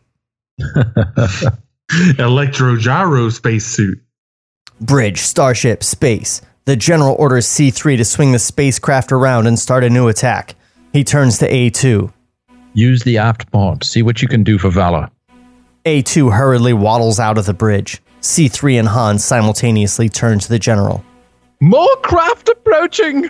Electro 2.19 2.77
gyro 2.77 3.29
spacesuit. 3.29 3.99
Bridge, 4.81 5.19
starship, 5.19 5.83
space. 5.83 6.41
The 6.65 6.75
general 6.75 7.15
orders 7.17 7.47
C3 7.47 7.97
to 7.97 8.05
swing 8.05 8.31
the 8.31 8.39
spacecraft 8.39 9.11
around 9.11 9.47
and 9.47 9.57
start 9.57 9.83
a 9.83 9.89
new 9.89 10.07
attack. 10.07 10.55
He 10.93 11.03
turns 11.03 11.37
to 11.39 11.49
A2. 11.49 12.11
Use 12.73 13.03
the 13.03 13.17
aft 13.17 13.51
port. 13.51 13.83
See 13.83 14.01
what 14.01 14.21
you 14.21 14.27
can 14.27 14.43
do 14.43 14.57
for 14.57 14.69
Valor. 14.69 15.09
A2 15.85 16.33
hurriedly 16.33 16.73
waddles 16.73 17.19
out 17.19 17.37
of 17.37 17.45
the 17.45 17.53
bridge. 17.53 18.01
C3 18.21 18.79
and 18.79 18.87
Han 18.87 19.19
simultaneously 19.19 20.09
turn 20.09 20.39
to 20.39 20.49
the 20.49 20.59
general. 20.59 21.03
More 21.59 21.95
craft 22.03 22.49
approaching! 22.49 23.29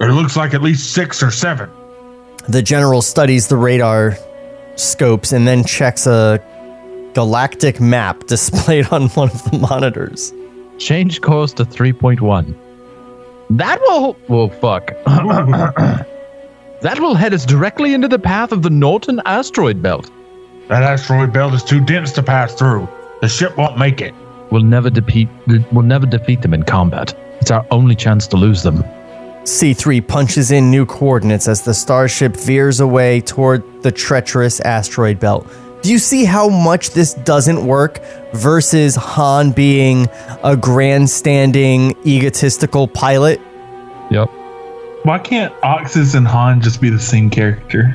It 0.00 0.06
looks 0.06 0.36
like 0.36 0.54
at 0.54 0.62
least 0.62 0.92
six 0.92 1.22
or 1.22 1.30
seven. 1.30 1.70
The 2.48 2.62
general 2.62 3.02
studies 3.02 3.48
the 3.48 3.56
radar 3.56 4.16
scopes 4.80 5.32
and 5.32 5.46
then 5.46 5.64
checks 5.64 6.06
a 6.06 6.42
galactic 7.14 7.80
map 7.80 8.26
displayed 8.26 8.86
on 8.92 9.08
one 9.10 9.30
of 9.30 9.50
the 9.50 9.58
monitors. 9.58 10.32
Change 10.78 11.20
course 11.20 11.52
to 11.54 11.64
3.1. 11.64 12.56
That 13.50 13.80
will. 13.80 14.16
Oh, 14.28 14.48
fuck. 14.48 14.86
that 15.04 16.98
will 17.00 17.14
head 17.14 17.34
us 17.34 17.44
directly 17.44 17.94
into 17.94 18.08
the 18.08 18.18
path 18.18 18.52
of 18.52 18.62
the 18.62 18.70
Norton 18.70 19.20
asteroid 19.26 19.82
belt. 19.82 20.10
That 20.68 20.82
asteroid 20.82 21.32
belt 21.32 21.52
is 21.54 21.64
too 21.64 21.84
dense 21.84 22.12
to 22.12 22.22
pass 22.22 22.54
through. 22.54 22.88
The 23.20 23.28
ship 23.28 23.56
won't 23.56 23.76
make 23.76 24.00
it. 24.00 24.14
We'll 24.50 24.62
never 24.62 24.88
defeat. 24.88 25.28
We'll 25.72 25.84
never 25.84 26.06
defeat 26.06 26.42
them 26.42 26.54
in 26.54 26.62
combat. 26.62 27.12
It's 27.40 27.50
our 27.50 27.66
only 27.70 27.94
chance 27.94 28.26
to 28.28 28.36
lose 28.36 28.62
them. 28.62 28.84
C3 29.44 30.06
punches 30.06 30.50
in 30.50 30.70
new 30.70 30.84
coordinates 30.84 31.48
as 31.48 31.62
the 31.62 31.72
starship 31.72 32.36
veers 32.36 32.80
away 32.80 33.22
toward 33.22 33.82
the 33.82 33.90
treacherous 33.90 34.60
asteroid 34.60 35.18
belt. 35.18 35.46
Do 35.82 35.90
you 35.90 35.98
see 35.98 36.26
how 36.26 36.50
much 36.50 36.90
this 36.90 37.14
doesn't 37.14 37.64
work 37.64 38.00
versus 38.34 38.96
Han 38.96 39.52
being 39.52 40.08
a 40.44 40.56
grandstanding, 40.56 41.96
egotistical 42.04 42.86
pilot? 42.86 43.40
Yep. 44.10 44.28
Why 45.04 45.18
can't 45.18 45.54
Oxus 45.62 46.14
and 46.14 46.28
Han 46.28 46.60
just 46.60 46.82
be 46.82 46.90
the 46.90 46.98
same 46.98 47.30
character? 47.30 47.94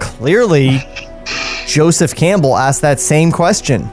Clearly, 0.00 0.80
Joseph 1.68 2.16
Campbell 2.16 2.56
asked 2.56 2.82
that 2.82 2.98
same 2.98 3.30
question. 3.30 3.88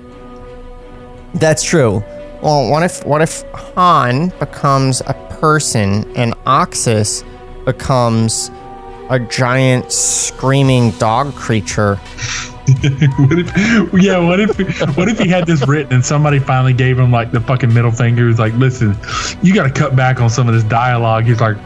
That's 1.34 1.64
true. 1.64 2.04
Well, 2.42 2.70
what 2.70 2.84
if 2.84 3.06
what 3.06 3.22
if 3.22 3.44
Han 3.54 4.30
becomes 4.40 5.02
a 5.02 5.14
person 5.40 6.10
and 6.16 6.34
Oxus 6.46 7.24
becomes 7.66 8.52
a 9.10 9.20
giant 9.20 9.92
screaming 9.92 10.92
dog 10.92 11.34
creature? 11.36 11.96
what 12.68 13.40
if, 13.40 13.94
yeah, 13.94 14.18
what 14.18 14.40
if 14.40 14.98
what 14.98 15.08
if 15.08 15.18
he 15.20 15.30
had 15.30 15.48
this 15.48 15.66
written 15.68 15.94
and 15.94 16.06
somebody 16.06 16.38
finally 16.38 16.74
gave 16.74 17.00
him 17.00 17.12
like 17.12 17.32
the 17.32 17.40
fucking 17.40 17.74
middle 17.74 17.92
finger? 17.92 18.28
He's 18.28 18.40
like, 18.40 18.54
listen, 18.54 18.96
you 19.42 19.54
got 19.54 19.64
to 19.64 19.72
cut 19.72 19.96
back 19.96 20.20
on 20.20 20.30
some 20.30 20.48
of 20.48 20.54
this 20.54 20.64
dialogue. 20.66 21.24
He's 21.24 21.40
like, 21.40 21.58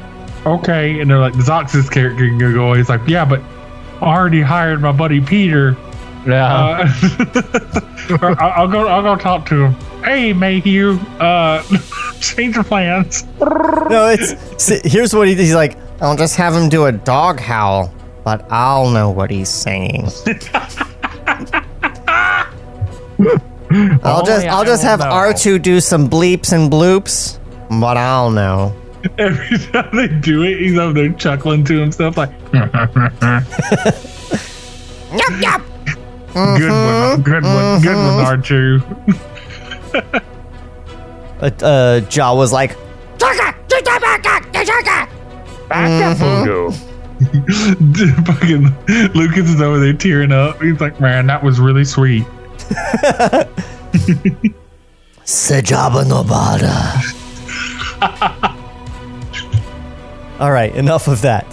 okay, 0.45 0.99
and 0.99 1.09
they're 1.09 1.19
like, 1.19 1.33
the 1.33 1.51
Oxus 1.51 1.89
character 1.89 2.27
can 2.27 2.37
go. 2.37 2.73
He's 2.73 2.89
like, 2.89 3.01
yeah, 3.07 3.25
but 3.25 3.41
I 4.01 4.15
already 4.15 4.41
hired 4.41 4.81
my 4.81 4.91
buddy 4.91 5.19
Peter. 5.21 5.75
Yeah, 6.25 6.85
uh, 6.89 6.89
I'll, 8.39 8.51
I'll 8.51 8.67
go. 8.67 8.87
I'll 8.87 9.01
go 9.01 9.15
talk 9.15 9.45
to 9.47 9.65
him. 9.65 9.73
Hey, 10.03 10.33
Mayhew, 10.33 10.99
uh, 11.19 11.63
change 12.19 12.55
your 12.55 12.63
plans. 12.63 13.25
No, 13.39 14.07
it's 14.09 14.35
see, 14.63 14.79
here's 14.83 15.13
what 15.15 15.27
he, 15.27 15.35
he's 15.35 15.55
like. 15.55 15.77
I'll 16.01 16.17
just 16.17 16.35
have 16.35 16.53
him 16.53 16.69
do 16.69 16.85
a 16.85 16.91
dog 16.91 17.39
howl, 17.39 17.93
but 18.23 18.45
I'll 18.51 18.89
know 18.89 19.09
what 19.09 19.29
he's 19.31 19.49
saying. 19.49 20.05
I'll 24.03 24.25
just 24.25 24.47
I'll 24.47 24.65
just 24.65 24.83
have 24.83 24.99
R2 24.99 25.61
do 25.61 25.79
some 25.79 26.09
bleeps 26.09 26.53
and 26.53 26.71
bloops, 26.71 27.39
but 27.79 27.97
I'll 27.97 28.31
know. 28.31 28.75
Every 29.17 29.57
time 29.71 29.95
they 29.95 30.07
do 30.07 30.43
it, 30.43 30.59
he's 30.59 30.77
over 30.77 30.93
there 30.93 31.11
chuckling 31.13 31.63
to 31.65 31.79
himself 31.79 32.17
like 32.17 32.29
Yup, 35.11 35.41
yup. 35.41 35.61
Good 36.33 36.71
one, 36.71 37.21
good 37.21 37.43
one, 37.43 37.81
good 37.81 37.95
one, 37.95 38.41
R2. 38.41 38.81
Uh, 41.41 41.49
uh, 41.65 41.99
Jaw 42.01 42.35
was 42.35 42.51
like, 42.53 42.77
Back 45.69 46.03
up, 46.03 46.17
Fungo. 46.17 46.71
Fucking 48.25 48.63
Lucas 49.13 49.47
is 49.49 49.61
over 49.61 49.79
there 49.79 49.93
tearing 49.93 50.31
up. 50.31 50.59
He's 50.61 50.79
like, 50.81 50.99
man, 50.99 51.27
that 51.27 51.43
was 51.43 51.59
really 51.59 51.85
sweet. 51.85 52.23
Sejaba 55.23 56.03
Nobada. 56.03 56.73
All 60.39 60.51
right, 60.51 60.73
enough 60.75 61.07
of 61.07 61.21
that. 61.21 61.45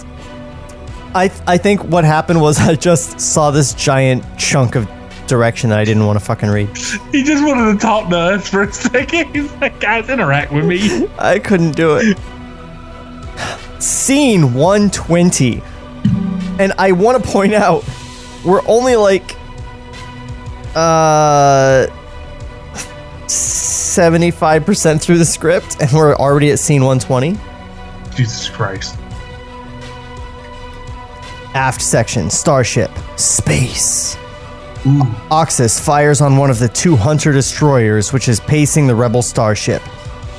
I 1.15 1.31
I 1.47 1.57
think 1.57 1.83
what 1.83 2.03
happened 2.03 2.41
was 2.41 2.59
I 2.69 2.75
just 2.75 3.19
saw 3.19 3.51
this 3.51 3.73
giant 3.73 4.23
chunk 4.37 4.75
of 4.75 4.87
direction 5.27 5.69
that 5.69 5.79
I 5.79 5.85
didn't 5.85 6.05
want 6.05 6.17
to 6.19 6.25
fucking 6.25 6.49
read. 6.49 6.69
He 7.11 7.23
just 7.23 7.43
wanted 7.43 7.73
to 7.73 7.79
talk 7.79 8.09
to 8.09 8.17
us 8.17 8.49
for 8.49 8.63
a 8.63 8.73
second. 8.73 9.27
He's 9.35 9.51
like, 9.53 9.79
guys, 9.79 10.09
interact 10.09 10.51
with 10.51 10.65
me. 10.65 11.07
I 11.17 11.39
couldn't 11.39 11.75
do 11.75 11.97
it. 11.97 12.17
Scene 13.81 14.53
120. 14.53 15.61
And 16.59 16.73
I 16.77 16.91
want 16.91 17.23
to 17.23 17.29
point 17.29 17.53
out 17.53 17.83
we're 18.45 18.65
only 18.67 18.95
like 18.95 19.35
uh 20.75 21.87
75% 23.27 25.01
through 25.01 25.17
the 25.17 25.25
script 25.25 25.77
and 25.81 25.91
we're 25.91 26.15
already 26.15 26.51
at 26.51 26.59
scene 26.59 26.83
120. 26.83 27.37
Jesus 28.15 28.49
Christ. 28.49 28.98
Aft 31.53 31.81
section, 31.81 32.29
starship, 32.29 32.91
space. 33.17 34.15
Oxus 35.29 35.79
fires 35.79 36.21
on 36.21 36.37
one 36.37 36.49
of 36.49 36.59
the 36.59 36.69
two 36.69 36.95
hunter 36.95 37.31
destroyers, 37.31 38.13
which 38.13 38.29
is 38.29 38.39
pacing 38.39 38.87
the 38.87 38.95
rebel 38.95 39.21
starship. 39.21 39.81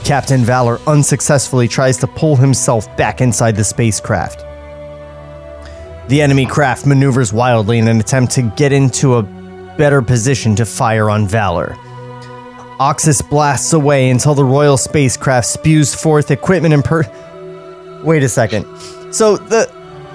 Captain 0.04 0.42
Valor 0.44 0.78
unsuccessfully 0.86 1.68
tries 1.68 1.98
to 1.98 2.06
pull 2.06 2.36
himself 2.36 2.96
back 2.96 3.20
inside 3.20 3.54
the 3.54 3.64
spacecraft. 3.64 4.40
The 6.08 6.22
enemy 6.22 6.46
craft 6.46 6.86
maneuvers 6.86 7.32
wildly 7.32 7.78
in 7.78 7.86
an 7.86 8.00
attempt 8.00 8.32
to 8.32 8.42
get 8.56 8.72
into 8.72 9.16
a 9.16 9.22
better 9.76 10.02
position 10.02 10.56
to 10.56 10.64
fire 10.64 11.10
on 11.10 11.28
Valor. 11.28 11.76
Oxus 12.80 13.20
blasts 13.20 13.74
away 13.74 14.08
until 14.10 14.34
the 14.34 14.44
Royal 14.44 14.78
spacecraft 14.78 15.46
spews 15.46 15.94
forth 15.94 16.30
equipment 16.30 16.72
and 16.72 16.84
per. 16.84 17.02
Wait 18.02 18.22
a 18.22 18.28
second. 18.28 18.64
So 19.12 19.36
the 19.36 19.70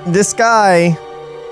this 0.06 0.34
guy, 0.34 0.98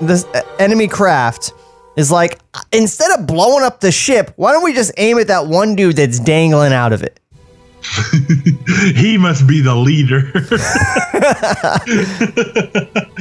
this 0.00 0.26
enemy 0.58 0.88
craft, 0.88 1.52
is 1.96 2.10
like 2.10 2.40
instead 2.72 3.18
of 3.18 3.26
blowing 3.26 3.64
up 3.64 3.80
the 3.80 3.92
ship, 3.92 4.32
why 4.36 4.52
don't 4.52 4.64
we 4.64 4.72
just 4.72 4.92
aim 4.96 5.18
at 5.18 5.28
that 5.28 5.46
one 5.46 5.76
dude 5.76 5.96
that's 5.96 6.18
dangling 6.18 6.72
out 6.72 6.92
of 6.92 7.02
it? 7.02 7.20
he 8.94 9.18
must 9.18 9.46
be 9.46 9.60
the 9.60 9.74
leader. 9.74 10.20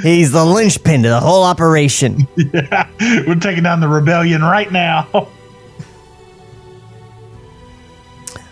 He's 0.02 0.32
the 0.32 0.46
linchpin 0.46 1.04
to 1.04 1.10
the 1.10 1.20
whole 1.20 1.44
operation. 1.44 2.26
yeah, 2.38 2.88
we're 3.28 3.36
taking 3.36 3.64
down 3.64 3.82
the 3.82 3.90
rebellion 3.90 4.42
right 4.42 4.72
now. 4.72 5.28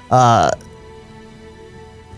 Uh, 0.10 0.52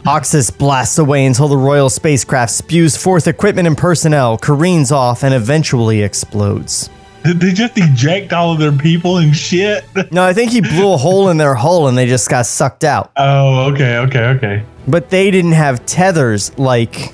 Oxus 0.06 0.50
blasts 0.52 0.98
away 0.98 1.26
until 1.26 1.48
the 1.48 1.58
Royal 1.58 1.90
spacecraft 1.90 2.52
spews 2.52 2.98
forth 2.98 3.26
equipment 3.28 3.68
and 3.68 3.78
personnel, 3.78 4.38
careens 4.38 4.92
off, 4.92 5.24
and 5.24 5.34
eventually 5.34 6.02
explodes. 6.02 6.90
Did 7.24 7.40
they 7.40 7.54
just 7.54 7.78
eject 7.78 8.34
all 8.34 8.52
of 8.52 8.60
their 8.60 8.74
people 8.74 9.18
and 9.18 9.34
shit? 9.34 9.86
No, 10.12 10.26
I 10.26 10.34
think 10.34 10.52
he 10.52 10.60
blew 10.60 10.92
a 10.92 10.98
hole 10.98 11.30
in 11.30 11.38
their 11.38 11.56
hull 11.56 11.88
and 11.88 11.98
they 11.98 12.06
just 12.06 12.30
got 12.30 12.46
sucked 12.46 12.84
out. 12.84 13.12
Oh, 13.18 13.72
okay, 13.72 13.98
okay, 14.00 14.26
okay. 14.26 14.66
But 14.90 15.10
they 15.10 15.32
didn't 15.32 15.54
have 15.54 15.86
tethers 15.86 16.58
like 16.58 17.14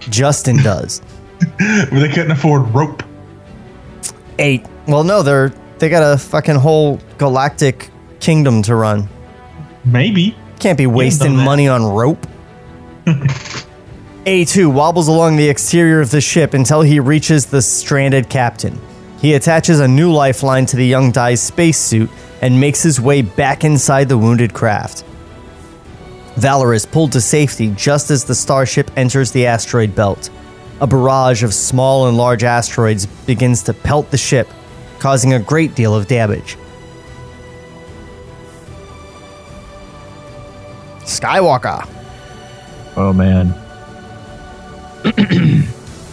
Justin 0.00 0.58
does. 0.58 1.02
They 1.58 2.08
couldn't 2.08 2.30
afford 2.30 2.68
rope. 2.74 3.02
Eight. 4.38 4.64
Well, 4.86 5.02
no, 5.04 5.22
they're 5.22 5.48
they 5.78 5.88
got 5.88 6.02
a 6.14 6.18
fucking 6.18 6.56
whole 6.56 7.00
galactic 7.18 7.90
kingdom 8.20 8.62
to 8.62 8.74
run. 8.74 9.08
Maybe. 9.84 10.36
Can't 10.60 10.76
be 10.76 10.86
wasting 10.86 11.34
money 11.34 11.68
on 11.68 11.82
rope. 11.82 12.26
A2 13.06 14.70
wobbles 14.72 15.08
along 15.08 15.36
the 15.36 15.48
exterior 15.48 16.02
of 16.02 16.10
the 16.10 16.20
ship 16.20 16.52
until 16.52 16.82
he 16.82 17.00
reaches 17.00 17.46
the 17.46 17.62
stranded 17.62 18.28
captain. 18.28 18.78
He 19.20 19.32
attaches 19.32 19.80
a 19.80 19.88
new 19.88 20.12
lifeline 20.12 20.66
to 20.66 20.76
the 20.76 20.86
young 20.86 21.12
Dai's 21.12 21.40
spacesuit 21.40 22.10
and 22.42 22.60
makes 22.60 22.82
his 22.82 23.00
way 23.00 23.22
back 23.22 23.64
inside 23.64 24.10
the 24.10 24.18
wounded 24.18 24.52
craft. 24.52 25.02
Valor 26.36 26.74
is 26.74 26.84
pulled 26.84 27.12
to 27.12 27.22
safety 27.22 27.72
just 27.74 28.10
as 28.10 28.24
the 28.24 28.34
starship 28.34 28.90
enters 28.96 29.32
the 29.32 29.46
asteroid 29.46 29.94
belt. 29.94 30.28
A 30.82 30.86
barrage 30.86 31.42
of 31.42 31.54
small 31.54 32.06
and 32.06 32.18
large 32.18 32.44
asteroids 32.44 33.06
begins 33.06 33.62
to 33.62 33.72
pelt 33.72 34.10
the 34.10 34.18
ship, 34.18 34.48
causing 34.98 35.32
a 35.32 35.40
great 35.40 35.74
deal 35.74 35.94
of 35.94 36.06
damage. 36.06 36.58
Skywalker. 41.20 41.86
Oh 42.96 43.12
man. 43.12 43.54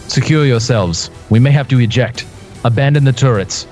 Secure 0.08 0.44
yourselves. 0.44 1.10
We 1.30 1.38
may 1.38 1.50
have 1.50 1.68
to 1.68 1.80
eject. 1.80 2.26
Abandon 2.64 3.04
the 3.04 3.12
turrets. 3.12 3.66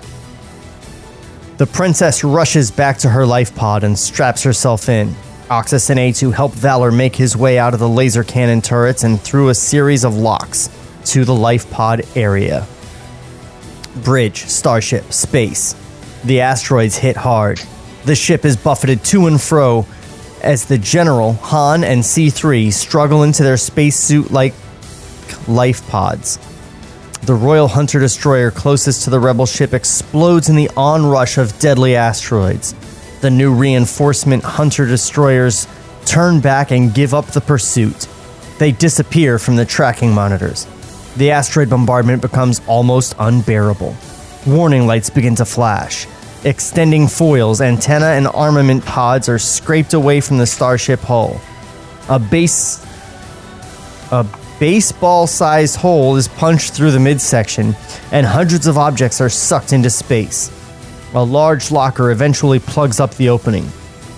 The 1.58 1.66
princess 1.66 2.22
rushes 2.24 2.70
back 2.70 2.98
to 2.98 3.08
her 3.08 3.26
life 3.26 3.54
pod 3.54 3.84
and 3.84 3.98
straps 3.98 4.42
herself 4.42 4.88
in. 4.88 5.14
Oxus 5.50 5.90
and 5.90 5.98
A2 5.98 6.34
help 6.34 6.52
Valor 6.52 6.90
make 6.90 7.16
his 7.16 7.36
way 7.36 7.58
out 7.58 7.72
of 7.72 7.80
the 7.80 7.88
laser 7.88 8.24
cannon 8.24 8.60
turrets 8.60 9.04
and 9.04 9.20
through 9.20 9.48
a 9.48 9.54
series 9.54 10.04
of 10.04 10.16
locks 10.16 10.68
to 11.06 11.24
the 11.24 11.34
life 11.34 11.70
pod 11.70 12.02
area. 12.16 12.66
Bridge, 14.04 14.44
starship, 14.44 15.12
space. 15.12 15.74
The 16.24 16.40
asteroids 16.40 16.96
hit 16.96 17.16
hard. 17.16 17.60
The 18.04 18.14
ship 18.14 18.44
is 18.44 18.56
buffeted 18.56 19.04
to 19.06 19.26
and 19.26 19.40
fro 19.40 19.86
as 20.46 20.64
the 20.64 20.78
General, 20.78 21.32
Han, 21.34 21.82
and 21.82 22.02
C3 22.02 22.72
struggle 22.72 23.24
into 23.24 23.42
their 23.42 23.56
spacesuit 23.56 24.30
like 24.30 24.54
life 25.48 25.86
pods. 25.88 26.38
The 27.22 27.34
Royal 27.34 27.66
Hunter 27.66 27.98
Destroyer 27.98 28.52
closest 28.52 29.02
to 29.02 29.10
the 29.10 29.18
Rebel 29.18 29.46
ship 29.46 29.74
explodes 29.74 30.48
in 30.48 30.54
the 30.54 30.70
onrush 30.76 31.36
of 31.36 31.58
deadly 31.58 31.96
asteroids. 31.96 32.74
The 33.20 33.30
new 33.30 33.52
reinforcement 33.52 34.44
Hunter 34.44 34.86
Destroyers 34.86 35.66
turn 36.04 36.40
back 36.40 36.70
and 36.70 36.94
give 36.94 37.12
up 37.12 37.26
the 37.26 37.40
pursuit. 37.40 38.06
They 38.58 38.70
disappear 38.70 39.40
from 39.40 39.56
the 39.56 39.64
tracking 39.64 40.12
monitors. 40.12 40.66
The 41.16 41.32
asteroid 41.32 41.68
bombardment 41.68 42.22
becomes 42.22 42.60
almost 42.68 43.16
unbearable. 43.18 43.96
Warning 44.46 44.86
lights 44.86 45.10
begin 45.10 45.34
to 45.36 45.44
flash. 45.44 46.06
Extending 46.44 47.08
foils, 47.08 47.60
antenna, 47.60 48.06
and 48.06 48.26
armament 48.28 48.84
pods 48.84 49.28
are 49.28 49.38
scraped 49.38 49.94
away 49.94 50.20
from 50.20 50.38
the 50.38 50.46
starship 50.46 51.00
hull. 51.00 51.40
A 52.08 52.18
base 52.18 52.84
a 54.12 54.24
baseball-sized 54.60 55.76
hole 55.76 56.16
is 56.16 56.28
punched 56.28 56.72
through 56.72 56.92
the 56.92 57.00
midsection, 57.00 57.74
and 58.12 58.24
hundreds 58.24 58.66
of 58.66 58.78
objects 58.78 59.20
are 59.20 59.28
sucked 59.28 59.72
into 59.72 59.90
space. 59.90 60.52
A 61.14 61.22
large 61.22 61.70
locker 61.70 62.10
eventually 62.10 62.58
plugs 62.58 63.00
up 63.00 63.14
the 63.14 63.28
opening. 63.28 63.66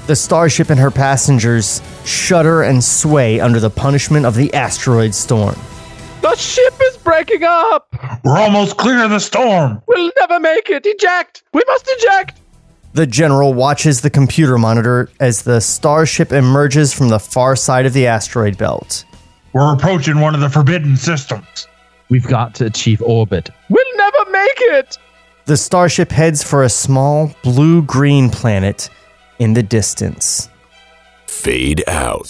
The 0.07 0.17
starship 0.17 0.71
and 0.71 0.81
her 0.81 0.91
passengers 0.91 1.81
shudder 2.05 2.63
and 2.63 2.83
sway 2.83 3.41
under 3.41 3.61
the 3.61 3.71
punishment 3.71 4.27
of 4.27 4.35
the 4.35 4.53
asteroid 4.55 5.15
storm. 5.15 5.57
The 6.21 6.35
ship 6.37 6.75
is 6.85 6.97
breaking 6.97 7.45
up! 7.45 7.95
We're 8.25 8.39
almost 8.39 8.77
clear 8.77 9.05
of 9.05 9.11
the 9.11 9.21
storm. 9.21 9.81
We'll 9.87 10.11
never 10.19 10.41
make 10.41 10.69
it! 10.69 10.85
Eject! 10.85 11.43
We 11.53 11.63
must 11.67 11.89
eject! 11.89 12.41
The 12.95 13.07
general 13.07 13.55
watches 13.55 14.01
the 14.01 14.11
computer 14.11 14.59
monitor 14.59 15.11
as 15.21 15.43
the 15.43 15.61
starship 15.61 16.33
emerges 16.33 16.93
from 16.93 17.09
the 17.09 17.21
far 17.21 17.55
side 17.55 17.87
of 17.87 17.93
the 17.93 18.07
asteroid 18.07 18.59
belt. 18.59 19.05
We're 19.53 19.75
approaching 19.75 20.21
one 20.21 20.35
of 20.35 20.41
the 20.41 20.51
forbidden 20.51 20.97
systems. 20.97 21.69
We've 22.11 22.27
got 22.27 22.55
to 22.57 22.67
achieve 22.67 23.01
orbit. 23.03 23.51
We'll 23.69 23.97
never 23.97 24.31
make 24.31 24.61
it! 24.61 24.99
The 25.45 25.57
starship 25.57 26.11
heads 26.11 26.43
for 26.43 26.65
a 26.65 26.69
small 26.69 27.33
blue 27.43 27.83
green 27.83 28.29
planet 28.31 28.91
in 29.39 29.55
the 29.55 29.63
distance. 29.63 30.49
Fade 31.27 31.85
out. 31.87 32.29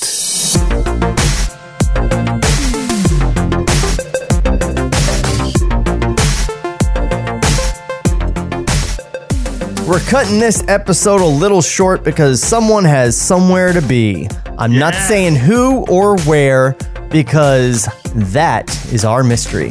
We're 9.89 10.01
cutting 10.01 10.39
this 10.39 10.62
episode 10.68 11.22
a 11.22 11.24
little 11.24 11.62
short 11.62 12.05
because 12.05 12.43
someone 12.43 12.84
has 12.84 13.16
somewhere 13.16 13.72
to 13.72 13.80
be. 13.80 14.28
I'm 14.59 14.78
not 14.78 14.95
saying 14.95 15.36
who 15.36 15.86
or 15.86 16.18
where 16.24 16.76
because 17.09 17.89
that 18.14 18.68
is 18.93 19.07
our 19.07 19.24
mystery. 19.24 19.70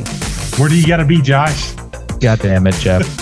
Where 0.58 0.70
do 0.70 0.76
you 0.76 0.88
gotta 0.88 1.06
be, 1.06 1.22
Josh? 1.22 1.74
God 2.20 2.40
damn 2.40 2.66
it, 2.66 2.74
Jeff. 2.80 3.04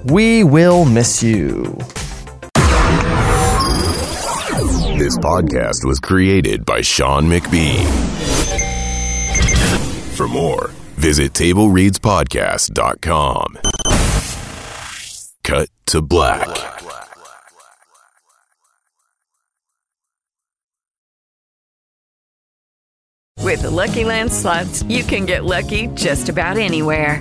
we 0.04 0.44
will 0.44 0.84
miss 0.84 1.22
you. 1.22 1.78
This 4.98 5.16
podcast 5.18 5.84
was 5.84 6.00
created 6.00 6.64
by 6.64 6.80
Sean 6.80 7.28
McBean. 7.28 7.86
For 10.16 10.26
more, 10.26 10.70
visit 10.96 11.34
TableReadsPodcast.com. 11.34 13.58
Cut 15.44 15.68
to 15.86 16.02
black. 16.02 16.48
With 23.42 23.62
the 23.62 23.70
Lucky 23.70 24.04
Land 24.04 24.32
slots, 24.32 24.82
you 24.84 25.04
can 25.04 25.24
get 25.24 25.44
lucky 25.44 25.86
just 25.94 26.28
about 26.28 26.58
anywhere. 26.58 27.20